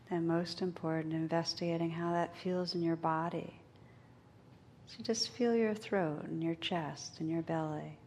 And 0.09 0.27
most 0.27 0.61
important, 0.61 1.13
investigating 1.13 1.89
how 1.89 2.13
that 2.13 2.35
feels 2.37 2.75
in 2.75 2.81
your 2.81 2.95
body. 2.95 3.53
So 4.87 5.03
just 5.03 5.29
feel 5.31 5.53
your 5.53 5.73
throat 5.73 6.23
and 6.23 6.43
your 6.43 6.55
chest 6.55 7.19
and 7.19 7.29
your 7.29 7.41
belly. 7.41 7.97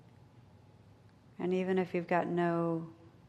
And 1.39 1.53
even 1.55 1.79
if 1.79 1.95
you've 1.95 2.09
got 2.09 2.27
no 2.27 2.87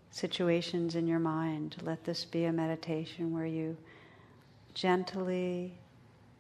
situations 0.09 0.95
in 0.95 1.07
your 1.07 1.19
mind, 1.19 1.77
let 1.83 2.03
this 2.03 2.25
be 2.25 2.45
a 2.45 2.51
meditation 2.51 3.33
where 3.33 3.45
you 3.45 3.77
gently, 4.73 5.73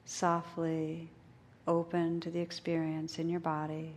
softly 0.05 1.09
open 1.67 2.19
to 2.21 2.29
the 2.29 2.39
experience 2.39 3.19
in 3.19 3.29
your 3.29 3.39
body. 3.39 3.93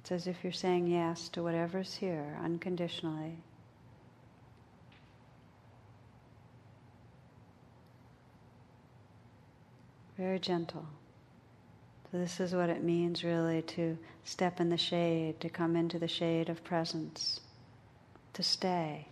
It's 0.00 0.12
as 0.12 0.26
if 0.26 0.42
you're 0.42 0.52
saying 0.52 0.86
yes 0.86 1.28
to 1.30 1.42
whatever's 1.42 1.94
here 1.94 2.38
unconditionally. 2.42 3.36
Very 10.18 10.40
gentle. 10.40 10.84
So, 12.10 12.18
this 12.18 12.40
is 12.40 12.52
what 12.52 12.70
it 12.70 12.82
means 12.82 13.22
really 13.22 13.62
to 13.62 13.96
step 14.24 14.60
in 14.60 14.68
the 14.68 14.76
shade, 14.76 15.40
to 15.40 15.48
come 15.48 15.76
into 15.76 15.98
the 15.98 16.08
shade 16.08 16.48
of 16.48 16.64
presence, 16.64 17.40
to 18.32 18.42
stay, 18.42 19.06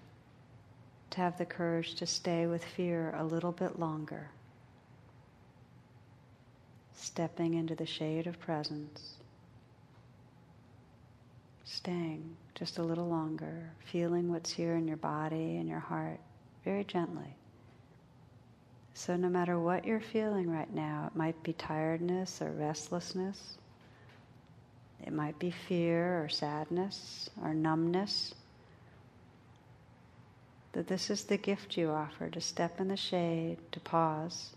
to 1.11 1.19
have 1.19 1.39
the 1.39 1.45
courage 1.45 1.95
to 1.97 2.07
stay 2.07 2.47
with 2.47 2.65
fear 2.65 3.15
a 3.17 3.25
little 3.25 3.53
bit 3.53 3.79
longer, 3.79 4.31
stepping 6.95 7.55
into 7.55 7.77
the 7.77 7.87
shade 7.87 8.27
of 8.27 8.41
presence, 8.41 9.15
staying 11.65 12.37
just 12.55 12.79
a 12.79 12.83
little 12.83 13.09
longer, 13.09 13.71
feeling 13.85 14.33
what's 14.33 14.51
here 14.51 14.75
in 14.75 14.89
your 14.89 14.97
body 14.97 15.57
and 15.57 15.69
your 15.69 15.79
heart 15.79 16.19
very 16.65 16.83
gently. 16.83 17.37
So, 18.99 19.14
no 19.14 19.28
matter 19.28 19.59
what 19.59 19.84
you're 19.84 20.01
feeling 20.01 20.51
right 20.51 20.72
now, 20.72 21.11
it 21.12 21.16
might 21.16 21.42
be 21.42 21.53
tiredness 21.53 22.40
or 22.40 22.51
restlessness, 22.51 23.59
it 25.07 25.12
might 25.12 25.38
be 25.38 25.51
fear 25.51 26.24
or 26.24 26.30
sadness 26.30 27.28
or 27.42 27.53
numbness. 27.53 28.34
That 30.72 30.86
this 30.86 31.11
is 31.11 31.24
the 31.24 31.36
gift 31.36 31.76
you 31.76 31.90
offer 31.90 32.30
to 32.30 32.40
step 32.40 32.80
in 32.80 32.88
the 32.88 32.97
shade, 32.97 33.59
to 33.72 33.80
pause, 33.80 34.57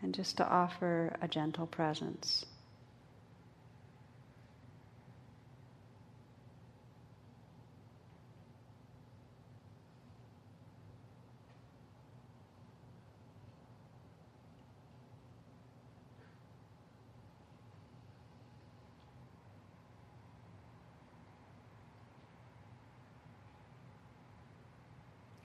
and 0.00 0.14
just 0.14 0.36
to 0.36 0.48
offer 0.48 1.16
a 1.20 1.26
gentle 1.26 1.66
presence. 1.66 2.46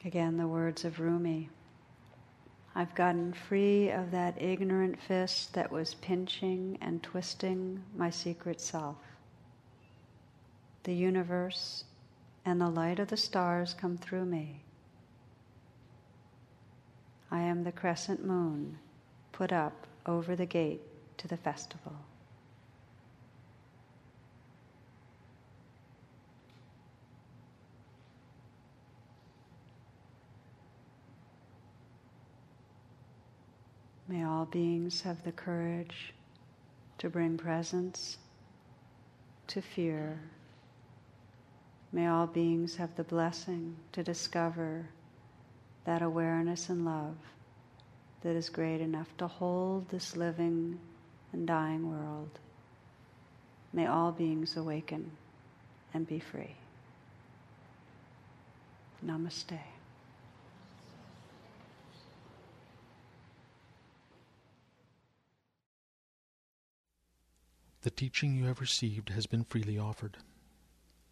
Again, 0.06 0.38
the 0.38 0.48
words 0.48 0.86
of 0.86 1.00
Rumi. 1.00 1.50
I've 2.76 2.94
gotten 2.94 3.34
free 3.34 3.90
of 3.90 4.12
that 4.12 4.40
ignorant 4.40 5.02
fist 5.02 5.56
that 5.56 5.72
was 5.72 5.96
pinching 5.96 6.78
and 6.80 7.02
twisting 7.02 7.82
my 7.98 8.12
secret 8.12 8.62
self. 8.62 8.98
The 10.84 10.94
universe 10.94 11.86
and 12.46 12.62
the 12.62 12.70
light 12.70 13.00
of 13.00 13.08
the 13.08 13.18
stars 13.18 13.74
come 13.74 13.98
through 13.98 14.26
me. 14.26 14.62
I 17.32 17.42
am 17.42 17.64
the 17.64 17.72
crescent 17.72 18.24
moon 18.24 18.78
put 19.32 19.52
up 19.52 19.88
over 20.06 20.36
the 20.36 20.46
gate 20.46 20.82
to 21.18 21.28
the 21.28 21.38
festival. 21.38 21.96
May 34.08 34.24
all 34.24 34.46
beings 34.46 35.02
have 35.02 35.24
the 35.24 35.32
courage 35.32 36.14
to 37.00 37.10
bring 37.10 37.38
presence 37.38 38.18
to 39.48 39.62
fear. 39.62 40.20
May 41.92 42.08
all 42.08 42.28
beings 42.28 42.76
have 42.76 42.96
the 42.96 43.04
blessing 43.04 43.76
to 43.94 44.04
discover 44.04 44.88
that 45.86 46.02
awareness 46.02 46.70
and 46.70 46.86
love 46.86 47.16
that 48.22 48.36
is 48.36 48.50
great 48.50 48.82
enough 48.82 49.08
to 49.18 49.28
hold 49.28 49.90
this 49.90 50.16
living 50.16 50.80
and 51.32 51.48
dying 51.48 51.90
world. 51.90 52.40
May 53.72 53.88
all 53.88 54.12
beings 54.12 54.56
awaken 54.58 55.12
and 55.94 56.08
be 56.08 56.20
free. 56.20 56.56
Namaste. 59.06 59.60
The 67.86 67.92
teaching 67.92 68.36
you 68.36 68.46
have 68.46 68.60
received 68.62 69.10
has 69.10 69.28
been 69.28 69.44
freely 69.44 69.78
offered. 69.78 70.18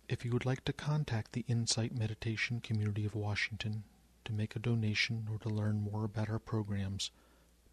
If 0.09 0.25
you 0.25 0.31
would 0.31 0.43
like 0.43 0.65
to 0.65 0.73
contact 0.73 1.33
the 1.33 1.45
Insight 1.47 1.95
Meditation 1.95 2.61
Community 2.61 3.05
of 3.05 3.13
Washington 3.13 3.83
to 4.25 4.33
make 4.33 4.55
a 4.55 4.59
donation 4.59 5.27
or 5.31 5.37
to 5.37 5.49
learn 5.49 5.87
more 5.91 6.03
about 6.03 6.31
our 6.31 6.39
programs, 6.39 7.11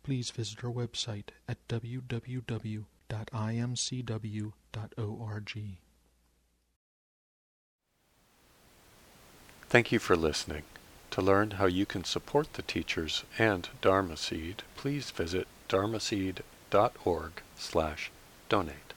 please 0.02 0.30
visit 0.30 0.62
our 0.62 0.70
website 0.70 1.30
at 1.48 1.66
www.imcw.org. 1.66 2.84
Thank 9.70 9.92
you 9.92 9.98
for 9.98 10.14
listening. 10.14 10.64
To 11.12 11.22
learn 11.22 11.52
how 11.52 11.64
you 11.64 11.86
can 11.86 12.04
support 12.04 12.52
the 12.52 12.60
teachers 12.60 13.24
and 13.38 13.66
Dharma 13.80 14.18
Seed, 14.18 14.62
please 14.76 15.10
visit 15.10 15.48
dharmaseed.org 15.70 17.32
slash 17.56 18.10
donate. 18.50 18.89